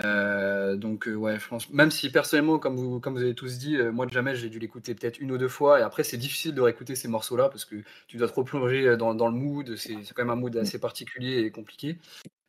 Euh, 0.05 0.75
donc 0.77 1.09
ouais, 1.13 1.39
franchement, 1.39 1.77
même 1.77 1.91
si 1.91 2.11
personnellement, 2.11 2.59
comme 2.59 2.77
vous, 2.77 2.99
comme 2.99 3.15
vous 3.15 3.23
avez 3.23 3.35
tous 3.35 3.59
dit, 3.59 3.77
moi 3.93 4.07
de 4.07 4.13
jamais 4.13 4.35
j'ai 4.35 4.49
dû 4.49 4.59
l'écouter 4.59 4.95
peut-être 4.95 5.21
une 5.21 5.31
ou 5.31 5.39
deux 5.39 5.49
fois, 5.49 5.79
et 5.79 5.83
après 5.83 6.03
c'est 6.03 6.17
difficile 6.17 6.55
de 6.55 6.61
réécouter 6.61 6.97
ces 6.97 7.07
morceaux-là 7.07 7.49
parce 7.49 7.65
que 7.65 7.77
tu 8.09 8.17
dois 8.17 8.27
trop 8.27 8.43
plonger 8.43 8.97
dans, 8.97 9.15
dans 9.15 9.29
le 9.29 9.35
mood, 9.35 9.77
c'est 9.77 9.95
quand 10.15 10.25
même 10.25 10.31
un 10.31 10.37
mood 10.37 10.57
assez 10.57 10.81
particulier 10.81 11.39
et 11.41 11.51
compliqué. 11.53 11.99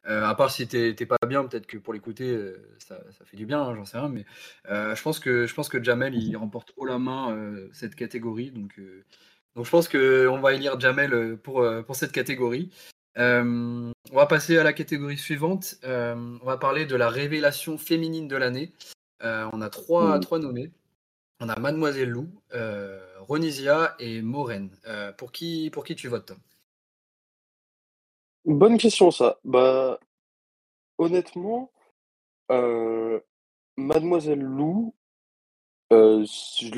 à 0.06 0.34
part 0.34 0.50
si 0.50 0.68
t'es 0.68 0.94
pas 1.06 1.18
bien, 1.28 1.46
peut-être 1.46 1.68
que 1.68 1.78
pour 1.78 1.94
l'écouter 1.94 2.36
ça, 2.80 3.00
ça, 3.12 3.26
fait 3.26 3.38
du 3.38 3.46
bien, 3.46 3.62
hein, 3.62 3.76
j'en 3.76 3.86
sais 3.86 4.00
rien, 4.00 4.10
mais 4.10 4.26
je 4.68 5.02
pense 5.04 5.20
que 5.20 5.46
je 5.46 5.54
pense 5.54 5.70
que 5.70 5.84
Jamel 5.84 6.16
il 6.16 6.36
remporte 6.38 6.74
haut 6.78 6.86
la 6.86 6.98
main 6.98 7.38
cette 7.74 7.94
catégorie, 7.94 8.50
donc 8.50 8.80
donc 9.56 9.66
je 9.66 9.70
pense 9.70 9.88
qu'on 9.88 10.40
va 10.40 10.54
élire 10.54 10.80
Jamel 10.80 11.38
pour 11.38 11.66
pour 11.86 11.96
cette 11.96 12.12
catégorie. 12.12 12.72
Euh, 13.18 13.92
on 14.12 14.16
va 14.16 14.26
passer 14.26 14.58
à 14.58 14.64
la 14.64 14.74
catégorie 14.74 15.18
suivante. 15.18 15.76
Euh, 15.84 16.38
on 16.42 16.46
va 16.46 16.58
parler 16.58 16.86
de 16.86 16.96
la 16.96 17.10
révélation 17.10 17.78
féminine 17.78 18.28
de 18.28 18.36
l'année. 18.36 18.74
Euh, 19.24 19.50
on 19.54 19.62
a 19.62 19.70
trois, 19.70 20.20
trois 20.20 20.40
nommés. 20.40 20.72
On 21.40 21.50
a 21.50 21.60
Mademoiselle 21.60 22.10
Lou, 22.10 22.30
Ronisia 23.20 23.96
et 24.00 24.22
Maureen. 24.22 24.70
pour, 25.18 25.32
qui, 25.32 25.70
pour 25.70 25.84
qui 25.84 25.96
tu 25.96 26.08
votes, 26.08 26.28
Tom? 26.28 26.38
Bonne 28.46 28.78
question, 28.78 29.12
ça. 29.12 29.40
Bah, 29.44 30.00
honnêtement, 30.98 31.72
Mademoiselle 33.78 34.42
Lou, 34.42 34.94
je 35.92 36.70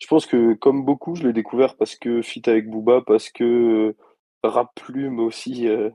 Je 0.00 0.06
pense 0.06 0.26
que, 0.26 0.54
comme 0.54 0.84
beaucoup, 0.84 1.14
je 1.14 1.26
l'ai 1.26 1.32
découvert 1.32 1.76
parce 1.76 1.94
que 1.94 2.22
fit 2.22 2.42
avec 2.46 2.68
Booba, 2.68 3.02
parce 3.06 3.30
que 3.30 3.94
Rap 4.42 4.74
Plume 4.74 5.20
aussi 5.20 5.68
euh, 5.68 5.90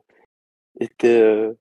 était 0.80 1.22
euh, 1.22 1.54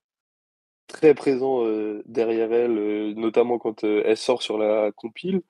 très 0.87 1.15
présent 1.15 1.65
euh, 1.65 2.03
derrière 2.05 2.53
elle, 2.53 3.13
notamment 3.15 3.57
quand 3.59 3.83
elle 3.83 4.17
sort 4.17 4.43
sur 4.43 4.57
la 4.57 4.91
compile. 4.93 5.41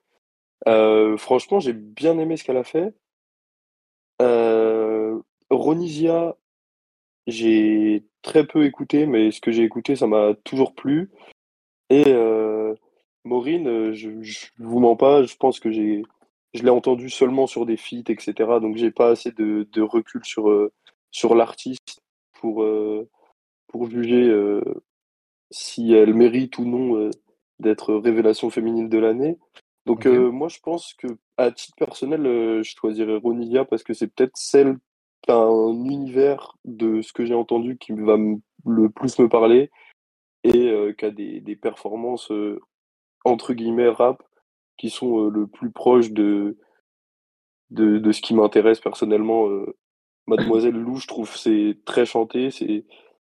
franchement, 1.18 1.60
j'ai 1.60 1.74
bien 1.74 2.18
aimé 2.18 2.36
ce 2.36 2.44
qu'elle 2.44 2.56
a 2.56 2.64
fait. 2.64 2.94
Ronisia, 5.50 6.36
j'ai 7.26 8.04
très 8.22 8.46
peu 8.46 8.64
écouté, 8.64 9.06
mais 9.06 9.30
ce 9.30 9.40
que 9.40 9.52
j'ai 9.52 9.64
écouté, 9.64 9.96
ça 9.96 10.06
m'a 10.06 10.34
toujours 10.44 10.74
plu. 10.74 11.10
Et 11.90 12.04
Maureen, 13.24 13.92
je, 13.92 14.08
ne 14.10 14.66
vous 14.66 14.80
mens 14.80 14.96
pas, 14.96 15.24
je 15.24 15.36
pense 15.36 15.60
que 15.60 15.70
j'ai, 15.70 16.02
je 16.56 16.62
l'ai 16.64 16.70
entendu 16.70 17.10
seulement 17.10 17.46
sur 17.46 17.66
des 17.66 17.76
feats, 17.76 18.08
etc. 18.08 18.34
Donc 18.60 18.76
j'ai 18.76 18.90
pas 18.90 19.10
assez 19.10 19.30
de, 19.32 19.68
de 19.72 19.82
recul 19.82 20.24
sur 20.24 20.70
sur 21.16 21.34
l'artiste 21.34 22.02
pour, 22.40 22.62
euh, 22.62 23.08
pour 23.68 23.88
juger 23.88 24.28
euh, 24.28 24.62
si 25.50 25.94
elle 25.94 26.12
mérite 26.12 26.58
ou 26.58 26.66
non 26.66 26.96
euh, 26.96 27.10
d'être 27.58 27.94
révélation 27.94 28.50
féminine 28.50 28.90
de 28.90 28.98
l'année. 28.98 29.38
Donc 29.86 30.04
moi 30.06 30.48
je 30.48 30.58
pense 30.58 30.94
que 30.94 31.06
à 31.36 31.52
titre 31.52 31.76
personnel, 31.76 32.24
je 32.24 32.74
choisirais 32.76 33.18
Ronilia 33.18 33.64
parce 33.64 33.84
que 33.84 33.94
c'est 33.94 34.08
peut-être 34.08 34.36
celle 34.36 34.78
qui 35.22 35.30
a 35.30 35.36
un 35.36 35.84
univers 35.84 36.56
de 36.64 37.02
ce 37.02 37.12
que 37.12 37.24
j'ai 37.24 37.34
entendu 37.34 37.78
qui 37.78 37.92
va 37.92 38.16
le 38.66 38.90
plus 38.90 39.16
me 39.20 39.28
parler 39.28 39.70
et 40.42 40.92
qui 40.98 41.04
a 41.04 41.10
des, 41.12 41.40
des 41.40 41.54
performances 41.54 42.32
entre 43.24 43.54
guillemets 43.54 43.88
rap 43.88 44.24
qui 44.76 44.90
sont 44.90 45.28
le 45.28 45.46
plus 45.46 45.70
proches 45.70 46.10
de, 46.10 46.58
de, 47.70 47.98
de 47.98 48.12
ce 48.12 48.20
qui 48.20 48.34
m'intéresse 48.34 48.80
personnellement 48.80 49.48
Mademoiselle 50.26 50.74
Lou, 50.74 50.96
je 50.96 51.06
trouve 51.06 51.36
c'est 51.36 51.78
très 51.84 52.04
chanté, 52.04 52.50
c'est 52.50 52.84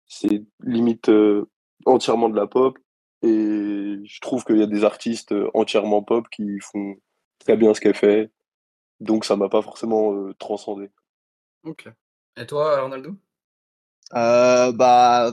c'est 0.07 0.43
limite 0.61 1.09
euh, 1.09 1.49
entièrement 1.85 2.29
de 2.29 2.35
la 2.35 2.47
pop. 2.47 2.77
Et 3.23 3.99
je 4.03 4.21
trouve 4.21 4.45
qu'il 4.45 4.57
y 4.57 4.63
a 4.63 4.67
des 4.67 4.83
artistes 4.83 5.33
euh, 5.33 5.49
entièrement 5.53 6.01
pop 6.01 6.27
qui 6.29 6.59
font 6.59 6.95
très 7.39 7.57
bien 7.57 7.73
ce 7.73 7.81
qu'elle 7.81 7.95
fait. 7.95 8.31
Donc 8.99 9.25
ça 9.25 9.35
m'a 9.35 9.49
pas 9.49 9.61
forcément 9.61 10.13
euh, 10.13 10.33
transcendé. 10.39 10.89
Ok. 11.63 11.89
Et 12.37 12.45
toi, 12.45 12.81
Ronaldo 12.81 13.15
Bah 14.11 15.31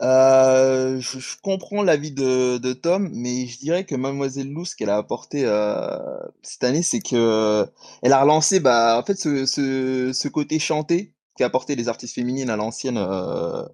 euh, 0.00 1.00
je, 1.00 1.18
comprends 1.42 1.82
l'avis 1.82 2.12
de, 2.12 2.72
Tom, 2.74 3.10
mais 3.12 3.46
je 3.46 3.58
dirais 3.58 3.84
que 3.84 3.94
Mademoiselle 3.94 4.50
Lou, 4.52 4.64
ce 4.64 4.76
qu'elle 4.76 4.90
a 4.90 4.96
apporté 4.96 5.42
euh, 5.44 5.98
cette 6.42 6.64
année, 6.64 6.82
c'est 6.82 7.00
que 7.00 7.66
elle 8.02 8.12
a 8.12 8.22
relancé, 8.22 8.60
bah, 8.60 8.98
en 8.98 9.04
fait, 9.04 9.16
ce, 9.16 10.28
côté 10.28 10.58
chanté 10.58 11.14
qui 11.36 11.42
a 11.42 11.46
apporté 11.46 11.76
les 11.76 11.88
artistes 11.88 12.14
féminines 12.14 12.50
à 12.50 12.56
l'ancienne 12.56 12.98
euh, 12.98 13.64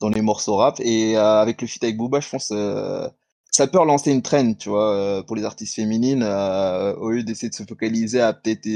dans 0.00 0.08
les 0.08 0.22
morceaux 0.22 0.56
rap. 0.56 0.80
Et 0.80 1.16
euh, 1.16 1.40
avec 1.40 1.60
le 1.62 1.68
feat 1.68 1.82
avec 1.84 1.96
Booba, 1.96 2.20
je 2.20 2.28
pense 2.28 2.50
euh, 2.52 3.08
ça 3.50 3.66
peut 3.66 3.78
relancer 3.78 4.12
une 4.12 4.22
trend, 4.22 4.54
tu 4.54 4.68
vois, 4.68 4.94
euh, 4.94 5.22
pour 5.22 5.36
les 5.36 5.44
artistes 5.44 5.74
féminines, 5.74 6.22
au 6.22 7.10
lieu 7.10 7.22
d'essayer 7.24 7.48
de 7.50 7.54
se 7.54 7.64
focaliser 7.64 8.20
à 8.20 8.32
peut-être 8.32 8.68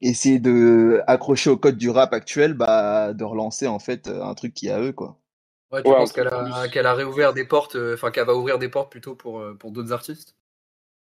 essayer 0.00 0.38
de 0.38 1.02
accrocher 1.06 1.50
au 1.50 1.56
code 1.56 1.76
du 1.76 1.90
rap 1.90 2.12
actuel, 2.12 2.54
bah, 2.54 3.12
de 3.14 3.24
relancer 3.24 3.66
en 3.66 3.78
fait 3.78 4.08
un 4.08 4.34
truc 4.34 4.54
qui 4.54 4.68
est 4.68 4.70
à 4.70 4.80
eux, 4.80 4.92
quoi. 4.92 5.18
Ouais, 5.70 5.82
tu 5.82 5.90
penses 5.90 6.12
qu'elle 6.12 6.86
a, 6.86 6.94
réouvert 6.94 7.34
des 7.34 7.44
portes, 7.44 7.76
euh, 7.76 7.94
enfin 7.94 8.10
qu'elle 8.10 8.26
va 8.26 8.34
ouvrir 8.34 8.58
des 8.58 8.68
portes 8.68 8.90
plutôt 8.90 9.14
pour, 9.14 9.40
euh, 9.40 9.54
pour 9.54 9.70
d'autres 9.70 9.92
artistes? 9.92 10.34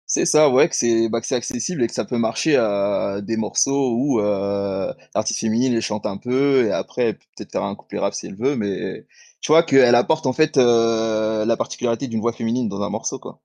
C'est 0.06 0.26
ça, 0.26 0.50
ouais, 0.50 0.68
que 0.68 0.76
c'est 0.76 1.08
bah, 1.08 1.20
accessible 1.30 1.82
et 1.82 1.86
que 1.86 1.94
ça 1.94 2.04
peut 2.04 2.18
marcher 2.18 2.56
à 2.56 3.20
des 3.22 3.36
morceaux 3.36 3.92
où 3.94 4.20
euh, 4.20 4.92
l'artiste 5.14 5.40
féminine 5.40 5.72
elle 5.72 5.80
chante 5.80 6.06
un 6.06 6.18
peu 6.18 6.66
et 6.66 6.72
après 6.72 7.14
peut-être 7.14 7.50
faire 7.50 7.64
un 7.64 7.74
couplet 7.74 7.98
rap 7.98 8.12
si 8.12 8.26
elle 8.26 8.36
veut, 8.36 8.54
mais 8.54 9.06
tu 9.40 9.52
vois 9.52 9.62
qu'elle 9.62 9.94
apporte 9.94 10.26
en 10.26 10.32
fait 10.32 10.56
la 10.56 11.56
particularité 11.56 12.08
d'une 12.08 12.20
voix 12.20 12.32
féminine 12.32 12.68
dans 12.68 12.82
un 12.82 12.90
morceau, 12.90 13.18
quoi. 13.18 13.40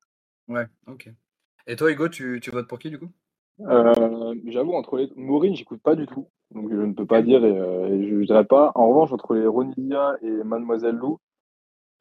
Ouais, 0.48 0.66
ok. 0.88 1.10
Et 1.68 1.76
toi, 1.76 1.92
Hugo, 1.92 2.10
tu, 2.10 2.40
tu 2.42 2.52
votes 2.52 2.68
pour 2.68 2.80
qui 2.80 2.90
du 2.90 3.00
coup? 3.00 3.12
Euh, 3.62 4.36
J'avoue, 4.46 4.74
entre 4.74 4.98
les. 4.98 5.12
Maureen, 5.16 5.56
j'écoute 5.56 5.82
pas 5.82 5.96
du 5.96 6.06
tout. 6.06 6.28
Donc 6.52 6.70
je 6.72 6.76
ne 6.76 6.94
peux 6.94 7.06
pas 7.06 7.22
dire 7.22 7.44
et, 7.44 7.58
euh, 7.58 8.08
je 8.08 8.16
ne 8.16 8.26
dirais 8.26 8.46
pas. 8.46 8.72
En 8.76 8.88
revanche, 8.88 9.12
entre 9.12 9.34
les 9.36 9.48
Ronilia 9.48 10.16
et 10.22 10.30
Mademoiselle 10.44 10.96
Lou, 10.96 11.20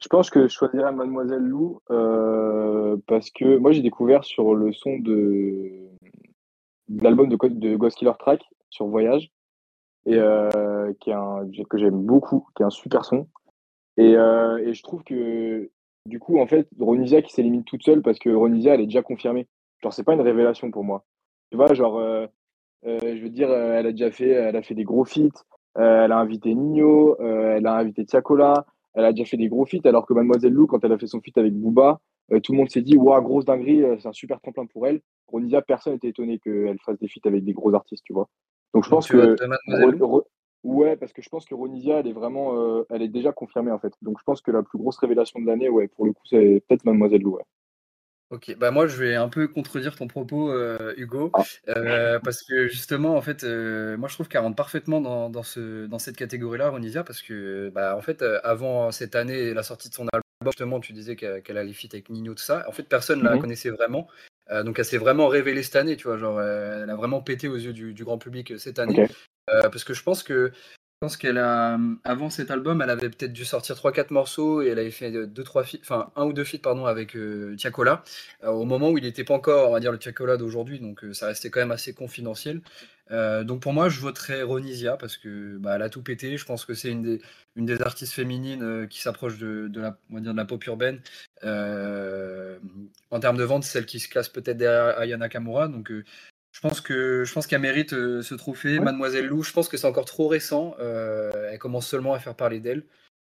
je 0.03 0.09
pense 0.09 0.31
que 0.31 0.43
je 0.43 0.49
choisirais 0.49 0.93
Mademoiselle 0.93 1.43
Lou 1.43 1.81
euh, 1.91 2.97
parce 3.07 3.31
que 3.31 3.57
moi 3.57 3.73
j'ai 3.73 3.83
découvert 3.83 4.25
sur 4.25 4.55
le 4.55 4.73
son 4.73 4.99
de, 4.99 5.89
l'album 6.89 7.29
de, 7.29 7.37
de 7.49 7.77
Ghost 7.77 7.97
Killer 7.97 8.13
Track 8.19 8.45
sur 8.71 8.87
Voyage 8.87 9.31
et 10.05 10.21
qui 11.01 11.11
est 11.11 11.15
un 11.15 11.49
que 11.69 11.79
j'aime 11.79 12.03
beaucoup, 12.03 12.47
qui 12.55 12.63
est 12.63 12.67
un 12.67 12.71
super 12.71 13.05
son. 13.05 13.27
Et, 13.97 14.13
et 14.13 14.75
je 14.75 14.83
trouve 14.83 15.03
que 15.03 15.71
du 16.05 16.21
coup 16.21 16.39
en 16.39 16.47
fait 16.47 16.69
Ronisia 16.79 17.23
qui 17.23 17.33
s'élimine 17.33 17.65
toute 17.65 17.83
seule 17.83 18.03
parce 18.03 18.21
que 18.21 18.31
Ronisia 18.31 18.75
elle 18.75 18.83
est 18.83 18.87
déjà 18.87 19.03
confirmée. 19.03 19.49
Genre 19.83 19.93
c'est 19.93 20.05
pas 20.05 20.15
une 20.15 20.21
révélation 20.21 20.71
pour 20.71 20.85
moi. 20.85 21.05
Tu 21.57 21.63
vois, 21.65 21.73
genre, 21.73 21.99
euh, 21.99 22.27
euh, 22.85 22.99
je 23.01 23.23
veux 23.23 23.31
dire, 23.31 23.49
euh, 23.49 23.79
elle 23.79 23.87
a 23.87 23.91
déjà 23.91 24.11
fait, 24.11 24.29
elle 24.29 24.57
a 24.57 24.63
fait 24.63 24.75
des 24.75 24.85
gros 24.85 25.07
feats. 25.07 25.43
elle 25.75 26.13
a 26.13 26.19
invité 26.19 26.55
Nino, 26.55 27.17
elle 27.19 27.67
a 27.67 27.77
invité 27.77 28.05
Tiakola, 28.05 28.67
elle 28.93 29.07
a 29.07 29.13
déjà 29.13 29.25
fait 29.25 29.39
des 29.39 29.49
gros 29.49 29.65
feats, 29.65 29.89
alors 29.89 30.05
que 30.05 30.13
Mademoiselle 30.13 30.53
Lou, 30.53 30.67
quand 30.67 30.85
elle 30.85 30.93
a 30.93 30.99
fait 30.99 31.07
son 31.07 31.23
feat 31.23 31.39
avec 31.39 31.55
Booba, 31.55 31.99
tout 32.43 32.53
le 32.53 32.59
monde 32.59 32.69
s'est 32.69 32.83
dit, 32.83 32.99
waouh, 32.99 33.23
grosse 33.23 33.47
dinguerie, 33.47 33.83
c'est 34.01 34.09
un 34.09 34.13
super 34.13 34.39
tremplin 34.43 34.67
pour 34.67 34.87
elle. 34.87 35.01
Ronisia, 35.29 35.63
personne 35.63 35.95
n'était 35.95 36.09
étonné 36.09 36.39
qu'elle 36.39 36.79
fasse 36.85 36.99
des 36.99 37.09
feats 37.09 37.27
avec 37.27 37.43
des 37.43 37.55
gros 37.55 37.73
artistes, 37.75 38.05
tu 38.05 38.13
vois. 38.13 38.29
Donc 38.75 38.85
je 38.85 38.91
pense 38.91 39.09
que. 39.09 39.35
Ouais, 40.63 40.97
parce 40.97 41.15
que 41.15 41.23
je 41.23 41.29
pense 41.31 41.47
que 41.47 41.55
Ronisia, 41.55 42.01
elle 42.01 42.09
est 42.09 42.13
vraiment, 42.13 42.85
elle 42.91 43.01
est 43.01 43.09
déjà 43.09 43.33
confirmée 43.33 43.71
en 43.71 43.79
fait. 43.79 43.95
Donc 44.03 44.19
je 44.19 44.25
pense 44.25 44.43
que 44.43 44.51
la 44.51 44.63
plus 44.63 44.77
grosse 44.77 44.99
révélation 44.99 45.41
de 45.41 45.47
l'année, 45.47 45.71
ouais, 45.71 45.89
pour 45.89 46.05
le 46.05 46.13
coup, 46.13 46.27
c'est 46.27 46.63
peut-être 46.69 46.85
Mademoiselle 46.85 47.23
Lou. 47.23 47.37
Ouais. 47.37 47.45
Ok, 48.31 48.57
bah 48.59 48.73
moi 48.73 48.89
je 48.89 48.97
vais 48.97 49.15
un 49.15 49.29
peu 49.29 49.47
contredire 49.47 49.95
ton 49.95 50.09
propos, 50.09 50.51
euh, 50.51 50.93
Hugo, 50.97 51.31
Ah. 51.35 51.45
euh, 51.69 52.19
parce 52.19 52.43
que 52.43 52.67
justement, 52.67 53.17
en 53.17 53.23
fait, 53.23 53.45
euh, 53.45 53.97
moi 53.97 54.09
je 54.09 54.15
trouve 54.15 54.27
qu'elle 54.27 54.41
rentre 54.41 54.57
parfaitement 54.57 55.01
dans, 55.01 55.31
dans 55.31 55.45
ce, 55.45 55.87
dans 55.87 56.01
cette 56.01 56.17
catégorie-là, 56.17 56.71
Ronisia, 56.71 57.05
parce 57.05 57.23
que, 57.23 57.71
bah, 57.73 57.97
en 57.97 58.01
fait, 58.01 58.23
avant 58.43 58.91
cette 58.91 59.15
année 59.15 59.55
la 59.55 59.63
sortie 59.63 59.89
de 59.91 59.95
son 59.95 60.09
album, 60.13 60.23
justement, 60.47 60.81
tu 60.81 60.93
disais 60.93 61.15
qu'elle 61.15 61.57
allait 61.57 61.73
fit 61.73 61.89
avec 61.93 62.11
Nino, 62.11 62.35
tout 62.35 62.43
ça. 62.43 62.65
En 62.69 62.73
fait, 62.73 62.83
personne 62.83 63.21
ne 63.21 63.25
la 63.29 63.35
Mhm. 63.37 63.41
connaissait 63.43 63.71
vraiment. 63.71 64.09
Donc 64.65 64.79
elle 64.79 64.85
s'est 64.85 64.99
vraiment 64.99 65.27
révélée 65.29 65.63
cette 65.65 65.75
année, 65.77 65.97
tu 65.97 66.07
vois, 66.09 66.19
genre, 66.19 66.41
elle 66.41 66.89
a 66.91 66.95
vraiment 66.97 67.21
pété 67.21 67.47
aux 67.49 67.57
yeux 67.57 67.73
du, 67.73 67.95
du 67.95 68.05
grand 68.05 68.19
public 68.19 68.59
cette 68.59 68.79
année. 68.81 69.07
Parce 69.47 69.85
que 69.85 69.95
je 69.95 70.03
pense 70.03 70.25
que 70.25 70.51
je 70.97 71.07
pense 71.07 71.19
qu'elle 71.19 71.37
a, 71.37 71.79
avant 72.05 72.31
cet 72.31 72.51
album, 72.51 72.81
elle 72.81 72.89
avait 72.89 73.11
peut-être 73.11 73.35
dû 73.35 73.45
sortir 73.45 73.77
3-4 73.77 74.15
morceaux 74.15 74.63
et 74.63 74.69
elle 74.69 74.79
avait 74.79 74.91
fait 74.91 75.13
deux, 75.27 75.45
trois 75.45 75.63
un 76.17 76.25
ou 76.25 76.33
deux 76.33 76.45
feats 76.45 76.67
avec 76.87 77.15
euh, 77.17 77.55
Tiakola, 77.55 78.03
euh, 78.45 78.49
au 78.49 78.65
moment 78.65 78.89
où 78.89 78.97
il 78.97 79.05
n'était 79.05 79.23
pas 79.23 79.35
encore, 79.35 79.69
on 79.69 79.73
va 79.75 79.81
dire 79.81 79.93
le 79.93 79.99
Tiakola 79.99 80.39
d'aujourd'hui, 80.39 80.81
donc 80.81 81.05
euh, 81.05 81.13
ça 81.13 81.27
restait 81.27 81.51
quand 81.51 81.61
même 81.61 81.71
assez 81.71 81.93
confidentiel. 81.93 82.63
Euh, 83.11 83.45
donc 83.45 83.61
pour 83.61 83.75
moi, 83.75 83.91
je 83.91 84.01
voterais 84.01 84.43
Ronisia 84.43 84.97
parce 84.97 85.19
que 85.19 85.59
bah, 85.59 85.75
a 85.75 85.89
tout 85.91 86.03
pété. 86.03 86.39
Je 86.39 86.47
pense 86.47 86.65
que 86.65 86.73
c'est 86.73 86.91
une 86.91 87.03
des, 87.03 87.21
une 87.57 87.67
des 87.67 87.83
artistes 87.83 88.15
féminines 88.15 88.89
qui 88.89 89.03
s'approche 89.03 89.37
de, 89.37 89.69
de 89.69 89.81
la, 89.83 89.99
on 90.11 90.15
va 90.15 90.21
dire 90.23 90.33
de 90.33 90.37
la 90.39 90.47
pop 90.47 90.65
urbaine. 90.65 91.03
En 91.43 93.21
termes 93.21 93.37
de 93.37 93.45
vente, 93.45 93.65
celle 93.65 93.85
qui 93.85 94.01
se 94.01 94.09
classe 94.09 94.31
peut-être 94.31 94.57
derrière 94.57 94.99
Aya 94.99 95.19
Nakamura. 95.19 95.69
Donc 95.69 95.93
je 96.57 96.61
pense 96.63 96.81
que 96.81 97.23
je 97.25 97.33
pense 97.35 97.47
qu'elle 97.47 97.61
mérite 97.61 97.93
euh, 97.93 98.23
ce 98.23 98.35
trophée. 98.35 98.79
Ouais. 98.79 98.85
Mademoiselle 98.87 99.27
Lou, 99.27 99.43
je 99.43 99.53
pense 99.53 99.69
que 99.69 99.77
c'est 99.77 99.87
encore 99.87 100.07
trop 100.07 100.27
récent. 100.27 100.75
Euh, 100.81 101.31
elle 101.53 101.59
commence 101.59 101.87
seulement 101.87 102.15
à 102.15 102.19
faire 102.19 102.35
parler 102.35 102.61
d'elle. 102.61 102.85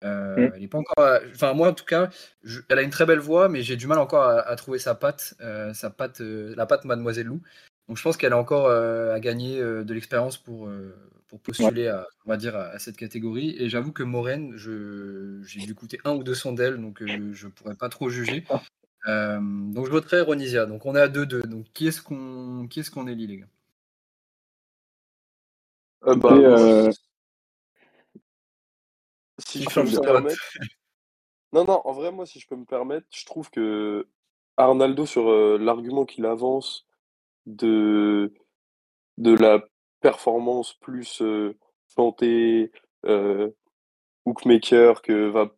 Euh, 0.04 0.36
Mm. 0.36 0.52
Elle 0.54 0.62
est 0.62 0.68
pas 0.68 0.78
encore. 0.78 1.04
à- 1.04 1.18
Enfin 1.34 1.52
moi 1.52 1.68
en 1.68 1.72
tout 1.72 1.84
cas, 1.84 2.08
je- 2.44 2.60
elle 2.68 2.78
a 2.78 2.82
une 2.82 2.90
très 2.90 3.04
belle 3.04 3.18
voix, 3.18 3.48
mais 3.48 3.62
j'ai 3.62 3.74
du 3.74 3.88
mal 3.88 3.98
encore 3.98 4.22
à, 4.22 4.42
à 4.42 4.54
trouver 4.54 4.78
sa 4.78 4.94
patte, 4.94 5.34
sa 5.74 5.90
patte, 5.90 6.20
la 6.20 6.66
patte 6.66 6.84
Mademoiselle 6.84 7.26
Lou. 7.26 7.40
Donc 7.88 7.96
je 7.96 8.02
pense 8.02 8.16
qu'elle 8.16 8.32
a 8.32 8.38
encore 8.38 8.70
à 8.70 9.18
gagner 9.18 9.58
de 9.60 9.92
l'expérience 9.94 10.36
pour 10.36 10.70
pour 11.26 11.40
postuler 11.40 11.88
à, 11.88 12.06
on 12.26 12.30
va 12.30 12.36
dire 12.36 12.54
à, 12.54 12.66
à 12.66 12.78
cette 12.78 12.96
catégorie. 12.96 13.56
Et 13.58 13.68
j'avoue 13.68 13.90
que 13.90 14.04
je 14.54 15.40
j'ai 15.44 15.60
dû 15.62 15.72
écouter 15.72 15.98
un 16.04 16.12
ou 16.14 16.22
deux 16.22 16.34
sons 16.34 16.52
d'elle, 16.52 16.76
donc 16.76 17.02
je 17.32 17.48
pourrais 17.48 17.74
pas 17.74 17.88
trop 17.88 18.08
juger. 18.08 18.44
Euh, 19.06 19.38
donc 19.40 19.86
je 19.86 19.90
voterai 19.90 20.20
Ronisia. 20.20 20.66
Donc 20.66 20.86
on 20.86 20.94
est 20.96 21.00
à 21.00 21.08
2-2. 21.08 21.46
Donc 21.46 21.66
qui 21.72 21.88
est-ce 21.88 22.02
qu'on 22.02 22.66
qui 22.68 22.80
est-ce 22.80 22.90
qu'on 22.90 23.06
élit 23.06 23.26
les 23.26 23.38
gars? 23.38 23.46
Euh, 26.06 26.14
bah, 26.16 26.36
Et, 26.36 26.44
euh, 26.44 26.90
si 29.38 29.62
je 29.62 29.68
peux 29.68 29.82
me 29.82 30.00
permettre. 30.00 30.36
Non, 31.52 31.64
non, 31.64 31.80
en 31.84 31.92
vrai, 31.92 32.10
moi, 32.12 32.26
si 32.26 32.38
je 32.40 32.46
peux 32.46 32.56
me 32.56 32.64
permettre, 32.66 33.06
je 33.14 33.24
trouve 33.24 33.50
que 33.50 34.06
Arnaldo, 34.56 35.06
sur 35.06 35.30
euh, 35.30 35.56
l'argument 35.58 36.04
qu'il 36.04 36.26
avance 36.26 36.86
de, 37.46 38.34
de 39.16 39.34
la 39.34 39.64
performance 40.00 40.74
plus 40.74 41.22
euh, 41.22 41.56
chantée, 41.94 42.72
euh, 43.06 43.50
hookmaker 44.26 45.02
que 45.02 45.28
va 45.28 45.52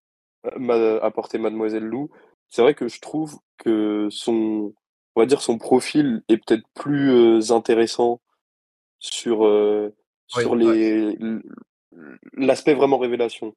apporter 1.02 1.38
Mademoiselle 1.38 1.84
Lou, 1.84 2.10
c'est 2.50 2.62
vrai 2.62 2.74
que 2.74 2.88
je 2.88 3.00
trouve 3.00 3.38
que 3.58 4.08
son, 4.10 4.72
on 5.16 5.20
va 5.20 5.26
dire, 5.26 5.40
son 5.42 5.58
profil 5.58 6.22
est 6.28 6.36
peut-être 6.38 6.66
plus 6.74 7.10
euh, 7.10 7.52
intéressant 7.52 8.20
sur, 8.98 9.46
euh, 9.46 9.94
Oui, 10.36 10.42
sur 10.42 10.56
les, 10.56 11.16
l'aspect 12.34 12.74
vraiment 12.74 12.98
révélation. 12.98 13.54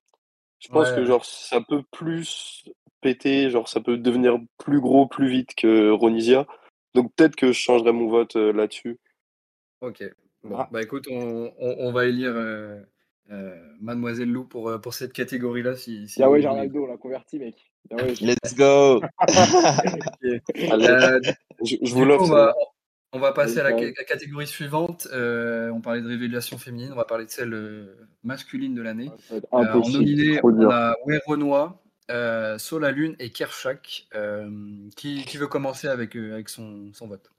Je 0.60 0.68
pense 0.70 0.90
Ouais, 0.90 0.96
que 0.98 1.06
genre 1.06 1.26
ça 1.26 1.60
peut 1.62 1.84
plus 1.92 2.66
péter, 3.02 3.50
genre 3.50 3.68
ça 3.68 3.82
peut 3.82 3.98
devenir 3.98 4.38
plus 4.60 4.80
gros 4.80 5.08
plus 5.08 5.28
vite 5.28 5.56
que 5.56 5.90
Ronisia. 5.90 6.46
Donc 6.94 7.12
peut-être 7.16 7.36
que 7.36 7.48
je 7.48 7.60
changerai 7.60 7.92
mon 7.92 8.08
vote 8.08 8.36
euh, 8.36 8.52
là-dessus. 8.54 9.00
Ok. 9.82 10.04
Bon, 10.44 10.58
Ah. 10.58 10.70
bah 10.72 10.82
écoute, 10.82 11.08
on, 11.10 11.52
on- 11.60 11.76
on 11.80 11.92
va 11.92 12.06
élire 12.06 12.34
Mademoiselle 13.80 14.30
Lou 14.30 14.46
pour, 14.46 14.70
euh, 14.70 14.78
pour 14.78 14.94
cette 14.94 15.14
catégorie-là. 15.14 15.76
Si, 15.76 16.08
si 16.08 16.16
vous 16.16 16.22
Yahweh 16.22 16.38
voulez. 16.40 16.48
Ronaldo, 16.48 16.84
on 16.84 16.88
l'a 16.88 16.98
converti, 16.98 17.40
mec. 17.40 17.72
Yahweh. 17.90 18.14
Let's 18.22 18.56
go. 18.56 19.02
Allez, 20.72 20.88
Euh, 20.88 21.20
je, 21.64 21.94
vous 21.94 22.06
l'offre. 22.06 22.24
on 22.24 22.28
va, 22.28 22.54
on 23.14 23.20
va 23.20 23.34
passer 23.34 23.60
à 23.60 23.64
la, 23.64 23.74
catégorie 23.74 24.48
suivante. 24.48 25.08
Euh, 25.12 25.70
on 25.72 25.82
parlait 25.82 26.02
de 26.02 26.08
révélation 26.08 26.58
féminine, 26.58 26.92
on 26.94 26.96
va 26.96 27.04
parler 27.04 27.26
de 27.26 27.30
celle 27.30 27.54
euh, 27.54 28.08
masculine 28.24 28.74
de 28.74 28.82
l'année. 28.82 29.12
Euh, 29.32 29.42
en 29.52 29.64
impossible, 29.64 30.00
nominé, 30.00 30.40
on 30.44 30.70
a 30.70 30.96
Ouais 31.06 31.20
Renoir, 31.26 31.78
euh, 32.10 32.58
Sola 32.58 32.92
Lune 32.92 33.16
et 33.20 33.32
Kershak. 33.32 34.08
Euh, 34.16 34.50
qui, 34.96 35.26
qui 35.26 35.38
veut 35.38 35.48
commencer 35.48 35.88
avec, 35.88 36.16
euh, 36.16 36.34
avec 36.34 36.50
son, 36.50 36.92
son 36.94 37.08
vote? 37.08 37.30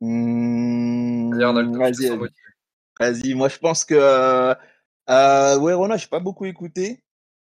Vas-y, 0.00 2.08
te 2.08 2.45
vas-y, 3.00 3.34
moi 3.34 3.48
je 3.48 3.58
pense 3.58 3.84
que 3.84 3.94
euh, 3.94 4.54
euh, 5.10 5.58
ouais, 5.58 5.72
Rona, 5.74 5.96
j'ai 5.96 6.08
pas 6.08 6.20
beaucoup 6.20 6.44
écouté, 6.46 7.02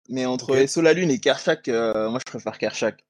mais 0.09 0.25
entre 0.25 0.51
Ok. 0.51 0.57
Esso 0.57 0.81
la 0.81 0.93
Lune 0.93 1.11
et 1.11 1.19
Kershak, 1.19 1.67
euh, 1.67 2.09
moi 2.09 2.19
je 2.25 2.31
préfère 2.31 2.57
Kershak. 2.57 3.05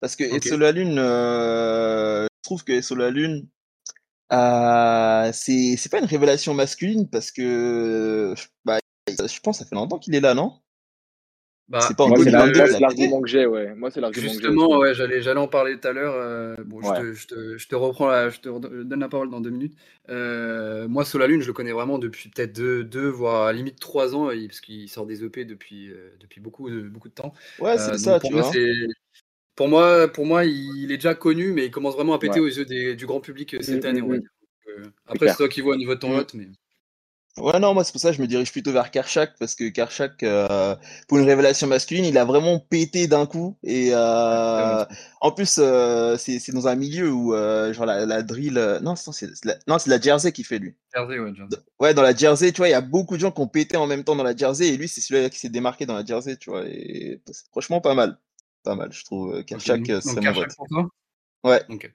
Parce 0.00 0.16
que. 0.16 0.24
Esso 0.24 0.56
la 0.56 0.72
Lune, 0.72 0.98
euh, 0.98 2.24
je 2.24 2.42
trouve 2.42 2.64
que 2.64 2.72
Esso 2.72 2.94
la 2.94 3.10
Lune, 3.10 3.48
euh, 4.32 5.30
c'est 5.32 5.76
c'est 5.76 5.90
pas 5.90 5.98
une 5.98 6.06
révélation 6.06 6.54
masculine 6.54 7.08
parce 7.08 7.30
que 7.30 8.34
bah, 8.64 8.78
je 9.08 9.40
pense 9.40 9.58
que 9.58 9.64
ça 9.64 9.68
fait 9.68 9.74
longtemps 9.74 9.98
qu'il 9.98 10.14
est 10.14 10.20
là, 10.20 10.34
non? 10.34 10.61
Bah, 11.68 11.80
C'est 11.88 11.96
pas 11.96 12.04
en 12.04 12.10
Moi, 12.10 12.18
c'est 12.18 12.30
écoute, 12.30 12.32
la- 12.32 12.40
2022 12.40 12.52
moi, 12.54 12.66
qu'il 12.66 12.74
c'est 12.74 12.76
a 12.76 12.80
pété? 12.80 13.08
l'argument 13.08 13.20
que 13.22 13.28
j'ai, 13.28 13.46
ouais. 13.46 13.74
Moi, 13.74 13.90
c'est 13.90 14.00
l'argument 14.00 14.34
que 14.34 14.42
j'ai 14.42 14.48
Justement, 14.50 14.78
ouais, 14.78 14.94
j'allais, 14.94 15.22
j'allais 15.22 15.40
en 15.40 15.48
parler 15.48 15.78
tout 15.80 15.88
à 15.88 15.92
l'heure. 15.92 16.14
euh, 16.14 16.56
bon, 16.64 16.82
je, 16.82 16.92
te, 16.92 17.12
je, 17.14 17.26
te, 17.26 17.56
je 17.58 17.68
te 17.68 17.74
reprends, 17.74 18.08
la, 18.08 18.28
je 18.30 18.40
te 18.40 18.48
donne 18.82 19.00
la 19.00 19.08
parole 19.08 19.30
dans 19.30 19.40
deux 19.40 19.50
minutes. 19.50 19.74
Euh, 20.10 20.86
moi, 20.88 21.04
Sola 21.04 21.26
Lune, 21.26 21.40
je 21.40 21.46
le 21.46 21.52
connais 21.52 21.72
vraiment 21.72 21.98
depuis 21.98 22.28
peut-être 22.28 22.52
deux, 22.54 22.84
deux, 22.84 23.08
voire 23.08 23.46
à 23.46 23.52
limite 23.52 23.78
trois 23.80 24.14
ans, 24.14 24.26
parce 24.26 24.60
qu'il 24.60 24.88
sort 24.88 25.06
des 25.06 25.24
EP 25.24 25.44
depuis, 25.44 25.90
euh, 25.90 26.10
depuis 26.20 26.40
beaucoup, 26.40 26.68
de, 26.68 26.82
beaucoup 26.82 27.08
de 27.08 27.14
temps. 27.14 27.32
Ouais, 27.58 27.78
c'est 27.78 27.96
ça, 27.98 28.20
pour 28.20 28.30
tu 28.30 28.34
moi, 28.34 28.42
vois. 28.42 28.52
pour 29.54 29.68
moi, 29.68 30.08
pour 30.08 30.26
moi, 30.26 30.44
il 30.44 30.90
est 30.92 30.96
déjà 30.96 31.14
connu, 31.14 31.52
mais 31.52 31.66
il 31.66 31.70
commence 31.70 31.94
vraiment 31.94 32.14
à 32.14 32.18
péter 32.18 32.40
Ouais. 32.40 32.46
aux 32.46 32.48
yeux 32.48 32.64
des- 32.64 32.96
du 32.96 33.06
grand 33.06 33.20
public 33.20 33.54
euh, 33.54 33.58
Mm, 33.60 33.62
cette 33.62 33.84
année, 33.84 34.02
on 34.02 34.08
va 34.08 34.16
mm. 34.16 34.20
dire. 34.20 34.30
Après, 35.06 35.28
c'est 35.28 35.36
toi 35.36 35.48
qui 35.48 35.60
vois 35.60 35.74
au 35.74 35.78
niveau 35.78 35.94
de 35.94 36.00
ton 36.00 36.10
vote, 36.12 36.34
mais 36.34 36.48
Ouais, 37.38 37.58
non, 37.58 37.72
moi 37.72 37.82
c'est 37.82 37.92
pour 37.92 38.00
ça 38.00 38.10
que 38.10 38.16
je 38.16 38.20
me 38.20 38.26
dirige 38.26 38.52
plutôt 38.52 38.72
vers 38.72 38.90
Kershak 38.90 39.38
parce 39.38 39.54
que 39.54 39.70
Kershak, 39.70 40.22
euh, 40.22 40.76
pour 41.08 41.16
une 41.16 41.24
révélation 41.24 41.66
masculine, 41.66 42.04
il 42.04 42.18
a 42.18 42.26
vraiment 42.26 42.58
pété 42.58 43.06
d'un 43.06 43.24
coup. 43.24 43.56
Et 43.62 43.86
c'est 43.86 43.94
euh, 43.94 44.84
en 45.22 45.32
plus, 45.32 45.58
euh, 45.58 46.18
c'est 46.18 46.38
c'est 46.38 46.52
dans 46.52 46.68
un 46.68 46.74
milieu 46.74 47.10
où 47.10 47.34
euh, 47.34 47.72
genre 47.72 47.86
la, 47.86 48.04
la 48.04 48.22
drill, 48.22 48.80
non, 48.82 48.96
c'est 48.96 49.12
c'est 49.12 49.44
la, 49.46 49.56
non, 49.66 49.78
c'est 49.78 49.88
la 49.88 49.98
Jersey 49.98 50.30
qui 50.32 50.44
fait 50.44 50.58
lui. 50.58 50.76
Jersey, 50.94 51.18
ouais, 51.18 51.34
Jersey. 51.34 51.56
Ouais, 51.80 51.94
dans 51.94 52.02
la 52.02 52.14
Jersey, 52.14 52.52
tu 52.52 52.58
vois, 52.58 52.68
il 52.68 52.72
y 52.72 52.74
a 52.74 52.82
beaucoup 52.82 53.16
de 53.16 53.20
gens 53.20 53.30
qui 53.30 53.40
ont 53.40 53.48
pété 53.48 53.78
en 53.78 53.86
même 53.86 54.04
temps 54.04 54.14
dans 54.14 54.24
la 54.24 54.36
Jersey 54.36 54.68
et 54.68 54.76
lui, 54.76 54.86
c'est 54.88 55.00
celui 55.00 55.30
qui 55.30 55.38
s'est 55.38 55.48
démarqué 55.48 55.86
dans 55.86 55.94
la 55.94 56.04
Jersey, 56.04 56.36
tu 56.36 56.50
vois. 56.50 56.66
Et 56.66 57.22
c'est 57.30 57.48
franchement 57.50 57.80
pas 57.80 57.94
mal, 57.94 58.18
pas 58.62 58.74
mal, 58.74 58.92
je 58.92 59.04
trouve. 59.04 59.36
Ok, 59.36 59.46
Kershak, 59.46 59.78
donc, 59.78 59.90
euh, 59.90 59.94
donc 59.94 60.02
serait 60.02 60.20
mon 60.20 60.32
vote. 60.32 60.56
pour 60.56 60.68
toi? 60.68 60.88
Ouais. 61.44 61.62
Ok. 61.70 61.90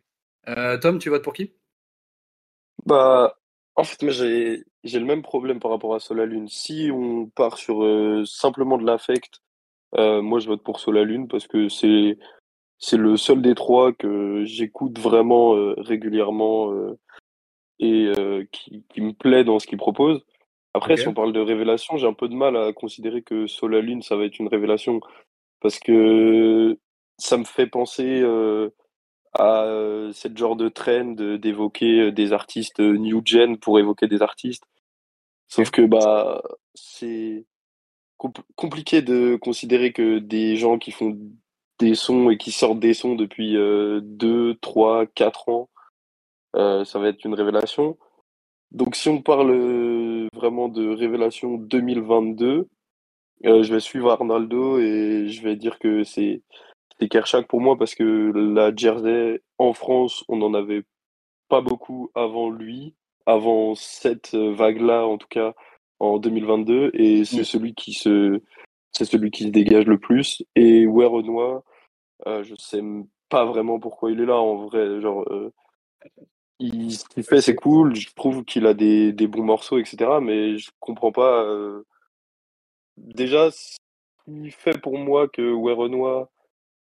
Euh, 0.47 0.77
Tom, 0.79 0.97
tu 0.97 1.09
votes 1.09 1.23
pour 1.23 1.33
qui? 1.33 1.53
Bah, 2.85 3.37
en 3.77 3.83
fait, 3.83 4.01
moi 4.01 4.11
j'ai 4.11 4.63
j'ai 4.83 4.99
le 4.99 5.05
même 5.05 5.21
problème 5.21 5.59
par 5.59 5.71
rapport 5.71 5.95
à 5.95 5.99
Solalune. 5.99 6.47
Si 6.49 6.89
on 6.91 7.27
part 7.27 7.57
sur 7.57 7.83
euh, 7.83 8.25
simplement 8.25 8.77
de 8.77 8.85
l'affect, 8.85 9.41
euh, 9.95 10.21
moi 10.21 10.39
je 10.39 10.47
vote 10.47 10.63
pour 10.63 10.79
Solalune 10.79 11.27
parce 11.27 11.47
que 11.47 11.69
c'est 11.69 12.17
c'est 12.79 12.97
le 12.97 13.17
seul 13.17 13.41
des 13.41 13.55
trois 13.55 13.93
que 13.93 14.43
j'écoute 14.45 14.99
vraiment 14.99 15.55
euh, 15.55 15.75
régulièrement 15.77 16.71
euh, 16.73 16.97
et 17.79 18.11
euh, 18.17 18.45
qui, 18.51 18.83
qui 18.89 19.01
me 19.01 19.13
plaît 19.13 19.43
dans 19.43 19.59
ce 19.59 19.67
qu'il 19.67 19.77
propose. 19.77 20.25
Après, 20.73 20.97
si 20.97 21.07
on 21.07 21.13
parle 21.13 21.33
de 21.33 21.39
révélation, 21.39 21.97
j'ai 21.97 22.07
un 22.07 22.13
peu 22.13 22.27
de 22.27 22.35
mal 22.35 22.55
à 22.55 22.71
considérer 22.73 23.23
que 23.23 23.47
Solalune, 23.47 24.03
ça 24.03 24.15
va 24.15 24.25
être 24.25 24.37
une 24.37 24.47
révélation 24.47 24.99
parce 25.59 25.79
que 25.79 26.77
ça 27.17 27.37
me 27.37 27.45
fait 27.45 27.67
penser 27.67 28.21
euh, 28.21 28.69
à 29.37 29.63
euh, 29.65 30.11
cette 30.13 30.37
genre 30.37 30.55
de 30.55 30.69
trend 30.69 31.15
d'évoquer 31.39 32.01
euh, 32.01 32.11
des 32.11 32.33
artistes 32.33 32.79
euh, 32.81 32.97
new 32.97 33.21
gen 33.25 33.57
pour 33.57 33.79
évoquer 33.79 34.07
des 34.07 34.21
artistes. 34.21 34.65
Sauf 35.49 35.71
que 35.71 35.83
bah 35.83 36.41
c'est 36.75 37.45
compl- 38.19 38.43
compliqué 38.55 39.01
de 39.01 39.37
considérer 39.37 39.93
que 39.93 40.19
des 40.19 40.57
gens 40.57 40.77
qui 40.79 40.91
font 40.91 41.17
des 41.79 41.95
sons 41.95 42.29
et 42.31 42.37
qui 42.37 42.51
sortent 42.51 42.79
des 42.79 42.93
sons 42.93 43.15
depuis 43.15 43.57
euh, 43.57 44.01
2, 44.03 44.55
3, 44.61 45.05
4 45.07 45.49
ans, 45.49 45.69
euh, 46.55 46.85
ça 46.85 46.99
va 46.99 47.09
être 47.09 47.25
une 47.25 47.35
révélation. 47.35 47.97
Donc 48.71 48.95
si 48.95 49.09
on 49.09 49.21
parle 49.21 50.27
vraiment 50.33 50.69
de 50.69 50.89
révélation 50.89 51.55
2022, 51.57 52.67
euh, 53.45 53.63
je 53.63 53.73
vais 53.73 53.79
suivre 53.79 54.11
Arnaldo 54.11 54.79
et 54.79 55.27
je 55.29 55.41
vais 55.43 55.55
dire 55.55 55.79
que 55.79 56.03
c'est 56.03 56.41
c'est 56.99 57.09
Kershak 57.09 57.47
pour 57.47 57.61
moi 57.61 57.77
parce 57.77 57.95
que 57.95 58.31
la 58.33 58.75
Jersey 58.75 59.41
en 59.57 59.73
France, 59.73 60.23
on 60.27 60.37
n'en 60.37 60.53
avait 60.53 60.83
pas 61.49 61.61
beaucoup 61.61 62.11
avant 62.15 62.49
lui, 62.49 62.95
avant 63.25 63.75
cette 63.75 64.33
euh, 64.33 64.53
vague-là 64.53 65.05
en 65.05 65.17
tout 65.17 65.27
cas 65.29 65.53
en 65.99 66.17
2022 66.19 66.91
et 66.93 67.25
c'est 67.25 67.41
Mm. 67.41 67.43
celui 67.43 67.73
qui 67.75 67.93
se 67.93 68.41
c'est 68.91 69.05
celui 69.05 69.31
qui 69.31 69.43
se 69.45 69.49
dégage 69.49 69.85
le 69.85 69.99
plus 69.99 70.43
et 70.55 70.87
ouais 70.87 71.05
Renoir, 71.05 71.61
euh, 72.27 72.43
je 72.43 72.55
sais 72.57 72.81
pas 73.29 73.45
vraiment 73.45 73.79
pourquoi 73.79 74.11
il 74.11 74.21
est 74.21 74.25
là 74.25 74.37
en 74.37 74.55
vrai. 74.67 75.01
Genre, 75.01 75.23
euh, 75.31 75.51
il, 76.59 76.91
ce 76.93 77.05
qu'il 77.05 77.23
fait, 77.23 77.41
c'est 77.41 77.55
cool. 77.55 77.95
Je 77.95 78.09
trouve 78.15 78.43
qu'il 78.45 78.65
a 78.65 78.73
des, 78.73 79.13
des, 79.13 79.27
bons 79.27 79.43
morceaux, 79.43 79.77
etc. 79.77 80.19
Mais 80.21 80.57
je 80.57 80.71
comprends 80.79 81.11
pas. 81.11 81.43
Euh... 81.43 81.83
Déjà, 82.97 83.51
ce 83.51 83.77
qui 84.25 84.51
fait 84.51 84.79
pour 84.81 84.97
moi 84.97 85.27
que 85.27 85.53
Ouais 85.53 85.73
Renoir 85.73 86.27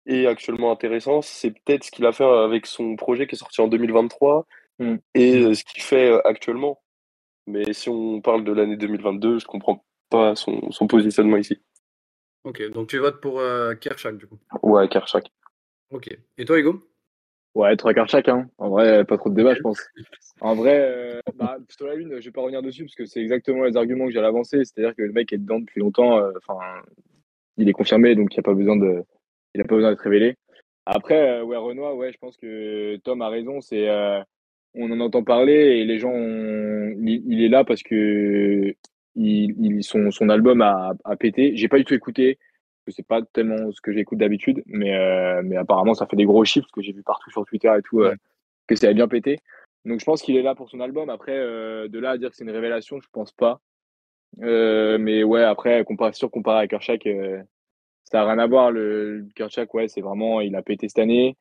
est 0.07 0.25
actuellement 0.27 0.71
intéressant, 0.71 1.21
c'est 1.21 1.51
peut-être 1.51 1.83
ce 1.83 1.91
qu'il 1.91 2.05
a 2.05 2.11
fait 2.11 2.23
avec 2.23 2.65
son 2.65 2.95
projet 2.95 3.27
qui 3.27 3.35
est 3.35 3.37
sorti 3.37 3.61
en 3.61 3.67
2023 3.67 4.45
mmh. 4.79 4.95
et 5.15 5.39
mmh. 5.39 5.53
ce 5.53 5.63
qu'il 5.63 5.81
fait 5.81 6.09
euh, 6.09 6.27
actuellement. 6.27 6.81
Mais 7.45 7.73
si 7.73 7.89
on 7.89 8.21
parle 8.21 8.43
de 8.43 8.51
l'année 8.51 8.77
2022, 8.77 9.39
je 9.39 9.45
comprends 9.45 9.85
pas 10.09 10.35
son, 10.35 10.71
son, 10.71 10.87
positionnement 10.87 11.37
ici. 11.37 11.61
Ok, 12.43 12.61
donc 12.71 12.87
tu 12.87 12.97
votes 12.97 13.21
pour 13.21 13.39
euh, 13.39 13.75
Kershak 13.75 14.17
du 14.17 14.27
coup 14.27 14.37
Ouais, 14.63 14.87
Kershak. 14.87 15.31
Ok. 15.91 16.09
Et 16.37 16.45
toi, 16.45 16.59
Hugo? 16.59 16.83
Ouais, 17.55 17.75
trois 17.75 17.93
Kershak, 17.93 18.27
hein. 18.27 18.49
En 18.57 18.69
vrai, 18.69 19.03
pas 19.05 19.17
trop 19.17 19.29
de 19.29 19.35
débat, 19.35 19.55
je 19.55 19.61
pense. 19.61 19.81
En 20.39 20.53
vrai, 20.53 20.79
euh, 20.79 21.19
bah, 21.33 21.57
sur 21.67 21.87
la 21.87 21.95
Lune, 21.95 22.19
je 22.19 22.25
vais 22.25 22.31
pas 22.31 22.41
revenir 22.41 22.61
dessus 22.61 22.83
parce 22.83 22.93
que 22.93 23.05
c'est 23.05 23.19
exactement 23.19 23.63
les 23.63 23.75
arguments 23.75 24.05
que 24.05 24.11
j'allais 24.11 24.27
avancer. 24.27 24.63
C'est-à-dire 24.63 24.95
que 24.95 25.01
le 25.01 25.11
mec 25.11 25.33
est 25.33 25.39
dedans 25.39 25.59
depuis 25.59 25.79
longtemps. 25.79 26.19
Euh, 26.19 26.31
enfin, 26.37 26.59
il 27.57 27.67
est 27.67 27.73
confirmé, 27.73 28.13
donc 28.13 28.31
il 28.31 28.37
n'y 28.37 28.41
a 28.41 28.43
pas 28.43 28.53
besoin 28.53 28.75
de, 28.75 29.03
il 29.57 29.61
a 29.61 29.65
pas 29.65 29.75
besoin 29.75 29.91
d'être 29.91 30.01
révélé. 30.01 30.35
Après, 30.85 31.39
euh, 31.39 31.43
ouais, 31.43 31.57
Renoir, 31.57 31.95
ouais, 31.95 32.11
je 32.13 32.17
pense 32.17 32.37
que 32.37 32.95
Tom 32.97 33.21
a 33.21 33.29
raison. 33.29 33.59
C'est, 33.59 33.89
euh, 33.89 34.21
on 34.75 34.91
en 34.91 34.99
entend 34.99 35.23
parler 35.23 35.53
et 35.53 35.85
les 35.85 35.99
gens, 35.99 36.13
il, 36.13 37.43
est 37.43 37.49
là 37.49 37.63
parce 37.63 37.83
que 37.83 38.73
il, 39.15 39.83
son, 39.83 40.11
son 40.11 40.29
album 40.29 40.61
a, 40.61 40.93
a 41.03 41.15
pété. 41.15 41.55
J'ai 41.55 41.67
pas 41.67 41.77
du 41.77 41.85
tout 41.85 41.93
écouté 41.93 42.37
c'est 42.91 43.05
pas 43.05 43.21
tellement 43.21 43.71
ce 43.71 43.81
que 43.81 43.91
j'écoute 43.91 44.17
d'habitude, 44.17 44.63
mais, 44.65 44.95
euh, 44.95 45.41
mais 45.43 45.57
apparemment 45.57 45.93
ça 45.93 46.05
fait 46.05 46.15
des 46.15 46.25
gros 46.25 46.45
chiffres 46.45 46.69
que 46.73 46.81
j'ai 46.81 46.93
vu 46.93 47.03
partout 47.03 47.29
sur 47.31 47.45
Twitter 47.45 47.71
et 47.77 47.81
tout, 47.81 48.01
euh, 48.01 48.15
que 48.67 48.75
ça 48.75 48.87
a 48.87 48.93
bien 48.93 49.07
pété. 49.07 49.39
Donc 49.85 49.99
je 49.99 50.05
pense 50.05 50.21
qu'il 50.21 50.37
est 50.37 50.41
là 50.41 50.55
pour 50.55 50.69
son 50.69 50.79
album. 50.79 51.09
Après, 51.09 51.37
de 51.37 51.99
là 51.99 52.11
à 52.11 52.17
dire 52.17 52.29
que 52.29 52.35
c'est 52.35 52.43
une 52.43 52.51
révélation, 52.51 52.99
je 52.99 53.07
pense 53.11 53.31
pas. 53.31 53.61
mais 54.39 55.23
ouais, 55.23 55.43
après, 55.43 55.83
comparé, 55.85 56.13
sûr, 56.13 56.29
comparé 56.29 56.59
à 56.59 56.67
Kershak, 56.67 57.07
ça 58.11 58.19
n'a 58.19 58.25
rien 58.25 58.39
à 58.39 58.47
voir. 58.47 58.71
Le, 58.71 59.25
Kershak, 59.35 59.73
ouais, 59.73 59.87
c'est 59.87 60.01
vraiment, 60.01 60.41
il 60.41 60.55
a 60.55 60.61
pété 60.61 60.87
cette 60.89 60.99
année. 60.99 61.35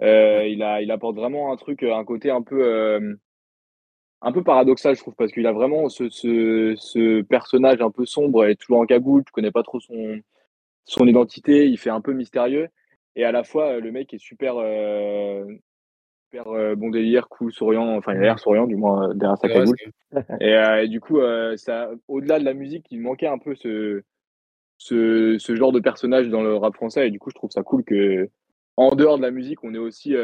il, 0.00 0.62
a, 0.62 0.82
il 0.82 0.90
apporte 0.90 1.16
vraiment 1.16 1.52
un 1.52 1.56
truc, 1.56 1.82
un 1.82 2.04
côté 2.04 2.30
un 2.30 2.42
peu, 2.42 3.16
un 4.22 4.32
peu 4.32 4.42
paradoxal, 4.42 4.94
je 4.94 5.00
trouve, 5.00 5.14
parce 5.16 5.32
qu'il 5.32 5.46
a 5.46 5.52
vraiment 5.52 5.88
ce, 5.88 6.08
ce, 6.08 6.74
ce, 6.76 7.22
personnage 7.22 7.80
un 7.80 7.90
peu 7.90 8.06
sombre 8.06 8.46
et 8.46 8.56
toujours 8.56 8.78
en 8.78 8.86
cagoule. 8.86 9.24
Tu 9.24 9.32
connais 9.32 9.50
pas 9.50 9.64
trop 9.64 9.80
son, 9.80 10.20
son 10.84 11.06
identité, 11.06 11.66
il 11.66 11.76
fait 11.78 11.90
un 11.90 12.00
peu 12.00 12.12
mystérieux. 12.12 12.68
Et 13.16 13.24
à 13.24 13.32
la 13.32 13.44
fois, 13.44 13.78
le 13.78 13.92
mec 13.92 14.14
est 14.14 14.18
super, 14.18 14.54
euh, 14.56 15.44
super 16.30 16.48
euh, 16.48 16.74
bon 16.76 16.90
délire, 16.90 17.28
cool, 17.28 17.52
souriant. 17.52 17.96
Enfin, 17.96 18.14
il 18.14 18.18
a 18.18 18.22
l'air 18.22 18.38
souriant, 18.38 18.66
du 18.66 18.76
moins, 18.76 19.10
euh, 19.10 19.14
derrière 19.14 19.38
sa 19.38 19.48
cagoule. 19.48 19.76
et, 20.40 20.88
du 20.88 21.00
coup, 21.00 21.20
ça, 21.56 21.90
au-delà 22.08 22.38
de 22.38 22.44
la 22.44 22.54
musique, 22.54 22.86
il 22.90 23.00
manquait 23.00 23.26
un 23.26 23.38
peu 23.38 23.54
ce, 23.54 24.02
ce, 24.82 25.36
ce, 25.38 25.54
genre 25.54 25.72
de 25.72 25.80
personnage 25.80 26.28
dans 26.28 26.42
le 26.42 26.56
rap 26.56 26.74
français. 26.74 27.08
Et 27.08 27.10
du 27.10 27.18
coup, 27.18 27.30
je 27.30 27.34
trouve 27.34 27.50
ça 27.50 27.62
cool 27.62 27.84
que, 27.84 28.28
en 28.76 28.94
dehors 28.94 29.16
de 29.16 29.22
la 29.22 29.30
musique, 29.30 29.62
on 29.64 29.74
est 29.74 29.78
aussi, 29.78 30.14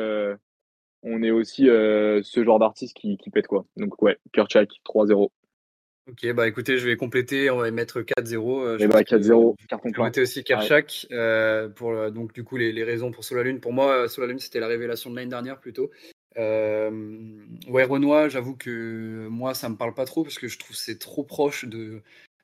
on 1.02 1.22
est 1.22 1.30
aussi 1.30 1.64
ce 1.66 2.42
genre 2.44 2.59
d'artiste 2.59 2.96
qui, 2.96 3.16
qui 3.16 3.30
pète, 3.30 3.46
quoi. 3.46 3.66
Donc, 3.76 4.00
ouais, 4.02 4.18
Kurchak, 4.32 4.70
3-0. 4.84 5.30
Ok, 6.09 6.32
bah 6.32 6.48
écoutez, 6.48 6.78
je 6.78 6.86
vais 6.86 6.96
compléter, 6.96 7.50
on 7.50 7.59
va 7.59 7.70
mettre 7.70 8.00
4-0. 8.00 8.62
Euh, 8.62 8.88
bah 8.88 9.02
4-0, 9.02 9.54
carton 9.68 9.92
plein. 9.92 10.11
Je 10.14 10.22
aussi 10.22 10.42
Kershak, 10.42 11.06
euh, 11.12 11.68
pour 11.68 11.90
euh, 11.90 12.11
donc 12.11 12.32
du 12.32 12.44
coup 12.44 12.56
les, 12.56 12.72
les 12.72 12.82
raisons 12.82 13.11
pour 13.11 13.24
Solalune. 13.24 13.61
Pour 13.61 13.74
moi, 13.74 14.09
Solalune 14.09 14.38
c'était 14.38 14.61
la 14.61 14.68
révélation 14.68 15.11
de 15.11 15.16
l'année 15.16 15.28
dernière 15.28 15.61
plutôt. 15.61 15.90
ouais, 16.36 17.84
Renoir, 17.84 18.30
j'avoue 18.30 18.56
que 18.56 19.28
moi 19.28 19.52
ça 19.52 19.68
me 19.68 19.76
parle 19.76 19.92
pas 19.92 20.06
trop 20.06 20.22
parce 20.22 20.38
que 20.38 20.48
je 20.48 20.59
trouve 20.59 20.74
c'est 20.76 20.98
trop 20.98 21.24
proche 21.24 21.66
de 21.66 22.00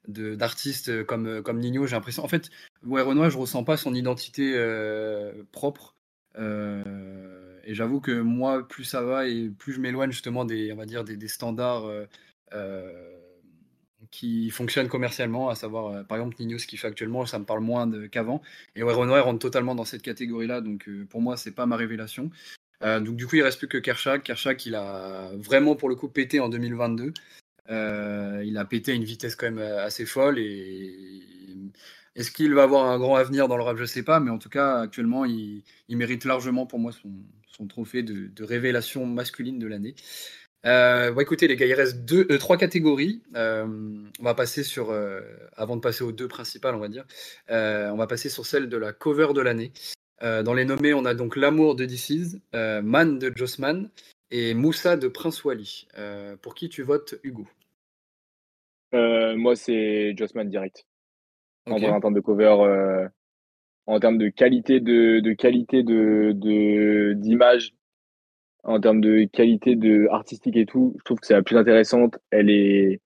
d'artistes 0.09 1.05
comme, 1.05 1.43
comme 1.43 1.59
Nino, 1.59 1.87
j'ai 1.87 1.97
l'impression. 1.97 2.25
En 2.25 2.29
fait, 2.29 2.51
ouais, 2.85 3.03
Renoir, 3.03 3.31
je 3.31 3.39
ressens 3.39 3.65
pas 3.65 3.77
son 3.77 3.95
identité 3.95 4.55
propre. 5.53 5.95
et 6.37 7.75
j'avoue 7.75 8.01
que 8.01 8.21
moi, 8.21 8.67
plus 8.69 8.85
ça 8.85 9.03
va 9.03 9.27
et 9.27 9.51
plus 9.51 9.73
je 9.73 9.81
m'éloigne 9.81 10.11
justement 10.11 10.45
des, 10.45 10.73
on 10.73 10.77
va 10.77 10.87
dire, 10.87 11.05
des, 11.05 11.29
standards 11.29 11.91
qui 14.15 14.51
fonctionne 14.51 14.89
commercialement, 14.89 15.49
à 15.49 15.57
savoir 15.57 15.87
euh, 15.87 16.03
par 16.05 16.19
exemple 16.19 16.37
Nino, 16.39 16.57
ce 16.59 16.69
qu'il 16.69 16.79
fait 16.79 16.87
actuellement, 16.87 17.27
ça 17.27 17.41
me 17.41 17.45
parle 17.45 17.61
moins 17.61 17.91
qu'avant. 18.09 18.43
Et 18.77 18.85
ouais, 18.85 18.93
Renoir 18.93 19.25
rentre 19.25 19.41
totalement 19.41 19.75
dans 19.75 19.85
cette 19.85 20.03
catégorie-là, 20.03 20.61
donc 20.61 20.89
euh, 20.89 21.05
pour 21.11 21.21
moi, 21.21 21.37
c'est 21.37 21.51
pas 21.51 21.67
ma 21.67 21.77
révélation. 21.77 22.31
Euh, 22.83 23.01
donc 23.01 23.17
du 23.17 23.27
coup, 23.27 23.35
il 23.35 23.43
reste 23.43 23.59
plus 23.59 23.67
que 23.67 23.79
Kershak. 23.79 24.23
Kershak, 24.23 24.67
il 24.67 24.77
a 24.77 25.31
vraiment 25.35 25.75
pour 25.75 25.89
le 25.89 25.97
coup 25.97 26.09
pété 26.09 26.39
en 26.39 26.49
2022. 26.49 27.13
Il 27.69 28.57
a 28.59 28.65
pété 28.65 28.93
à 28.93 28.95
une 28.95 29.05
vitesse 29.05 29.37
quand 29.37 29.51
même 29.51 29.59
assez 29.59 30.07
folle. 30.07 30.39
Et 30.39 31.23
est-ce 32.17 32.31
qu'il 32.31 32.55
va 32.55 32.63
avoir 32.63 32.91
un 32.91 32.99
grand 32.99 33.17
avenir 33.17 33.49
dans 33.49 33.57
le 33.57 33.65
rap 33.65 33.77
Je 33.77 33.85
sais 33.85 34.05
pas, 34.05 34.21
mais 34.21 34.31
en 34.31 34.39
tout 34.39 34.49
cas, 34.49 34.81
actuellement, 34.81 35.25
il, 35.25 35.65
mérite 35.89 36.25
largement 36.25 36.67
pour 36.67 36.79
moi 36.79 36.93
son, 36.93 37.67
trophée 37.67 38.03
de, 38.03 38.45
révélation 38.45 39.05
masculine 39.07 39.59
de 39.59 39.67
l'année. 39.67 39.95
Euh, 40.65 41.15
écoutez, 41.19 41.49
les 41.49 41.57
gars, 41.57 41.67
il 41.67 41.75
reste 41.75 42.05
deux, 42.05 42.27
euh, 42.31 42.39
trois 42.39 42.57
catégories. 42.57 43.23
Euh, 43.37 43.67
on 44.19 44.23
va 44.23 44.35
passer 44.35 44.63
sur, 44.63 44.91
euh, 44.91 45.21
avant 45.57 45.77
de 45.77 45.81
passer 45.81 46.05
aux 46.05 46.13
deux 46.13 46.29
principales, 46.29 46.75
on 46.75 46.79
va 46.79 46.89
dire, 46.89 47.05
on 47.51 47.97
va 47.97 48.07
passer 48.07 48.29
sur 48.29 48.47
celle 48.47 48.69
de 48.69 48.77
la 48.77 48.93
cover 48.93 49.29
de 49.35 49.41
l'année. 49.41 49.73
dans 50.23 50.55
les 50.55 50.65
nommés, 50.65 50.95
on 50.95 51.05
a 51.05 51.15
donc 51.15 51.37
L'amour 51.37 51.75
de 51.75 51.85
DC's, 51.85 52.39
Man 52.53 53.19
de 53.19 53.33
Jossman 53.35 53.91
et 54.35 54.55
Moussa 54.55 54.97
de 54.97 55.09
Prince 55.09 55.45
Wally. 55.45 55.87
pour 56.43 56.55
qui 56.55 56.69
tu 56.69 56.83
votes, 56.83 57.15
Hugo? 57.23 57.47
Moi, 58.93 59.57
c'est 59.57 60.15
Jossman 60.17 60.49
direct. 60.49 60.87
En, 61.67 61.77
termes 61.79 62.15
de 62.15 62.21
cover, 62.21 63.09
en 63.87 64.01
termes 64.01 64.19
de 64.19 64.29
qualité 64.29 64.81
de, 64.81 65.21
de 65.21 65.33
qualité 65.33 65.83
de 65.83 67.15
d'image 67.15 67.75
en 68.65 68.81
termes 68.81 69.01
de 69.01 69.25
qualité 69.25 69.77
de 69.77 70.09
artistique 70.11 70.57
et 70.57 70.67
tout, 70.67 70.95
je 70.99 71.05
trouve 71.05 71.21
que 71.21 71.27
c'est 71.27 71.35
la 71.35 71.43
plus 71.43 71.57
intéressante. 71.57 72.19
Elle 72.31 72.51
est 72.51 73.01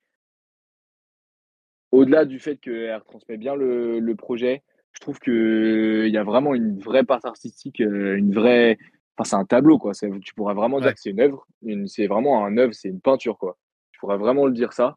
au-delà 1.91 2.25
du 2.25 2.39
fait 2.39 2.57
qu'elle 2.57 2.95
retransmet 2.95 3.37
bien 3.37 3.57
le, 3.57 3.99
le, 3.99 4.15
projet. 4.15 4.63
Je 4.93 5.01
trouve 5.01 5.19
que 5.19 6.05
il 6.07 6.13
y 6.13 6.17
a 6.17 6.23
vraiment 6.23 6.55
une 6.55 6.79
vraie 6.79 7.05
part 7.05 7.25
artistique, 7.25 7.81
euh, 7.81 8.17
une 8.17 8.33
vraie. 8.33 8.79
Enfin, 9.19 9.29
c'est 9.29 9.37
un 9.37 9.45
tableau 9.45 9.79
quoi. 9.79 9.93
Tu 9.95 10.35
pourrais 10.35 10.55
vraiment 10.55 10.81
dire 10.81 10.95
que 10.95 11.01
c'est 11.01 11.11
une 11.11 11.21
œuvre. 11.21 11.47
C'est 11.87 12.07
vraiment 12.07 12.45
un 12.45 12.57
œuvre, 12.57 12.73
c'est 12.73 12.89
une 12.89 13.01
peinture 13.01 13.39
quoi. 13.39 13.59
Tu 13.93 13.99
pourrais 13.99 14.19
vraiment 14.19 14.47
le 14.47 14.53
dire 14.53 14.73
ça. 14.73 14.97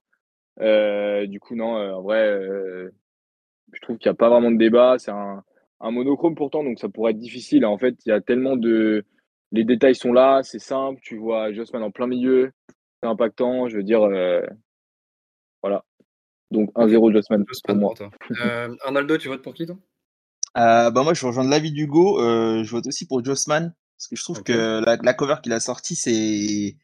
Euh, 0.60 1.26
du 1.26 1.40
coup, 1.40 1.56
non, 1.56 1.78
euh, 1.78 1.94
en 1.94 2.02
vrai, 2.02 2.40
je 3.74 3.82
trouve 3.82 3.98
qu'il 3.98 4.10
n'y 4.10 4.14
a 4.14 4.18
pas 4.18 4.30
vraiment 4.30 4.52
de 4.52 4.58
débat. 4.58 4.98
C'est 5.00 5.12
un, 5.12 5.44
un 5.80 5.92
monochrome 5.92 6.36
pourtant, 6.36 6.64
donc 6.64 6.80
ça 6.80 6.90
pourrait 6.90 7.12
être 7.12 7.18
difficile. 7.18 7.66
En 7.66 7.78
fait, 7.78 7.96
il 8.06 8.10
y 8.10 8.12
a 8.12 8.22
tellement 8.22 8.56
de 8.56 9.04
les 9.52 9.64
détails 9.66 9.96
sont 9.96 10.14
là, 10.14 10.42
c'est 10.44 10.60
simple, 10.60 11.00
tu 11.04 11.18
vois 11.18 11.52
Jossman 11.52 11.84
en 11.84 11.92
plein 11.92 12.08
milieu, 12.08 12.52
c'est 13.02 13.10
impactant, 13.10 13.68
je 13.68 13.78
veux 13.78 13.84
dire, 13.84 14.04
euh, 14.04 14.42
voilà. 15.62 15.84
Donc 16.52 16.72
1-0 16.76 17.12
Jossman 17.14 17.46
pour 17.66 17.76
moi. 17.76 17.94
Euh, 18.44 18.76
Arnaldo, 18.84 19.18
tu 19.18 19.28
votes 19.28 19.42
pour 19.42 19.54
qui 19.54 19.66
toi? 19.66 19.78
Euh, 20.58 20.92
bah 20.92 21.04
moi 21.04 21.14
je 21.14 21.26
rejoins 21.26 21.48
l'avis 21.48 21.72
d'Hugo, 21.72 22.20
je 22.20 22.70
vote 22.72 22.88
aussi 22.88 23.08
pour 23.08 23.24
Jossman, 23.24 23.74
parce 24.02 24.08
que 24.08 24.16
je 24.16 24.24
trouve 24.24 24.42
que 24.42 24.84
la, 24.84 25.14
cover 25.14 25.36
qu'il 25.44 25.54
a 25.54 25.60
sortie, 25.60 25.96
c'est... 25.96 26.76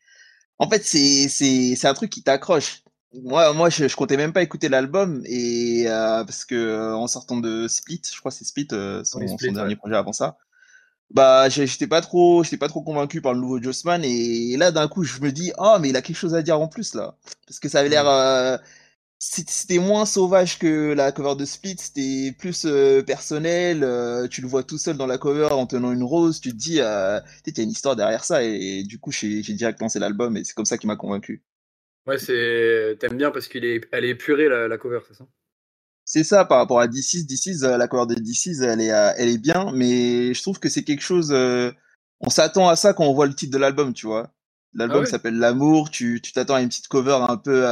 En 0.60 0.70
fait, 0.70 0.84
c'est 0.84 1.88
un 1.88 1.94
truc 1.96 2.12
qui 2.12 2.22
t'accroche. 2.22 2.84
Moi, 3.24 3.54
moi 3.54 3.70
je, 3.72 3.88
je, 3.88 3.96
comptais 3.96 4.18
même 4.18 4.34
pas 4.34 4.44
écouter 4.44 4.70
l'album, 4.70 5.24
et 5.26 5.86
parce 5.88 6.46
que 6.46 6.94
en 6.94 7.08
sortant 7.08 7.38
de 7.38 7.68
Split, 7.68 8.02
je 8.14 8.20
crois 8.20 8.32
que 8.32 8.38
c'est 8.38 8.46
Split, 8.46 8.68
son, 9.04 9.20
dernier 9.52 9.76
projet 9.76 9.96
avant 9.96 10.14
ça, 10.14 10.38
bah 11.10 11.50
j'étais 11.50 11.88
pas 11.88 12.02
trop 12.02 12.44
j'étais 12.44 12.58
pas 12.58 12.68
trop 12.68 12.82
convaincu 12.82 13.22
par 13.22 13.34
le 13.34 13.40
nouveau 13.40 13.62
Jossman 13.62 14.04
et 14.04 14.58
là 14.58 14.72
d'un 14.72 14.90
coup 14.90 15.06
je 15.06 15.22
me 15.22 15.32
dis 15.32 15.54
oh 15.58 15.78
mais 15.80 15.88
il 15.88 15.96
a 15.96 16.02
quelque 16.02 16.18
chose 16.18 16.36
à 16.36 16.42
dire 16.42 16.60
en 16.60 16.68
plus 16.68 16.94
là. 16.96 17.16
Parce 17.48 17.60
que 17.60 17.70
ça 17.70 17.80
avait 17.80 17.90
l'air 17.90 18.08
euh, 18.08 18.58
c'était 19.20 19.80
moins 19.80 20.06
sauvage 20.06 20.60
que 20.60 20.94
la 20.94 21.12
cover 21.12 21.36
de 21.36 21.46
Split 21.46 21.78
c'était 21.80 22.36
plus 22.38 22.66
euh, 22.66 23.02
personnel 23.02 23.84
euh, 23.84 24.28
tu 24.28 24.42
le 24.42 24.48
vois 24.48 24.64
tout 24.64 24.78
seul 24.78 24.96
dans 24.96 25.08
la 25.08 25.18
cover 25.18 25.50
en 25.52 25.66
tenant 25.66 25.92
une 25.92 26.04
rose 26.04 26.40
tu 26.40 26.52
te 26.52 26.56
dis 26.56 26.82
euh, 26.82 27.20
il 27.46 27.58
y 27.58 27.60
a 27.60 27.64
une 27.64 27.72
histoire 27.72 27.96
derrière 27.96 28.24
ça 28.24 28.44
et, 28.44 28.84
du 28.84 29.00
coup 29.00 29.12
j'ai 29.12 29.42
direct 29.42 29.82
lancé 29.82 29.98
l'album 29.98 30.38
et 30.38 30.44
c'est 30.44 30.54
comme 30.54 30.66
ça 30.66 30.78
qui 30.78 30.86
m'a 30.86 30.96
convaincu 30.96 31.44
ouais 32.06 32.20
c'est 32.20 32.98
t'aimes 33.00 33.18
bien 33.18 33.32
parce 33.32 33.48
qu'il 33.48 33.66
est 33.66 33.82
elle 33.92 34.06
est 34.06 34.10
épurée 34.10 34.50
la, 34.50 34.68
la 34.68 34.78
cover 34.78 35.00
c'est 35.08 35.16
ça? 35.16 35.26
C'est 36.10 36.24
ça 36.24 36.46
par 36.46 36.60
rapport 36.60 36.80
à 36.80 36.88
D6. 36.88 37.28
D6, 37.28 37.66
euh, 37.66 37.76
la 37.76 37.90
cover 37.90 38.16
de 38.16 38.22
D6, 38.22 38.64
elle 38.64 38.80
est, 38.80 38.86
elle 39.18 39.28
est 39.28 39.38
bien, 39.38 39.74
mais 39.74 40.34
je 40.34 40.42
trouve 40.42 40.58
que 40.58 40.70
c'est 40.70 40.86
quelque 40.86 41.02
chose. 41.02 41.34
Euh, 41.34 41.70
on 42.22 42.30
s'attend 42.30 42.70
à 42.70 42.78
ça 42.78 42.94
quand 42.94 43.04
on 43.04 43.14
voit 43.14 43.28
le 43.28 43.36
titre 43.36 43.52
de 43.52 43.58
l'album, 43.58 43.94
tu 43.94 44.08
vois. 44.08 44.32
L'album 44.74 45.04
ah 45.04 45.06
s'appelle 45.06 45.38
L'amour. 45.38 45.92
Tu 45.92 46.22
t'attends 46.34 46.56
à 46.56 46.62
une 46.62 46.70
petite 46.70 46.88
cover 46.88 47.20
un 47.28 47.36
peu, 47.36 47.66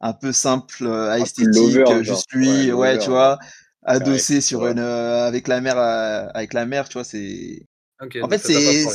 un 0.00 0.12
peu 0.12 0.32
simple, 0.32 0.86
à 0.86 1.18
esthétique, 1.18 1.78
juste 2.02 2.32
lui, 2.32 2.72
ouais, 2.72 2.98
tu 2.98 3.10
vois, 3.10 3.38
adossé 3.82 4.40
sur 4.40 4.66
une, 4.66 4.78
avec 4.78 5.48
la 5.48 5.60
mer, 5.60 5.76
avec 5.78 6.52
la 6.52 6.66
mer, 6.66 6.88
tu 6.88 6.94
vois. 6.94 7.04
C'est 7.04 7.66
Ok, 8.00 8.18
En 8.22 8.28
fait, 8.28 8.38
c'est. 8.38 8.86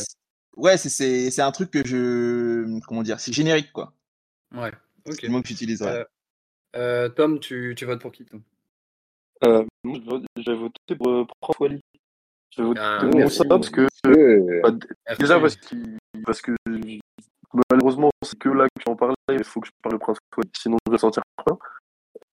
Ouais, 0.57 0.77
c'est- 0.77 0.89
c'est 0.89 1.31
c'est 1.31 1.41
un 1.41 1.51
truc 1.51 1.69
que 1.69 1.85
je. 1.85 2.79
Comment 2.87 3.03
dire 3.03 3.19
C'est 3.19 3.33
générique, 3.33 3.73
quoi. 3.73 3.93
Ouais, 4.53 4.71
C'est 5.05 5.11
ok. 5.11 5.23
le 5.23 5.29
mot 5.29 5.41
que 5.41 5.49
j'utilise, 5.49 5.81
ouais. 5.81 5.89
Euh, 5.89 6.05
euh, 6.77 7.09
Tom, 7.09 7.39
tu, 7.41 7.73
tu 7.77 7.83
votes 7.85 8.01
pour 8.01 8.11
qui, 8.13 8.23
toi 8.25 8.39
Euh, 9.43 9.65
moi, 9.83 9.99
je 10.01 10.09
vote- 10.09 10.25
j'ai 10.37 10.55
voté 10.55 10.95
pour 10.97 11.09
euh, 11.09 11.25
Prof 11.41 11.59
Wally. 11.59 11.81
J'ai 12.51 12.63
voté 12.63 12.79
Ah, 12.81 12.99
pour 13.01 13.15
merci. 13.19 13.37
ça 13.37 13.43
parce 13.49 13.69
que 13.69 13.85
bah, 14.61 14.71
d- 14.71 14.87
Merci. 15.07 15.21
déjà 15.21 15.39
parce, 15.41 15.57
parce 16.25 16.41
que 16.41 16.51
malheureusement 17.69 18.09
c'est 18.21 18.37
que 18.37 18.49
là 18.49 18.65
que 18.65 18.83
j'en 18.85 18.95
parlais, 18.95 19.15
il 19.29 19.43
faut 19.43 19.59
que 19.59 19.67
je 19.67 19.71
parle 19.81 19.95
de 19.95 19.99
Prince 19.99 20.17
sinon 20.57 20.77
je 20.87 20.91
vais 20.91 20.97
sortir 20.97 21.23
plein. 21.43 21.57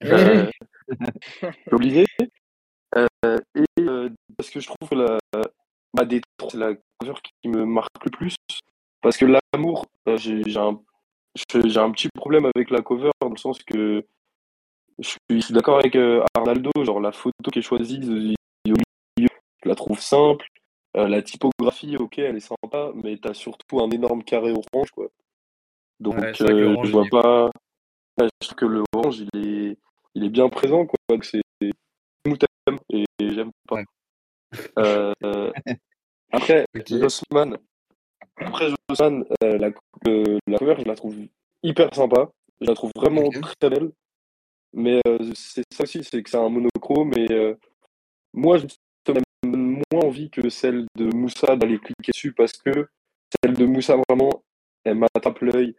Euh, 0.04 0.50
c'est 1.40 1.72
obligé. 1.72 2.06
Euh, 2.96 3.38
et 3.54 3.64
euh, 3.80 4.10
parce 4.36 4.50
que 4.50 4.60
je 4.60 4.66
trouve 4.66 4.88
que 4.88 4.94
la, 4.94 5.18
bah, 5.94 6.04
des 6.04 6.20
trois, 6.36 6.50
c'est 6.50 6.58
la 6.58 6.74
cover 6.98 7.14
qui 7.22 7.48
me 7.48 7.64
marque 7.64 8.04
le 8.04 8.10
plus. 8.10 8.36
Parce 9.00 9.16
que 9.16 9.26
l'amour, 9.26 9.86
euh, 10.08 10.16
j'ai 10.16 10.42
j'ai 10.44 10.58
un, 10.58 10.80
j'ai 11.34 11.78
un 11.78 11.90
petit 11.90 12.08
problème 12.14 12.48
avec 12.54 12.70
la 12.70 12.82
cover 12.82 13.10
dans 13.20 13.30
le 13.30 13.36
sens 13.36 13.58
que 13.62 14.04
je 14.98 15.08
suis, 15.40 15.54
d'accord 15.54 15.78
avec 15.78 15.96
euh, 15.96 16.22
Arnaldo, 16.34 16.70
genre 16.82 17.00
la 17.00 17.12
photo 17.12 17.50
qui 17.50 17.58
est 17.58 17.62
choisie 17.62 18.00
euh, 18.68 18.74
je 19.16 19.68
la 19.68 19.74
trouve 19.74 20.00
simple. 20.00 20.46
Euh, 20.96 21.08
la 21.08 21.22
typographie, 21.22 21.96
ok, 21.96 22.18
elle 22.18 22.36
est 22.36 22.40
sympa, 22.40 22.92
mais 23.02 23.16
t'as 23.16 23.32
surtout 23.34 23.80
un 23.80 23.90
énorme 23.90 24.22
carré 24.22 24.52
orange, 24.52 24.90
quoi. 24.90 25.08
Donc, 26.00 26.16
Ouais, 26.18 26.32
euh, 26.42 26.76
je 26.84 26.92
vois 26.92 27.06
pas. 27.10 27.46
Ouais, 28.18 28.28
je 28.40 28.48
trouve 28.48 28.56
que 28.56 28.66
le 28.66 28.82
orange, 28.92 29.20
il 29.20 29.46
est, 29.46 29.78
il 30.14 30.24
est 30.24 30.28
bien 30.28 30.48
présent, 30.48 30.84
quoi. 30.86 31.18
que 31.18 31.24
C'est 31.26 31.40
et 32.90 33.04
j'aime 33.20 33.50
pas. 33.66 33.76
Ouais. 33.76 33.84
Euh, 34.78 35.12
après, 36.30 36.66
Ok. 36.76 36.86
Jossman, 36.88 37.58
après 38.36 38.68
Jossman, 38.90 39.24
euh, 39.42 39.58
la, 39.58 39.70
la 40.46 40.58
cover, 40.58 40.76
je 40.78 40.84
la 40.84 40.94
trouve 40.94 41.16
hyper 41.62 41.94
sympa. 41.94 42.30
Je 42.60 42.66
la 42.66 42.74
trouve 42.74 42.92
vraiment 42.94 43.28
très 43.30 43.70
belle. 43.70 43.92
Mais 44.74 45.00
c'est 45.34 45.64
ça 45.72 45.82
aussi, 45.84 46.04
c'est 46.04 46.22
que 46.22 46.30
c'est 46.30 46.36
un 46.36 46.48
monochrome. 46.48 47.12
Et 47.16 47.56
moi, 48.32 48.58
je 48.58 48.66
moins 49.92 50.04
envie 50.04 50.30
que 50.30 50.48
celle 50.48 50.86
de 50.96 51.04
Moussa 51.14 51.56
d'aller 51.56 51.78
cliquer 51.78 52.12
dessus 52.12 52.32
parce 52.32 52.52
que 52.52 52.88
celle 53.42 53.54
de 53.54 53.64
Moussa, 53.64 53.96
vraiment, 54.08 54.42
elle 54.84 54.96
m'attrape 54.96 55.40
l'œil. 55.40 55.74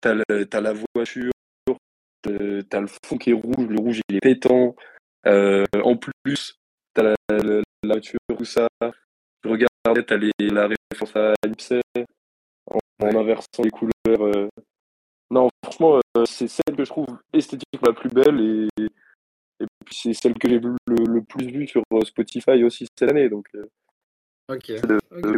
T'as 0.00 0.14
le- 0.14 0.46
t'as 0.46 0.60
la 0.60 0.74
voiture, 0.94 1.30
t'as 2.22 2.80
le 2.80 2.86
fond 3.04 3.18
qui 3.18 3.30
est 3.30 3.34
rouge, 3.34 3.66
le 3.68 3.78
rouge 3.80 4.00
il 4.08 4.16
est 4.16 4.20
pétant. 4.20 4.74
Euh, 5.26 5.64
en 5.82 5.96
plus, 5.96 6.56
t'as 6.94 7.02
la, 7.02 7.14
la, 7.30 7.62
la 7.84 7.94
voiture, 7.94 8.18
tout 8.36 8.44
ça. 8.44 8.68
Je 9.44 9.48
regardais, 9.48 10.04
t'as 10.06 10.16
les- 10.16 10.32
la 10.40 10.68
référence 10.68 11.16
à 11.16 11.34
Ipsey 11.46 11.80
en, 12.70 12.78
inversant 13.06 13.62
les 13.64 13.70
couleurs. 13.70 13.92
euh. 14.06 14.48
Non, 15.30 15.48
franchement, 15.64 16.00
euh, 16.16 16.24
c'est 16.26 16.48
celle 16.48 16.76
que 16.76 16.84
je 16.84 16.90
trouve 16.90 17.06
esthétiquement 17.32 17.88
la 17.88 17.92
plus 17.94 18.10
belle 18.10 18.68
et, 18.78 18.86
et 19.62 19.84
puis 19.84 19.94
c'est 19.94 20.12
celle 20.14 20.34
que 20.34 20.48
j'ai 20.48 20.58
le, 20.58 20.76
le 20.86 21.22
plus 21.22 21.46
vue 21.50 21.66
sur 21.66 21.82
euh, 21.92 22.04
Spotify 22.04 22.62
aussi 22.64 22.86
cette 22.96 23.10
année. 23.10 23.28
Donc, 23.28 23.46
euh, 23.54 23.64
Ok. 24.48 24.72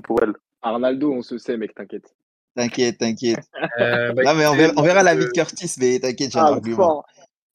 pour 0.04 0.22
elle. 0.22 0.32
Arnaldo, 0.62 1.12
on 1.12 1.22
se 1.22 1.38
sait, 1.38 1.56
mec, 1.56 1.74
t'inquiète. 1.74 2.14
T'inquiète, 2.56 2.98
t'inquiète. 2.98 3.38
Euh, 3.80 4.12
bah, 4.12 4.22
Non, 4.24 4.34
mais 4.34 4.46
on 4.46 4.54
verra, 4.54 4.72
on 4.76 4.82
verra 4.82 5.02
la 5.02 5.14
vie 5.16 5.24
de 5.24 5.30
Curtis, 5.30 5.74
mais 5.80 5.98
t'inquiète, 5.98 6.30
j'ai 6.32 6.38
un 6.38 6.44
Ah, 6.44 6.48
argument. 6.48 6.76
fort. 6.76 7.06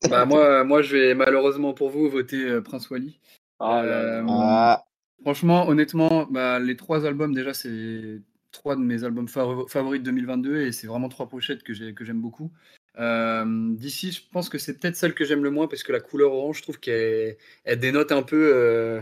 Bah, 0.09 0.25
moi, 0.25 0.63
moi, 0.63 0.81
je 0.81 0.95
vais 0.97 1.13
malheureusement 1.15 1.73
pour 1.73 1.89
vous 1.89 2.09
voter 2.09 2.43
euh, 2.43 2.61
Prince 2.61 2.89
Wally. 2.89 3.19
Ah 3.59 3.81
Euh. 3.83 4.25
Ah, 4.29 4.85
Franchement, 5.21 5.67
honnêtement, 5.67 6.25
bah, 6.29 6.59
les 6.59 6.75
trois 6.77 7.05
albums, 7.05 7.33
déjà, 7.33 7.53
c'est 7.53 8.21
trois 8.51 8.75
de 8.75 8.81
mes 8.81 9.03
albums 9.03 9.27
favo- 9.27 9.67
favoris 9.69 9.99
de 9.99 10.05
2022 10.05 10.61
et 10.61 10.71
c'est 10.71 10.87
vraiment 10.87 11.09
trois 11.09 11.27
pochettes 11.29 11.63
que 11.63 11.73
j'aime 11.73 12.21
beaucoup. 12.21 12.51
Euh, 12.99 13.45
D'ici, 13.75 14.11
je 14.11 14.21
pense 14.31 14.49
que 14.49 14.57
c'est 14.57 14.77
peut-être 14.79 14.95
celle 14.95 15.13
que 15.13 15.25
j'aime 15.25 15.43
le 15.43 15.51
moins 15.51 15.67
parce 15.67 15.83
que 15.83 15.91
la 15.91 15.99
couleur 16.01 16.33
orange, 16.33 16.57
je 16.57 16.63
trouve 16.63 16.79
qu'elle 16.79 17.37
elle 17.63 17.79
dénote 17.79 18.11
un 18.11 18.23
peu, 18.23 18.51
euh, 18.55 19.01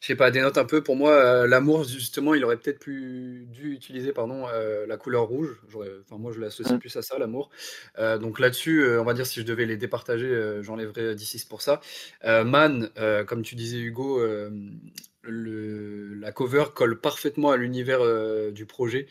je 0.00 0.06
sais 0.08 0.16
pas, 0.16 0.30
dénote 0.30 0.58
un 0.58 0.64
peu. 0.66 0.82
Pour 0.82 0.96
moi, 0.96 1.12
euh, 1.12 1.46
l'amour, 1.46 1.84
justement, 1.84 2.34
il 2.34 2.44
aurait 2.44 2.58
peut-être 2.58 2.78
plus 2.78 3.46
dû 3.50 3.72
utiliser, 3.72 4.12
pardon, 4.12 4.46
euh, 4.48 4.86
la 4.86 4.96
couleur 4.98 5.24
rouge. 5.24 5.60
Enfin, 5.66 6.18
moi, 6.18 6.32
je 6.32 6.40
l'associe 6.40 6.78
plus 6.78 6.94
à 6.96 7.02
ça, 7.02 7.18
l'amour. 7.18 7.50
Euh, 7.98 8.18
donc 8.18 8.38
là-dessus, 8.38 8.84
on 8.98 9.04
va 9.04 9.14
dire 9.14 9.26
si 9.26 9.40
je 9.40 9.46
devais 9.46 9.64
les 9.66 9.76
départager, 9.78 10.60
j'enlèverais 10.62 11.14
D6 11.14 11.46
pour 11.48 11.62
ça. 11.62 11.80
Man, 12.24 12.90
comme 13.26 13.42
tu 13.42 13.54
disais 13.54 13.78
Hugo, 13.78 14.20
le, 15.22 16.14
la 16.14 16.32
cover 16.32 16.64
colle 16.74 17.00
parfaitement 17.00 17.50
à 17.50 17.56
l'univers 17.56 18.00
du 18.52 18.66
projet. 18.66 19.06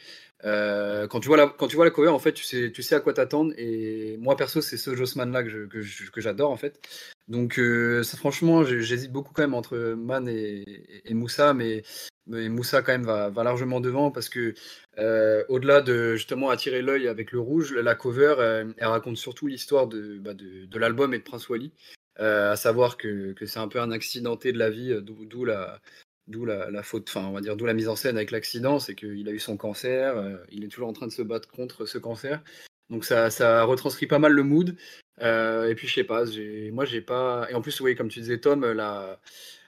Euh, 0.46 1.08
quand, 1.08 1.20
tu 1.20 1.28
vois 1.28 1.38
la, 1.38 1.48
quand 1.48 1.68
tu 1.68 1.76
vois 1.76 1.86
la 1.86 1.92
cover, 1.92 2.10
en 2.10 2.20
fait, 2.20 2.34
tu 2.34 2.44
sais, 2.44 2.72
tu 2.72 2.84
sais 2.84 2.96
à 2.96 3.00
quoi 3.00 3.14
t'attendre. 3.14 3.54
Et 3.58 4.18
moi, 4.18 4.36
perso, 4.36 4.62
c'est 4.62 4.78
ce 4.78 4.96
Jossman 4.96 5.32
là 5.32 5.44
que, 5.44 5.66
que, 5.66 6.22
j'adore, 6.22 6.52
en 6.52 6.58
fait. 6.58 6.80
Donc, 7.28 7.60
euh, 7.60 8.04
ça, 8.04 8.18
franchement, 8.18 8.64
j'hésite 8.64 9.12
beaucoup 9.12 9.34
quand 9.34 9.42
même 9.42 9.56
entre 9.56 9.78
Man 9.98 10.28
et, 10.30 10.66
Moussa, 11.12 11.54
mais, 11.54 11.84
mais 12.28 12.50
Moussa, 12.50 12.82
quand 12.82 12.92
même, 12.92 13.06
va, 13.06 13.30
va 13.30 13.44
largement 13.44 13.80
devant 13.80 14.12
parce 14.12 14.30
que, 14.30 14.54
euh, 15.00 15.44
au-delà 15.50 15.82
de 15.82 16.16
justement 16.16 16.50
attirer 16.50 16.82
l'œil 16.82 17.08
avec 17.08 17.32
le 17.32 17.40
rouge, 17.40 17.74
la 17.74 17.96
cover, 17.96 18.36
elle 18.78 18.88
raconte 18.88 19.18
surtout 19.18 19.48
l'histoire 19.48 19.88
de, 19.88 20.20
bah, 20.20 20.34
de, 20.34 20.66
de 20.66 20.80
l'album 20.80 21.14
et 21.14 21.20
de 21.20 21.24
Prince 21.24 21.50
Wally. 21.50 21.72
À 22.20 22.56
savoir 22.56 22.98
que, 22.98 23.34
que 23.34 23.46
c'est 23.46 23.60
un 23.60 23.68
peu 23.68 23.80
un 23.80 23.92
accidenté 23.92 24.52
de 24.52 24.58
la 24.58 24.72
vie, 24.72 24.98
d'où 25.04 25.46
la, 25.46 25.80
d'où 26.28 26.46
la, 26.46 26.70
la 26.70 26.84
faute, 26.84 27.08
enfin 27.10 27.26
on 27.28 27.32
va 27.32 27.42
dire 27.42 27.56
d'où 27.56 27.66
la 27.66 27.74
mise 27.74 27.88
en 27.88 27.96
scène 27.96 28.18
avec 28.18 28.32
l'accident, 28.32 28.80
c'est 28.80 28.96
qu'il 28.96 29.28
a 29.28 29.32
eu 29.32 29.40
son 29.40 29.58
cancer, 29.58 30.18
euh, 30.18 30.38
il 30.52 30.64
est 30.64 30.68
toujours 30.68 30.90
en 30.90 30.94
train 30.94 31.08
de 31.08 31.12
se 31.12 31.22
battre 31.22 31.50
contre 31.50 31.86
ce 31.86 31.98
cancer. 31.98 32.42
Donc 32.90 33.06
ça, 33.06 33.30
ça 33.30 33.64
retranscrit 33.64 34.08
pas 34.08 34.20
mal 34.20 34.32
le 34.34 34.44
mood. 34.44 34.76
Euh, 35.22 35.70
et 35.70 35.76
puis 35.76 35.88
je 35.88 35.94
sais 35.96 36.04
pas, 36.04 36.24
moi 36.72 36.86
j'ai 36.86 37.02
pas. 37.02 37.48
Et 37.50 37.54
en 37.54 37.62
plus, 37.62 37.80
oui, 37.82 37.96
comme 37.96 38.08
tu 38.08 38.20
disais 38.20 38.38
Tom, 38.40 38.66
la, 38.66 39.20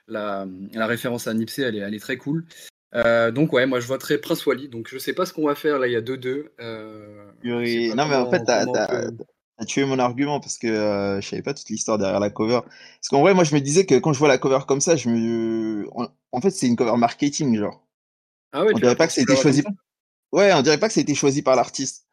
la, 0.08 0.48
la 0.74 0.88
référence 0.88 1.28
à 1.28 1.34
Nipsey, 1.34 1.64
elle 1.64 1.76
est, 1.76 1.80
elle 1.80 1.96
est 1.96 2.00
très 2.00 2.18
cool. 2.18 2.46
Euh, 2.96 3.32
donc 3.32 3.54
ouais, 3.54 3.66
moi 3.66 3.80
je 3.80 3.88
voterai 3.88 4.18
Prince 4.18 4.46
Wally. 4.46 4.68
Donc 4.70 4.88
je 4.90 4.98
sais 4.98 5.14
pas 5.14 5.26
ce 5.26 5.34
qu'on 5.34 5.46
va 5.46 5.56
faire 5.56 5.80
là, 5.80 5.88
il 5.88 5.94
y 5.94 5.96
a 5.96 6.02
2-2. 6.02 6.50
Euh, 6.60 7.26
je 7.44 7.50
sais 7.50 7.66
purée. 7.66 7.90
pas 7.90 7.96
Non, 7.96 8.08
mais 8.08 8.16
en 8.16 8.32
fait, 8.32 8.44
t'as 8.44 8.66
t'as 9.60 9.66
tué 9.66 9.86
mon 9.86 10.00
argument 10.00 10.40
parce 10.40 10.58
que 10.58 10.68
euh, 10.68 11.22
je 11.22 11.28
savais 11.28 11.42
pas 11.42 11.54
toute 11.54 11.70
l'histoire 11.70 11.98
derrière 11.98 12.20
la 12.20 12.30
cover. 12.30 12.62
Parce 12.64 13.10
qu'en 13.10 13.22
vrai, 13.22 13.34
moi, 13.34 13.44
je 13.44 13.54
me 13.54 13.60
disais 13.62 13.86
que 13.86 13.96
quand 13.96 14.14
je 14.14 14.20
vois 14.20 14.28
la 14.28 14.38
cover 14.38 14.60
comme 14.68 14.82
ça, 14.82 14.96
je 14.96 15.10
me. 15.10 15.88
En, 15.94 16.08
en 16.32 16.42
fait, 16.42 16.52
c'est 16.52 16.68
une 16.68 16.76
cover 16.76 16.98
marketing, 16.98 17.58
genre. 17.58 17.86
Ah 18.52 18.64
ouais, 18.64 18.74
On 18.74 18.80
dirait 18.80 18.96
pas 18.96 19.08
que 19.08 19.26
vois 19.26 19.36
choisi. 19.36 19.64
Ouais, 20.32 20.54
on 20.54 20.62
dirait 20.62 20.78
pas 20.80 20.88
que 20.88 20.94
ça 20.94 21.00
a 21.00 21.04
été 21.04 21.16
choisi 21.16 21.42
par 21.42 21.56
l'artiste. 21.56 22.08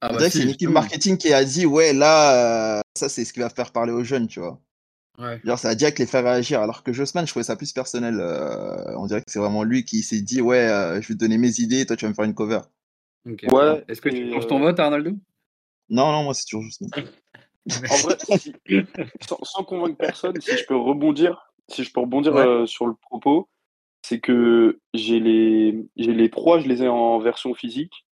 Ah 0.00 0.08
On 0.10 0.12
bah 0.12 0.18
dirait 0.18 0.30
que 0.30 0.36
c'est 0.36 0.42
une 0.42 0.48
équipe 0.50 0.60
justement. 0.60 0.80
marketing 0.80 1.16
qui 1.16 1.32
a 1.32 1.44
dit, 1.44 1.66
ouais, 1.66 1.92
là, 1.92 2.78
euh, 2.78 2.80
ça, 2.96 3.08
c'est 3.08 3.24
ce 3.24 3.32
qui 3.32 3.40
va 3.40 3.50
faire 3.50 3.72
parler 3.72 3.92
aux 3.92 4.04
jeunes, 4.04 4.28
tu 4.28 4.38
vois. 4.40 4.60
Ouais. 5.18 5.40
Genre, 5.44 5.58
ça 5.58 5.70
a 5.70 5.74
direct 5.74 5.98
les 5.98 6.06
faire 6.06 6.22
réagir. 6.24 6.60
Alors 6.62 6.82
que 6.84 6.92
Jossman, 6.92 7.26
je 7.26 7.32
trouvais 7.32 7.44
ça 7.44 7.56
plus 7.56 7.72
personnel. 7.72 8.18
euh, 8.20 8.96
on 8.96 9.06
dirait 9.06 9.20
que 9.20 9.30
c'est 9.30 9.38
vraiment 9.40 9.64
lui 9.64 9.84
qui 9.84 10.02
s'est 10.02 10.20
dit, 10.20 10.40
ouais, 10.40 10.58
euh, 10.68 11.02
je 11.02 11.08
vais 11.08 11.14
te 11.14 11.18
donner 11.18 11.38
mes 11.38 11.60
idées, 11.60 11.86
toi, 11.86 11.96
tu 11.96 12.04
vas 12.04 12.10
me 12.10 12.14
faire 12.14 12.24
une 12.24 12.34
cover. 12.34 12.60
Ok. 13.26 13.46
Ouais, 13.50 13.84
Est-ce 13.88 14.00
que 14.00 14.08
tu 14.08 14.32
euh, 14.34 14.40
ton 14.42 14.60
vote, 14.60 14.78
Arnaldo? 14.78 15.12
Non, 15.90 16.12
non, 16.12 16.24
moi, 16.24 16.34
c'est 16.34 16.44
toujours 16.44 16.64
Jossman. 16.64 16.90
En 17.90 17.96
vrai, 17.96 18.16
si- 18.38 18.54
sans, 19.26 19.38
sans 19.42 19.64
convaincre 19.64 19.96
personne, 19.98 20.40
si 20.40 20.56
je 20.56 20.64
peux 20.66 20.76
rebondir, 20.76 21.52
si 21.68 21.84
je 21.84 21.92
peux 21.92 22.00
rebondir 22.00 22.34
Ouais. 22.34 22.46
euh, 22.46 22.66
sur 22.66 22.86
le 22.86 22.94
propos, 22.94 23.48
c'est 24.02 24.20
que 24.20 24.80
j'ai 24.94 25.20
les, 25.20 25.86
j'ai 25.96 26.14
les 26.14 26.30
trois, 26.30 26.60
je 26.60 26.68
les 26.68 26.82
ai 26.82 26.88
en 26.88 27.18
version 27.18 27.54
physique. 27.54 28.06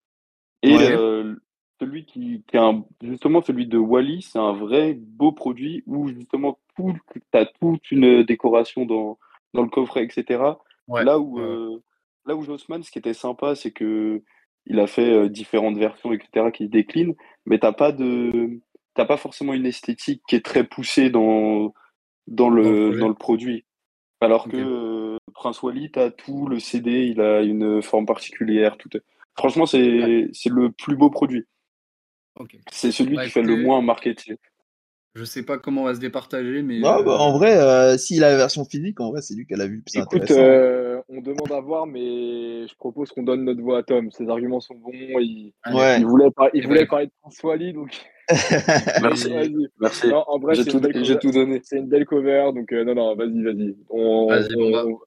Et 0.62 0.74
Ouais. 0.74 0.92
euh, 0.92 1.36
celui 1.80 2.04
qui, 2.06 2.42
qui 2.46 2.56
est 2.56 2.60
un, 2.60 2.84
justement 3.02 3.40
celui 3.42 3.66
de 3.66 3.78
Wally, 3.78 4.22
c'est 4.22 4.38
un 4.38 4.52
vrai 4.52 4.94
beau 4.94 5.32
produit 5.32 5.82
où 5.86 6.08
justement 6.08 6.58
tout, 6.76 6.96
t'as 7.30 7.46
toute 7.46 7.90
une 7.90 8.22
décoration 8.24 8.84
dans, 8.84 9.18
dans 9.54 9.62
le 9.62 9.68
coffret, 9.68 10.04
etc. 10.04 10.42
Ouais. 10.88 11.04
Là 11.04 11.18
où, 11.18 11.40
euh, 11.40 11.82
là 12.26 12.34
où 12.36 12.42
Jossman, 12.42 12.82
ce 12.82 12.90
qui 12.90 12.98
était 12.98 13.14
sympa, 13.14 13.54
c'est 13.54 13.70
que 13.70 14.22
il 14.66 14.80
a 14.80 14.86
fait 14.86 15.12
euh, 15.12 15.28
différentes 15.28 15.76
versions, 15.78 16.12
etc., 16.12 16.50
qui 16.52 16.64
se 16.64 16.70
déclinent, 16.70 17.14
mais 17.46 17.58
t'as 17.58 17.72
pas 17.72 17.92
de, 17.92 18.60
t'as 18.94 19.04
pas 19.04 19.16
forcément 19.16 19.52
une 19.54 19.66
esthétique 19.66 20.22
qui 20.28 20.36
est 20.36 20.44
très 20.44 20.64
poussée 20.64 21.10
dans, 21.10 21.72
dans 22.26 22.50
Dans 22.50 22.50
le 22.50 22.98
dans 22.98 23.08
le 23.08 23.14
produit. 23.14 23.64
Alors 24.20 24.48
que 24.48 24.56
euh, 24.56 25.18
Prince 25.34 25.62
Wally, 25.62 25.90
t'as 25.90 26.10
tout, 26.10 26.46
le 26.48 26.58
CD, 26.58 27.06
il 27.06 27.20
a 27.20 27.42
une 27.42 27.82
forme 27.82 28.06
particulière, 28.06 28.76
tout. 28.78 28.88
est- 28.96 29.02
Franchement, 29.36 29.66
c'est, 29.66 30.28
c'est 30.32 30.48
le 30.48 30.70
plus 30.72 30.96
beau 30.96 31.10
produit. 31.10 31.44
Ok. 32.38 32.56
C'est 32.72 32.90
celui 32.90 33.16
Bah, 33.16 33.24
qui 33.24 33.30
fait 33.30 33.42
le 33.42 33.56
moins 33.56 33.82
marketing. 33.82 34.36
Je 35.14 35.24
sais 35.24 35.42
pas 35.42 35.58
comment 35.58 35.82
on 35.82 35.84
va 35.84 35.94
se 35.94 36.00
départager, 36.00 36.62
mais. 36.62 36.80
Non, 36.80 37.02
bah, 37.02 37.18
en 37.18 37.34
euh, 37.34 37.38
vrai, 37.38 37.56
euh, 37.58 37.96
s'il 37.98 38.22
a 38.24 38.30
la 38.30 38.36
version 38.36 38.64
physique, 38.64 39.00
en 39.00 39.10
vrai, 39.10 39.22
c'est 39.22 39.34
lui 39.34 39.46
qui 39.46 39.54
a 39.54 39.56
la 39.56 39.66
vue 39.66 39.82
Écoute, 39.94 40.22
intéressante. 40.22 40.38
euh, 40.38 40.85
on 41.08 41.20
demande 41.20 41.52
à 41.52 41.60
voir, 41.60 41.86
mais 41.86 42.66
je 42.66 42.74
propose 42.76 43.10
qu'on 43.12 43.22
donne 43.22 43.44
notre 43.44 43.60
voix 43.62 43.78
à 43.78 43.82
Tom. 43.82 44.10
Ses 44.10 44.28
arguments 44.28 44.60
sont 44.60 44.74
bons. 44.74 44.90
Il, 44.92 45.52
allez. 45.62 45.76
Ouais. 45.76 45.96
il 46.00 46.06
voulait, 46.06 46.30
par- 46.30 46.50
il 46.52 46.66
voulait 46.66 46.86
parler 46.86 47.06
de 47.06 47.12
François 47.20 47.50
Wally, 47.50 47.72
donc 47.72 47.90
Merci. 49.02 49.32
Merci. 49.80 50.08
Non, 50.08 50.24
en 50.26 50.38
vrai, 50.38 50.54
J'ai 50.56 50.64
c'est 50.64 50.70
tout, 50.70 50.76
une, 50.78 50.82
belle 50.82 51.04
j'ai 51.04 51.14
cover- 51.14 51.18
tout 51.20 51.30
donné. 51.30 51.60
c'est 51.62 51.78
une 51.78 51.86
belle 51.88 52.04
cover, 52.06 52.50
donc 52.54 52.72
euh, 52.72 52.84
non, 52.84 52.94
non, 52.94 53.14
vas-y, 53.14 53.42
vas-y. 53.42 53.76
On, 53.88 54.26
bah. 54.28 54.40
on- 54.84 54.98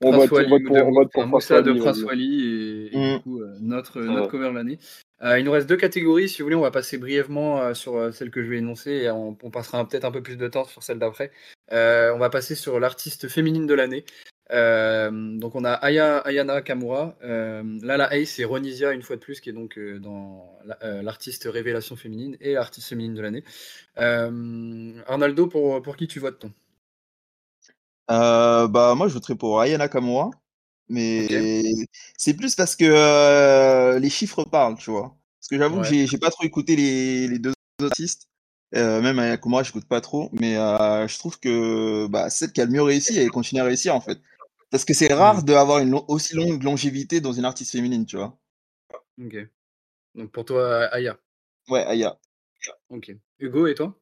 On 0.00 0.12
vote, 0.12 0.30
on 0.32 0.48
vote 0.48 0.62
pour, 0.64 0.76
on 0.76 0.92
vote 0.92 1.12
pour 1.12 1.26
Moussa 1.26 1.60
de. 1.62 1.72
Prince 1.72 2.02
Wally 2.02 2.44
et, 2.44 2.96
et 2.96 2.98
Mm. 2.98 3.16
du 3.16 3.22
coup 3.22 3.40
euh, 3.42 3.56
notre, 3.60 4.00
notre 4.00 4.28
cover 4.28 4.50
de 4.50 4.54
l'année. 4.54 4.78
Euh, 5.22 5.38
il 5.38 5.44
nous 5.44 5.52
reste 5.52 5.68
deux 5.68 5.76
catégories, 5.76 6.28
si 6.28 6.38
vous 6.42 6.46
voulez, 6.46 6.56
on 6.56 6.60
va 6.62 6.70
passer 6.72 6.98
brièvement 6.98 7.60
euh, 7.60 7.74
sur 7.74 7.96
euh, 7.96 8.10
celle 8.10 8.30
que 8.30 8.42
je 8.42 8.48
vais 8.50 8.58
énoncer 8.58 8.90
et 8.90 9.10
on, 9.10 9.36
on 9.42 9.50
passera 9.50 9.86
peut-être 9.88 10.04
un 10.04 10.10
peu 10.10 10.22
plus 10.22 10.36
de 10.36 10.48
temps 10.48 10.64
sur 10.64 10.82
celle 10.82 10.98
d'après. 10.98 11.30
On 11.70 12.18
va 12.18 12.30
passer 12.30 12.54
sur 12.54 12.78
l'artiste 12.80 13.28
féminine 13.28 13.66
de 13.66 13.74
l'année. 13.74 14.04
Donc 14.50 15.54
on 15.54 15.64
a 15.64 15.72
Aya, 15.72 16.18
Ayana 16.18 16.60
Kamura, 16.60 17.16
Lala 17.22 18.14
Ace 18.14 18.38
et 18.38 18.44
Ronisia 18.44 18.92
une 18.92 19.02
fois 19.02 19.16
de 19.16 19.20
plus 19.20 19.40
qui 19.40 19.48
est 19.48 19.54
donc 19.54 19.78
dans 20.00 20.58
la- 20.66 21.02
l'artiste 21.02 21.48
révélation 21.50 21.96
féminine 21.96 22.36
et 22.40 22.56
artiste 22.56 22.88
féminine 22.88 23.14
de 23.14 23.22
l'année. 23.22 23.44
Arnaldo, 23.96 25.46
pour, 25.46 25.80
pour 25.82 25.96
qui 25.96 26.06
tu 26.08 26.18
votes 26.20 26.38
toi 26.40 26.50
Euh, 28.12 28.68
bah, 28.68 28.96
moi, 28.96 29.08
je 29.08 29.14
voterais 29.14 29.36
pour 29.36 29.60
Ayana 29.62 29.88
Kamura. 29.88 30.30
Mais 30.90 31.28
c'est 32.18 32.34
plus 32.34 32.54
parce 32.56 32.76
que 32.76 32.84
euh, 32.86 33.98
les 34.00 34.10
chiffres 34.10 34.44
parlent, 34.44 34.76
tu 34.78 34.90
vois. 34.92 35.16
Parce 35.40 35.48
que 35.50 35.58
j'avoue 35.58 35.80
Ouais. 35.80 35.82
que 35.82 36.06
j'ai 36.06 36.18
pas 36.18 36.30
trop 36.30 36.44
écouté 36.44 36.76
les, 36.76 37.28
les 37.28 37.40
deux 37.40 37.54
artistes. 37.82 38.28
Euh, 38.76 39.02
même 39.02 39.18
Ayana 39.20 39.38
Kamura, 39.38 39.64
j'écoute 39.64 39.86
pas 39.86 40.00
trop. 40.02 40.30
Mais 40.32 40.56
euh, 40.58 41.08
je 41.08 41.18
trouve 41.18 41.40
que 41.40 42.06
bah, 42.08 42.30
celle 42.30 42.52
qui 42.52 42.62
a 42.62 42.66
le 42.66 42.72
mieux 42.72 42.82
réussi, 42.82 43.18
elle 43.18 43.30
continue 43.32 43.62
à 43.62 43.64
réussir, 43.64 43.94
en 43.96 44.02
fait. 44.02 44.20
Parce 44.70 44.84
que 44.86 44.94
c'est 44.94 45.12
rare 45.14 45.42
d'avoir 45.44 45.80
une 45.80 45.90
lo- 45.92 46.04
aussi 46.08 46.34
longue 46.36 46.62
longévité 46.64 47.20
dans 47.22 47.32
une 47.34 47.44
artiste 47.46 47.72
féminine, 47.72 48.06
tu 48.06 48.16
vois. 48.18 48.38
Ok. 49.18 49.36
Donc 50.16 50.32
pour 50.32 50.44
toi, 50.46 50.86
Aya. 50.94 51.18
Ouais, 51.68 51.84
Aya. 51.86 52.18
Ok. 52.90 53.10
Hugo 53.40 53.66
et 53.66 53.74
toi? 53.74 53.98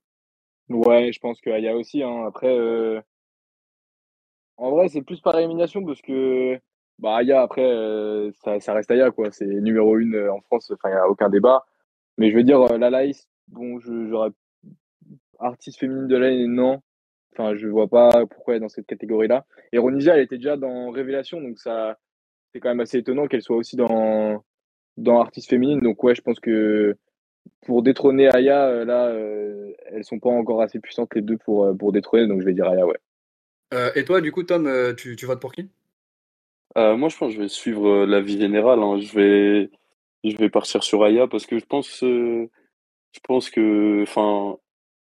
Ouais, 0.70 1.12
je 1.12 1.20
pense 1.20 1.40
qu'il 1.42 1.58
y 1.62 1.68
a 1.68 1.76
aussi. 1.76 2.02
Hein. 2.02 2.24
Après, 2.26 2.48
euh, 2.48 3.00
en 4.60 4.70
vrai, 4.70 4.88
c'est 4.88 5.02
plus 5.02 5.20
par 5.20 5.38
élimination 5.38 5.84
parce 5.84 6.02
que 6.02 6.60
bah, 6.98 7.16
Aya, 7.16 7.42
après, 7.42 7.64
euh, 7.64 8.30
ça, 8.44 8.60
ça 8.60 8.74
reste 8.74 8.90
Aya, 8.90 9.10
quoi. 9.10 9.30
C'est 9.32 9.46
numéro 9.46 9.96
une 9.98 10.14
euh, 10.16 10.32
en 10.32 10.40
France, 10.42 10.70
enfin, 10.70 10.90
il 10.90 10.92
n'y 10.92 10.98
a 10.98 11.08
aucun 11.08 11.30
débat. 11.30 11.64
Mais 12.18 12.30
je 12.30 12.36
veux 12.36 12.44
dire, 12.44 12.60
euh, 12.60 12.78
la 12.78 12.90
Laïs, 12.90 13.26
bon, 13.48 13.80
j'aurais. 13.80 14.30
Artiste 15.38 15.78
féminine 15.80 16.06
de 16.08 16.16
l'année, 16.16 16.46
non. 16.46 16.82
Enfin, 17.32 17.54
je 17.56 17.66
vois 17.68 17.88
pas 17.88 18.26
pourquoi 18.26 18.54
elle 18.54 18.58
est 18.58 18.60
dans 18.60 18.68
cette 18.68 18.86
catégorie-là. 18.86 19.46
Et 19.72 19.78
Ronisia, 19.78 20.14
elle 20.16 20.24
était 20.24 20.36
déjà 20.36 20.56
dans 20.58 20.90
Révélation, 20.90 21.40
donc 21.40 21.58
ça, 21.58 21.98
c'est 22.52 22.60
quand 22.60 22.68
même 22.68 22.80
assez 22.80 22.98
étonnant 22.98 23.26
qu'elle 23.26 23.42
soit 23.42 23.56
aussi 23.56 23.76
dans, 23.76 24.44
dans 24.98 25.20
Artiste 25.20 25.48
féminine. 25.50 25.80
Donc, 25.80 26.04
ouais, 26.04 26.14
je 26.14 26.22
pense 26.22 26.40
que 26.40 26.96
pour 27.66 27.82
détrôner 27.82 28.28
Aya, 28.28 28.66
euh, 28.68 28.84
là, 28.84 29.06
euh, 29.08 29.72
elles 29.86 30.04
sont 30.04 30.18
pas 30.18 30.30
encore 30.30 30.62
assez 30.62 30.80
puissantes 30.80 31.14
les 31.14 31.22
deux 31.22 31.38
pour, 31.38 31.74
pour 31.78 31.92
détrôner, 31.92 32.26
donc 32.26 32.40
je 32.40 32.46
vais 32.46 32.54
dire 32.54 32.68
Aya, 32.68 32.86
ouais. 32.86 32.98
Euh, 33.74 33.92
Et 33.94 34.04
toi, 34.04 34.20
du 34.20 34.32
coup, 34.32 34.42
Tom, 34.42 34.66
euh, 34.66 34.94
tu, 34.94 35.16
tu 35.16 35.26
votes 35.26 35.40
pour 35.40 35.52
qui? 35.52 35.68
Euh, 36.78 36.96
moi, 36.96 37.08
je 37.08 37.16
pense 37.16 37.30
que 37.30 37.36
je 37.36 37.42
vais 37.42 37.48
suivre 37.48 38.04
l'avis 38.06 38.38
général. 38.38 38.80
hein. 38.82 38.98
Je 39.00 39.12
vais, 39.14 39.70
je 40.24 40.36
vais 40.36 40.50
partir 40.50 40.82
sur 40.82 41.02
Aya 41.04 41.26
parce 41.26 41.46
que 41.46 41.58
je 41.58 41.64
pense, 41.66 42.02
euh, 42.04 42.48
je 43.12 43.20
pense 43.24 43.50
que, 43.50 44.04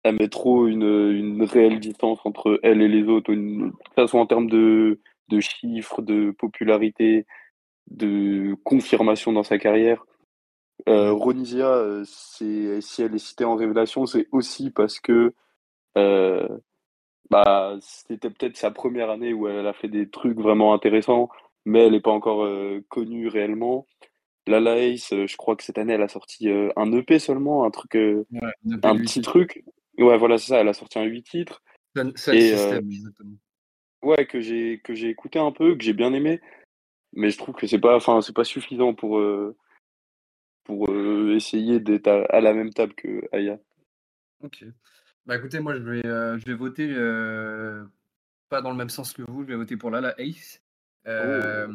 elle 0.03 0.15
met 0.15 0.30
trop 0.30 0.67
une, 0.67 0.84
une 0.84 1.43
réelle 1.43 1.80
distance 1.80 2.20
entre 2.26 2.59
elle 2.63 2.82
et 2.82 2.88
les 2.88 3.03
autres, 3.03 3.34
que 3.34 3.72
ce 3.97 4.07
soit 4.07 4.22
en 4.22 4.26
termes 4.26 4.49
de, 4.49 4.99
de 5.30 5.39
chiffres, 5.39 6.01
de 6.01 6.32
popularité, 6.32 7.26
de 7.91 8.55
confirmation 8.63 9.34
dans 9.34 9.43
sa 9.43 9.57
carrière. 9.57 10.05
Euh, 10.88 11.11
Ronisia, 11.11 12.01
si 12.05 12.67
elle 12.99 13.15
est 13.15 13.20
citée 13.20 13.45
en 13.45 13.55
révélation, 13.55 14.05
c'est 14.05 14.28
aussi 14.32 14.72
parce 14.72 14.99
que 14.99 15.34
bah, 17.30 17.77
c'était 17.82 18.30
peut-être 18.30 18.57
sa 18.57 18.71
première 18.71 19.09
année 19.09 19.34
où 19.34 19.47
elle 19.47 19.67
a 19.67 19.73
fait 19.73 19.88
des 19.88 20.09
trucs 20.09 20.38
vraiment 20.39 20.73
intéressants, 20.73 21.30
mais 21.65 21.86
elle 21.86 21.91
n'est 21.91 22.01
pas 22.01 22.11
encore 22.11 22.43
euh, 22.43 22.84
connue 22.89 23.27
réellement. 23.27 23.88
Lala 24.47 24.77
Ace, 24.80 25.13
euh, 25.13 25.27
je 25.27 25.38
crois 25.38 25.55
que 25.55 25.63
cette 25.63 25.77
année, 25.77 25.93
elle 25.93 26.01
a 26.01 26.07
sorti 26.07 26.49
euh, 26.49 26.71
un 26.75 26.91
EP 26.91 27.19
seulement, 27.19 27.65
un 27.65 27.69
truc, 27.69 27.95
un 27.95 28.95
petit 28.97 29.21
truc. 29.21 29.63
Ouais, 29.99 30.17
voilà, 30.17 30.38
c'est 30.38 30.47
ça, 30.47 30.61
elle 30.61 30.67
a 30.67 30.73
sorti 30.73 30.97
un 30.97 31.03
8 31.03 31.23
titres. 31.23 31.61
Sun 31.95 32.13
Et, 32.34 32.55
System, 32.55 32.89
exactement. 32.89 33.36
Ouais, 34.01 34.25
que 34.25 34.39
j'ai 34.39 34.80
que 34.80 34.95
j'ai 34.95 35.09
écouté 35.09 35.39
un 35.39 35.51
peu, 35.51 35.75
que 35.75 35.84
j'ai 35.84 35.93
bien 35.93 36.13
aimé, 36.13 36.39
mais 37.13 37.30
je 37.30 37.38
trouve 37.38 37.53
que 37.53 37.67
c'est 37.67 37.80
pas, 37.80 37.97
enfin, 37.97 38.21
c'est 38.21 38.36
pas 38.36 38.45
suffisant 38.45 38.93
pour 38.93 39.21
pour 40.63 40.89
essayer 41.32 41.80
d'être 41.80 42.07
à, 42.07 42.23
à 42.25 42.39
la 42.39 42.53
même 42.53 42.71
table 42.71 42.93
que 42.93 43.27
Aya. 43.34 43.59
Ok. 44.41 44.63
Bah 45.26 45.36
écoutez, 45.36 45.59
moi 45.59 45.76
je 45.76 45.82
vais, 45.82 46.05
euh, 46.05 46.38
je 46.39 46.45
vais 46.45 46.55
voter 46.55 46.88
euh, 46.91 47.84
pas 48.49 48.61
dans 48.61 48.72
le 48.72 48.78
même 48.78 48.89
sens 48.89 49.13
que 49.13 49.22
vous, 49.22 49.43
je 49.43 49.47
vais 49.47 49.55
voter 49.55 49.78
pour 49.78 49.91
Lala 49.91 50.15
Ace. 50.17 50.61
Euh, 51.07 51.67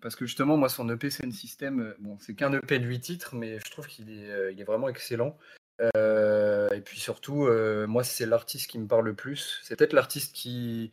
Parce 0.00 0.16
que 0.16 0.26
justement, 0.26 0.56
moi 0.56 0.68
son 0.68 0.88
EP 0.88 1.10
Sun 1.10 1.32
System, 1.32 1.94
bon, 1.98 2.18
c'est 2.18 2.34
qu'un 2.34 2.52
EP 2.52 2.78
de 2.78 2.86
8 2.86 3.00
titres, 3.00 3.34
mais 3.34 3.58
je 3.64 3.70
trouve 3.70 3.86
qu'il 3.86 4.10
est, 4.10 4.52
il 4.52 4.60
est 4.60 4.64
vraiment 4.64 4.88
excellent. 4.88 5.36
Et 5.80 6.80
puis 6.84 6.98
surtout, 6.98 7.48
moi 7.86 8.04
c'est 8.04 8.26
l'artiste 8.26 8.70
qui 8.70 8.78
me 8.78 8.86
parle 8.86 9.06
le 9.06 9.14
plus. 9.14 9.60
C'est 9.62 9.76
peut-être 9.76 9.92
l'artiste 9.92 10.34
qui. 10.34 10.92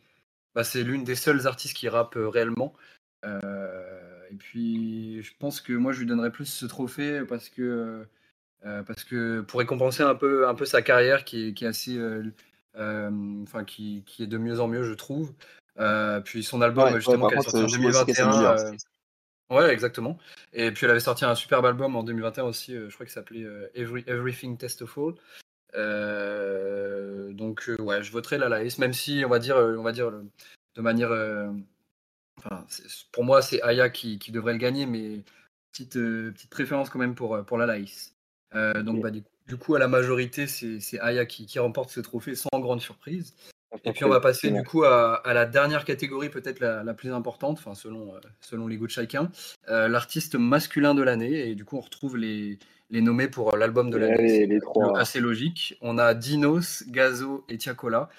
Bah, 0.54 0.64
c'est 0.64 0.84
l'une 0.84 1.04
des 1.04 1.14
seules 1.14 1.46
artistes 1.46 1.76
qui 1.76 1.88
rappe 1.88 2.14
réellement. 2.16 2.74
Et 3.24 4.36
puis 4.38 5.22
je 5.22 5.32
pense 5.38 5.60
que 5.60 5.72
moi 5.72 5.92
je 5.92 6.00
lui 6.00 6.06
donnerais 6.06 6.32
plus 6.32 6.46
ce 6.46 6.66
trophée 6.66 7.22
parce 7.26 7.48
que. 7.48 8.06
Euh, 8.64 8.82
parce 8.82 9.02
que 9.04 9.40
pour 9.40 9.58
récompenser 9.58 10.02
un 10.02 10.14
peu, 10.14 10.46
un 10.46 10.54
peu 10.54 10.64
sa 10.64 10.82
carrière 10.82 11.24
qui 11.24 11.48
est, 11.48 11.52
qui 11.52 11.64
est 11.64 11.68
assez, 11.68 11.96
euh, 11.96 12.22
euh, 12.76 13.42
enfin 13.42 13.64
qui, 13.64 14.04
qui 14.06 14.22
est 14.22 14.28
de 14.28 14.38
mieux 14.38 14.60
en 14.60 14.68
mieux, 14.68 14.84
je 14.84 14.94
trouve. 14.94 15.32
Puis 16.24 16.44
son 16.44 16.62
album 16.62 16.84
Ouais, 16.84 16.92
ouais, 16.92 17.00
justement 17.00 17.26
a 17.26 17.34
contre, 17.34 17.50
sorti 17.50 17.64
en 17.64 17.68
je 17.68 17.80
vois 17.80 17.92
ce 17.92 18.04
que 18.04 18.12
c'est 18.12 18.22
2021. 18.22 18.38
meilleur. 18.38 18.58
euh, 19.50 19.56
ouais, 19.56 19.72
exactement. 19.72 20.18
Et 20.52 20.70
puis 20.70 20.84
elle 20.84 20.90
avait 20.92 21.00
sorti 21.00 21.24
un 21.24 21.34
superbe 21.34 21.66
album 21.66 21.96
en 21.96 22.04
2021 22.04 22.44
aussi. 22.44 22.74
je 22.74 22.92
crois 22.94 23.06
qu'il 23.06 23.12
s'appelait 23.12 23.46
Every- 23.74 24.04
Everything 24.06 24.56
Testful. 24.56 25.14
Euh, 25.74 27.32
donc 27.32 27.68
euh, 27.68 27.80
ouais, 27.80 28.02
je 28.02 28.12
voterai 28.12 28.38
la 28.38 28.48
Laïs, 28.48 28.78
même 28.78 28.92
si 28.92 29.22
on 29.24 29.28
va 29.28 29.38
dire, 29.38 29.56
euh, 29.56 29.76
on 29.76 29.82
va 29.82 29.92
dire 29.92 30.12
de 30.12 30.80
manière, 30.82 31.10
enfin, 32.38 32.64
pour 33.10 33.24
moi 33.24 33.42
c'est 33.42 33.60
Aya 33.62 33.90
qui, 33.90 34.18
qui 34.18 34.32
devrait 34.32 34.52
le 34.52 34.58
gagner, 34.58 34.86
mais 34.86 35.24
petite, 35.72 35.94
petite 35.94 36.50
préférence 36.50 36.90
quand 36.90 36.98
même 36.98 37.14
pour, 37.14 37.44
pour 37.44 37.58
la 37.58 37.66
Laïs. 37.66 38.11
Euh, 38.54 38.82
donc 38.82 39.00
bah, 39.00 39.10
du, 39.10 39.22
du 39.48 39.56
coup 39.56 39.74
à 39.74 39.78
la 39.78 39.88
majorité 39.88 40.46
c'est 40.46 41.00
Aya 41.00 41.26
qui, 41.26 41.46
qui 41.46 41.58
remporte 41.58 41.90
ce 41.90 42.00
trophée 42.00 42.34
sans 42.34 42.48
grande 42.54 42.80
surprise. 42.80 43.34
Et 43.84 43.92
puis 43.92 44.04
on 44.04 44.10
va 44.10 44.20
passer 44.20 44.50
du 44.50 44.62
coup 44.64 44.84
à, 44.84 45.14
à 45.26 45.32
la 45.32 45.46
dernière 45.46 45.86
catégorie, 45.86 46.28
peut-être 46.28 46.60
la, 46.60 46.84
la 46.84 46.92
plus 46.92 47.10
importante, 47.10 47.56
enfin 47.58 47.74
selon, 47.74 48.14
euh, 48.14 48.18
selon 48.40 48.66
les 48.66 48.76
goûts 48.76 48.86
de 48.86 48.92
chacun, 48.92 49.30
euh, 49.70 49.88
l'artiste 49.88 50.34
masculin 50.34 50.94
de 50.94 51.02
l'année. 51.02 51.48
Et 51.48 51.54
du 51.54 51.64
coup 51.64 51.78
on 51.78 51.80
retrouve 51.80 52.18
les, 52.18 52.58
les 52.90 53.00
nommés 53.00 53.28
pour 53.28 53.56
l'album 53.56 53.88
de 53.88 53.96
l'année. 53.96 54.46
C'est 54.46 54.60
assez 54.96 55.20
logique. 55.20 55.78
On 55.80 55.96
a 55.96 56.12
Dinos, 56.12 56.84
Gazo 56.88 57.44
et 57.48 57.56
Tiakola. 57.56 58.10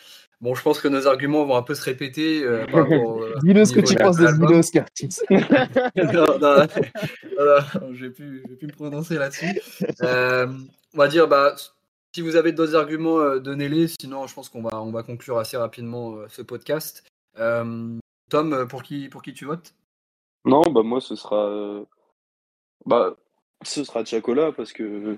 Bon, 0.43 0.53
je 0.55 0.61
pense 0.61 0.81
que 0.81 0.89
nos 0.89 1.07
arguments 1.07 1.45
vont 1.45 1.55
un 1.55 1.61
peu 1.63 1.73
se 1.73 1.83
répéter. 1.85 2.43
euh, 2.43 2.65
au- 2.73 3.23
Dis-nous 3.43 3.63
ce 3.63 3.71
que 3.73 3.79
tu 3.79 3.95
penses 3.95 4.17
de. 4.17 4.27
Dinos, 4.27 4.71
Curtis. 4.71 5.19
non, 5.29 6.37
non, 6.37 6.57
non, 6.59 7.93
je 7.93 7.93
je 7.93 8.05
vais 8.05 8.09
plus 8.11 8.43
me 8.67 8.73
prononcer 8.73 9.15
là-dessus. 9.15 9.57
Euh, 10.01 10.47
on 10.93 10.97
va 10.97 11.07
dire, 11.07 11.29
bah, 11.29 11.55
si 12.13 12.21
vous 12.21 12.35
avez 12.35 12.51
d'autres 12.51 12.75
arguments, 12.75 13.19
euh, 13.19 13.39
donnez-les. 13.39 13.87
Sinon, 13.87 14.27
je 14.27 14.33
pense 14.33 14.49
qu'on 14.49 14.61
va, 14.61 14.81
on 14.81 14.91
va 14.91 15.01
conclure 15.03 15.37
assez 15.37 15.55
rapidement 15.55 16.17
euh, 16.17 16.25
ce 16.27 16.41
podcast. 16.41 17.03
Euh, 17.39 17.97
Tom, 18.29 18.51
euh, 18.51 18.65
pour 18.65 18.83
qui, 18.83 19.07
pour 19.07 19.21
qui 19.21 19.33
tu 19.33 19.45
votes? 19.45 19.73
Non, 20.45 20.69
bah 20.71 20.83
moi 20.83 20.99
ce 20.99 21.15
sera 21.15 21.47
euh, 21.47 21.85
bah 22.85 23.15
ce 23.63 23.85
sera 23.85 24.03
Tiakola 24.03 24.51
parce 24.51 24.73
que 24.73 25.17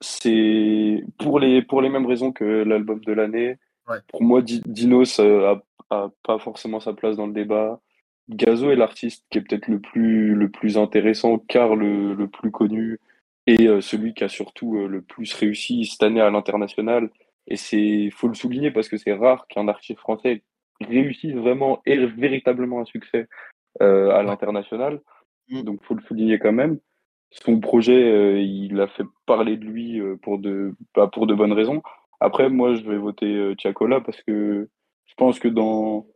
c'est 0.00 1.02
pour 1.18 1.40
les 1.40 1.60
pour 1.62 1.82
les 1.82 1.88
mêmes 1.88 2.06
raisons 2.06 2.30
que 2.30 2.44
l'album 2.62 3.00
de 3.00 3.12
l'année. 3.12 3.58
Ouais. 3.88 3.98
Pour 4.08 4.22
moi, 4.22 4.42
Di- 4.42 4.62
Dinos 4.66 5.18
euh, 5.20 5.54
a, 5.90 5.94
a 5.94 6.10
pas 6.22 6.38
forcément 6.38 6.80
sa 6.80 6.92
place 6.94 7.16
dans 7.16 7.26
le 7.26 7.32
débat. 7.32 7.80
Gazo 8.28 8.70
est 8.70 8.76
l'artiste 8.76 9.26
qui 9.30 9.38
est 9.38 9.42
peut-être 9.42 9.68
le 9.68 9.80
plus 9.80 10.34
le 10.34 10.48
plus 10.48 10.78
intéressant 10.78 11.38
car 11.38 11.76
le, 11.76 12.14
le 12.14 12.28
plus 12.28 12.50
connu 12.50 12.98
et 13.46 13.68
euh, 13.68 13.82
celui 13.82 14.14
qui 14.14 14.24
a 14.24 14.28
surtout 14.28 14.78
euh, 14.78 14.88
le 14.88 15.02
plus 15.02 15.34
réussi 15.34 15.84
cette 15.84 16.02
année 16.02 16.22
à 16.22 16.30
l'international. 16.30 17.10
Et 17.46 17.56
c'est 17.56 18.08
faut 18.10 18.28
le 18.28 18.34
souligner 18.34 18.70
parce 18.70 18.88
que 18.88 18.96
c'est 18.96 19.12
rare 19.12 19.46
qu'un 19.48 19.68
artiste 19.68 19.98
français 19.98 20.42
réussisse 20.80 21.34
vraiment 21.34 21.82
et 21.84 22.06
véritablement 22.06 22.80
un 22.80 22.86
succès 22.86 23.28
euh, 23.82 24.10
à 24.12 24.22
l'international. 24.22 25.02
Mm. 25.50 25.62
Donc, 25.62 25.84
faut 25.84 25.94
le 25.94 26.02
souligner 26.02 26.38
quand 26.38 26.52
même. 26.52 26.78
Son 27.30 27.60
projet, 27.60 28.42
il 28.44 28.80
a 28.80 28.86
fait 28.86 29.04
parler 29.26 29.56
de 29.56 29.64
lui 29.64 30.00
pour 30.22 30.38
de, 30.38 30.74
bah, 30.94 31.10
pour 31.12 31.26
de 31.26 31.34
bonnes 31.34 31.52
raisons. 31.52 31.82
Après, 32.24 32.48
moi, 32.48 32.74
je 32.74 32.80
vais 32.84 32.96
voter 32.96 33.26
euh, 33.26 33.54
Tiakola 33.54 34.00
parce 34.00 34.22
que 34.22 34.70
je 35.04 35.14
pense 35.14 35.38
que 35.38 35.48
dans, 35.48 36.06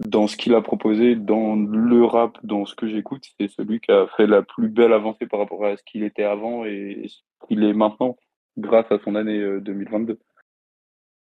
dans 0.00 0.26
ce 0.26 0.38
qu'il 0.38 0.54
a 0.54 0.62
proposé, 0.62 1.16
dans 1.16 1.54
le 1.54 2.02
rap, 2.02 2.38
dans 2.44 2.64
ce 2.64 2.74
que 2.74 2.88
j'écoute, 2.88 3.22
c'est 3.38 3.48
celui 3.48 3.80
qui 3.80 3.92
a 3.92 4.06
fait 4.16 4.26
la 4.26 4.40
plus 4.40 4.70
belle 4.70 4.94
avancée 4.94 5.26
par 5.26 5.40
rapport 5.40 5.66
à 5.66 5.76
ce 5.76 5.82
qu'il 5.82 6.02
était 6.02 6.22
avant 6.22 6.64
et 6.64 7.08
ce 7.08 7.46
qu'il 7.46 7.62
est 7.62 7.74
maintenant, 7.74 8.16
grâce 8.56 8.90
à 8.90 8.98
son 9.00 9.16
année 9.16 9.38
euh, 9.38 9.60
2022. 9.60 10.18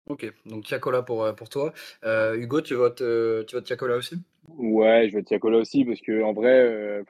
Ok, 0.08 0.34
donc 0.46 0.64
Tiakola 0.64 1.04
pour, 1.04 1.28
pour 1.36 1.50
toi. 1.50 1.74
Hugo, 2.04 2.62
tu 2.62 2.76
votes, 2.76 3.04
tu 3.46 3.56
votes 3.56 3.66
Tiakola 3.66 3.98
aussi? 3.98 4.16
Ouais, 4.48 5.10
je 5.10 5.18
vote 5.18 5.26
Tiakola 5.26 5.58
aussi 5.58 5.84
parce 5.84 6.00
que 6.00 6.24
en 6.24 6.32
vrai, 6.32 7.04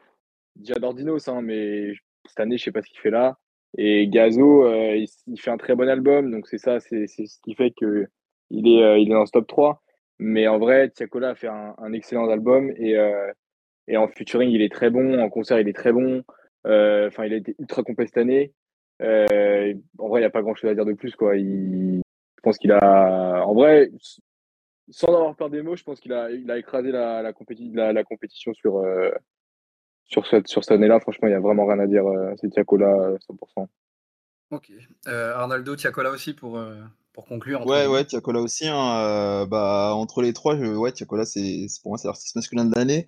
j'adore 0.63 0.95
Dinos, 0.95 1.27
hein, 1.27 1.41
mais 1.43 1.93
cette 2.25 2.39
année, 2.39 2.57
je 2.57 2.63
sais 2.63 2.71
pas 2.71 2.81
ce 2.81 2.89
qu'il 2.89 2.99
fait 2.99 3.11
là. 3.11 3.37
Et 3.77 4.07
Gazo, 4.07 4.67
il, 4.95 5.39
fait 5.39 5.51
un 5.51 5.57
très 5.57 5.75
bon 5.75 5.87
album, 5.87 6.31
donc 6.31 6.47
c'est 6.47 6.57
ça, 6.57 6.79
c'est 6.79 7.07
ce 7.07 7.39
qui 7.43 7.55
fait 7.55 7.71
que 7.71 8.07
il 8.49 8.67
est, 8.67 9.01
il 9.01 9.11
est 9.11 9.13
dans 9.13 9.25
ce 9.25 9.31
top 9.31 9.47
3. 9.47 9.81
Mais 10.19 10.47
en 10.47 10.59
vrai, 10.59 10.89
Tiakola 10.89 11.29
a 11.29 11.35
fait 11.35 11.47
un, 11.47 11.93
excellent 11.93 12.29
album 12.29 12.71
et, 12.77 12.95
et 13.87 13.97
en 13.97 14.07
featuring, 14.07 14.49
il 14.49 14.61
est 14.61 14.73
très 14.73 14.89
bon. 14.89 15.19
En 15.19 15.29
concert, 15.29 15.59
il 15.59 15.67
est 15.69 15.73
très 15.73 15.93
bon. 15.93 16.23
Enfin, 16.65 17.25
il 17.25 17.33
a 17.33 17.37
été 17.37 17.55
ultra 17.59 17.83
complet 17.83 18.07
cette 18.07 18.17
année. 18.17 18.53
en 19.01 20.07
vrai, 20.07 20.19
il 20.19 20.23
n'y 20.23 20.25
a 20.25 20.31
pas 20.31 20.41
grand 20.41 20.55
chose 20.55 20.71
à 20.71 20.75
dire 20.75 20.85
de 20.85 20.93
plus, 20.93 21.15
quoi. 21.15 21.37
Je 21.37 22.01
pense 22.41 22.57
qu'il 22.57 22.71
a, 22.71 23.45
en 23.45 23.53
vrai, 23.53 23.91
sans 24.91 25.07
avoir 25.07 25.35
peur 25.35 25.49
des 25.49 25.61
mots, 25.61 25.75
je 25.75 25.83
pense 25.83 25.99
qu'il 25.99 26.13
a, 26.13 26.31
il 26.31 26.49
a 26.49 26.57
écrasé 26.57 26.91
la, 26.91 27.21
la, 27.21 27.33
compétition 28.03 28.53
sur, 28.53 28.77
euh, 28.77 29.11
sur 30.09 30.27
cette, 30.27 30.47
sur 30.47 30.63
cette 30.63 30.73
année-là. 30.73 30.99
Franchement, 30.99 31.27
il 31.27 31.31
n'y 31.31 31.37
a 31.37 31.39
vraiment 31.39 31.65
rien 31.65 31.79
à 31.79 31.87
dire. 31.87 32.05
Euh, 32.05 32.33
c'est 32.41 32.49
Tiakola 32.49 33.15
100%. 33.29 33.67
Ok. 34.51 34.71
Euh, 35.07 35.35
Arnaldo, 35.35 35.75
Tiakola 35.75 36.09
aussi 36.09 36.33
pour, 36.33 36.59
pour 37.13 37.25
conclure. 37.25 37.65
Ouais, 37.67 37.85
ouais, 37.85 38.03
Tiakola 38.03 38.41
aussi. 38.41 38.67
Hein, 38.67 39.45
bah, 39.45 39.91
entre 39.93 40.21
les 40.21 40.33
trois, 40.33 40.57
je, 40.57 40.65
ouais, 40.65 40.91
Tiakola, 40.91 41.25
c'est, 41.25 41.67
pour 41.81 41.91
moi, 41.91 41.97
c'est 41.99 42.07
l'artiste 42.07 42.35
masculin 42.35 42.65
de 42.65 42.75
l'année. 42.75 43.05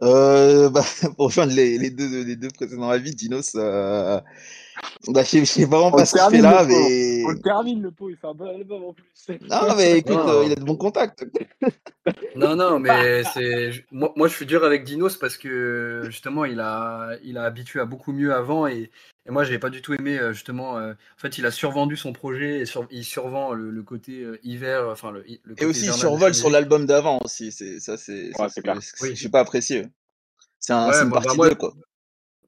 Bah, 0.00 0.84
pour 1.16 1.26
rejoindre 1.26 1.52
les, 1.52 1.78
les, 1.78 1.90
deux, 1.90 2.24
les 2.24 2.36
deux 2.36 2.50
précédents 2.50 2.88
avis, 2.90 3.14
Dinos, 3.14 3.56
bah, 5.08 5.22
je 5.22 5.44
sais 5.44 5.64
vraiment 5.64 5.90
pas 5.90 6.04
ce 6.04 6.12
qu'il 6.12 6.36
fait 6.36 6.42
là, 6.42 6.64
mais. 6.64 7.22
On 7.24 7.30
le 7.30 7.40
termine 7.40 7.82
le 7.82 7.90
pot, 7.90 8.10
il 8.10 8.16
fait 8.16 8.26
un 8.26 8.34
bon 8.34 8.48
album 8.48 8.84
en 8.84 8.92
plus. 8.92 9.38
Non, 9.48 9.74
mais 9.76 9.92
écoute, 9.98 10.16
euh, 10.16 10.42
il 10.44 10.52
a 10.52 10.56
de 10.56 10.64
bons 10.64 10.76
contacts. 10.76 11.24
non, 12.36 12.54
non, 12.54 12.78
mais 12.78 13.24
c'est. 13.24 13.84
Moi, 13.90 14.12
moi, 14.16 14.28
je 14.28 14.34
suis 14.34 14.46
dur 14.46 14.64
avec 14.64 14.84
Dinos 14.84 15.16
parce 15.16 15.36
que 15.36 16.02
justement, 16.04 16.44
il 16.44 16.60
a, 16.60 17.12
il 17.24 17.38
a 17.38 17.44
habitué 17.44 17.80
à 17.80 17.86
beaucoup 17.86 18.12
mieux 18.12 18.34
avant 18.34 18.66
et, 18.66 18.90
et 19.26 19.30
moi, 19.30 19.44
je 19.44 19.48
n'avais 19.48 19.58
pas 19.58 19.70
du 19.70 19.80
tout 19.80 19.94
aimé 19.94 20.18
euh, 20.18 20.32
justement. 20.32 20.76
Euh, 20.76 20.92
en 20.92 21.18
fait, 21.18 21.38
il 21.38 21.46
a 21.46 21.50
survendu 21.50 21.96
son 21.96 22.12
projet 22.12 22.60
et 22.60 22.64
il 22.90 23.04
survend 23.04 23.52
le, 23.52 23.82
côté 23.82 24.24
hiver. 24.42 24.86
Enfin, 24.90 25.12
le, 25.12 25.24
et 25.26 25.64
aussi, 25.64 25.86
il 25.86 25.92
survole 25.92 26.34
sur 26.34 26.50
l'album 26.50 26.84
d'avant 26.84 27.20
aussi. 27.24 27.52
C'est 27.52 27.80
ça, 27.80 27.96
c'est. 27.96 28.38
Ouais, 28.38 28.48
c'est 28.50 28.62
clair. 28.62 28.78
Oui. 29.00 29.16
Je 29.16 29.24
n'ai 29.24 29.30
pas 29.30 29.40
apprécié. 29.40 29.86
C'est 30.60 30.72
un, 30.72 30.92
une 30.92 31.10
bah, 31.10 31.20
partie 31.22 31.38
bah, 31.38 31.54
quoi 31.54 31.74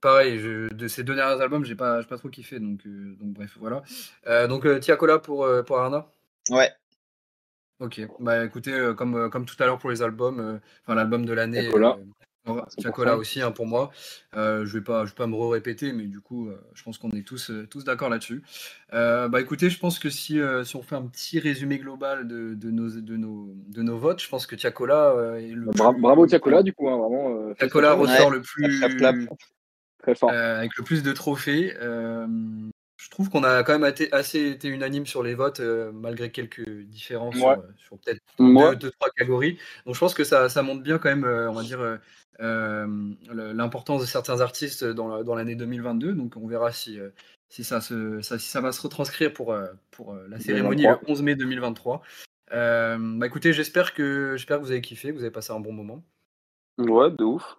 pareil, 0.03 0.39
de 0.43 0.89
ces 0.89 1.05
deux 1.05 1.15
derniers 1.15 1.41
albums, 1.41 1.65
j'ai 1.65 1.77
pas, 1.77 2.03
pas 2.03 2.19
trop 2.19 2.29
kiffé, 2.29 2.59
donc, 2.59 2.85
euh, 2.87 3.17
donc 3.21 3.33
bref, 3.33 3.57
voilà. 3.59 3.83
Euh, 4.27 4.47
donc 4.49 4.67
euh, 4.67 4.79
Tiakola 4.79 5.19
pour, 5.19 5.49
pour 5.65 5.79
Arna? 5.79 6.07
Ouais. 6.51 6.71
Ok, 7.79 8.01
bah 8.21 8.45
écoutez, 8.45 8.93
comme, 8.97 9.31
comme 9.31 9.47
tout 9.47 9.61
à 9.61 9.67
l'heure 9.67 9.79
pour 9.79 9.91
les 9.91 10.03
albums, 10.03 10.61
enfin 10.83 10.95
l'album 10.95 11.25
de 11.25 11.33
l'année, 11.33 11.63
Tiakola 11.63 11.99
aussi 12.47 13.41
hein, 13.41 13.53
pour 13.53 13.67
moi. 13.67 13.91
je 14.35 14.65
vais 14.65 14.81
pas, 14.83 15.05
je 15.05 15.11
vais 15.11 15.17
pas 15.17 15.27
me 15.27 15.37
répéter, 15.37 15.93
mais 15.93 16.05
du 16.05 16.21
coup, 16.21 16.51
je 16.75 16.83
pense 16.83 16.99
qu'on 16.99 17.11
est 17.11 17.27
tous, 17.27 17.51
tous 17.71 17.85
d'accord 17.85 18.09
là-dessus. 18.09 18.43
bah 18.91 19.41
écoutez, 19.41 19.71
je 19.71 19.79
pense 19.79 19.99
que 19.99 20.11
si, 20.11 20.41
si 20.65 20.77
on 20.77 20.83
fait 20.83 20.97
un 20.97 21.07
petit 21.07 21.39
résumé 21.39 21.79
global 21.79 22.27
de, 22.27 22.55
de, 22.55 22.71
nos, 22.71 22.89
de, 22.89 23.17
nos, 23.17 23.55
de 23.69 23.83
nos 23.83 23.99
votes, 23.99 24.23
je 24.23 24.29
pense 24.29 24.47
que 24.47 24.57
Tiakola 24.57 25.37
est 25.39 25.53
le. 25.53 25.67
Bravo 26.01 26.27
Tiakola, 26.27 26.63
du 26.63 26.73
coup, 26.73 26.89
hein, 26.89 26.99
vraiment. 26.99 27.55
Tiakola 27.55 27.95
ressort 27.95 28.31
le 28.31 28.43
plus. 28.43 28.83
Euh, 30.09 30.59
avec 30.59 30.77
le 30.77 30.85
plus 30.85 31.03
de 31.03 31.13
trophées. 31.13 31.75
Euh, 31.81 32.27
je 32.97 33.11
trouve 33.11 33.31
qu'on 33.31 33.45
a 33.45 33.63
quand 33.63 33.79
même 33.79 33.89
été, 33.89 34.13
assez 34.13 34.51
été 34.51 34.69
unanime 34.69 35.07
sur 35.07 35.23
les 35.23 35.35
votes, 35.35 35.61
euh, 35.61 35.91
malgré 35.93 36.31
quelques 36.31 36.69
différences 36.69 37.37
sur, 37.37 37.99
peut-être 37.99 38.21
deux, 38.39 38.91
trois 38.91 39.11
catégories. 39.17 39.59
Donc 39.87 39.95
je 39.95 40.01
pense 40.01 40.15
que 40.15 40.25
ça, 40.25 40.49
ça 40.49 40.63
montre 40.63 40.83
bien 40.83 40.99
quand 40.99 41.09
même, 41.09 41.25
on 41.25 41.53
va 41.53 41.63
dire, 41.63 41.99
l'importance 42.39 44.01
de 44.01 44.07
certains 44.07 44.41
artistes 44.41 44.85
dans, 44.85 45.35
l'année 45.35 45.55
2022. 45.55 46.15
Donc 46.15 46.37
on 46.37 46.47
verra 46.47 46.73
si, 46.73 46.99
si, 47.49 47.65
ça, 47.65 47.81
se, 47.81 48.21
si 48.21 48.49
ça 48.49 48.61
va 48.61 48.73
se 48.73 48.81
retranscrire 48.83 49.33
pour, 49.33 49.57
pour 49.91 50.15
la 50.29 50.41
cérémonie 50.41 50.85
le 50.85 50.99
11 51.09 51.23
mai 51.23 51.35
2023. 51.37 52.03
bah 52.51 53.27
écoutez, 53.27 53.53
j'espère 53.53 53.95
que, 53.95 54.37
j'espère 54.37 54.59
que 54.59 54.65
vous 54.65 54.71
avez 54.71 54.81
kiffé, 54.81 55.09
que 55.09 55.15
vous 55.15 55.23
avez 55.23 55.31
passé 55.31 55.53
un 55.53 55.61
bon 55.61 55.73
moment. 55.73 56.03
Ouais, 56.79 57.11
de 57.11 57.25
ouf. 57.25 57.57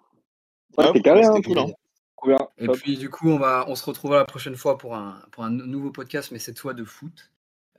Ouais, 0.78 0.88
c'était 0.88 1.02
carré, 1.02 1.24
hein, 1.24 1.40
cool, 1.44 2.36
et 2.58 2.68
puis 2.68 2.98
du 2.98 3.10
coup, 3.10 3.30
on, 3.30 3.38
va, 3.38 3.66
on 3.68 3.76
se 3.76 3.86
retrouvera 3.86 4.20
la 4.20 4.26
prochaine 4.26 4.56
fois 4.56 4.78
pour 4.78 4.96
un, 4.96 5.22
pour 5.32 5.44
un 5.44 5.50
nouveau 5.50 5.92
podcast, 5.92 6.32
mais 6.32 6.40
cette 6.40 6.60
fois 6.60 6.74
de 6.74 6.84
foot. 6.84 7.32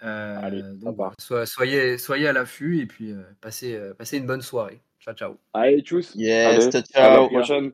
Euh, 0.02 0.38
Allez, 0.42 0.62
donc, 0.62 0.98
soyez, 1.18 1.98
soyez 1.98 2.28
à 2.28 2.32
l'affût 2.32 2.80
et 2.80 2.86
puis 2.86 3.12
euh, 3.12 3.22
passez, 3.40 3.74
euh, 3.74 3.94
passez 3.94 4.18
une 4.18 4.26
bonne 4.26 4.42
soirée. 4.42 4.80
Ciao, 5.04 5.14
ciao. 5.14 5.38
Allez, 5.52 5.82
tchuss. 5.82 6.14
Yes, 6.16 6.70
ciao. 6.70 7.04
À 7.04 7.20
la 7.20 7.28
prochaine. 7.28 7.72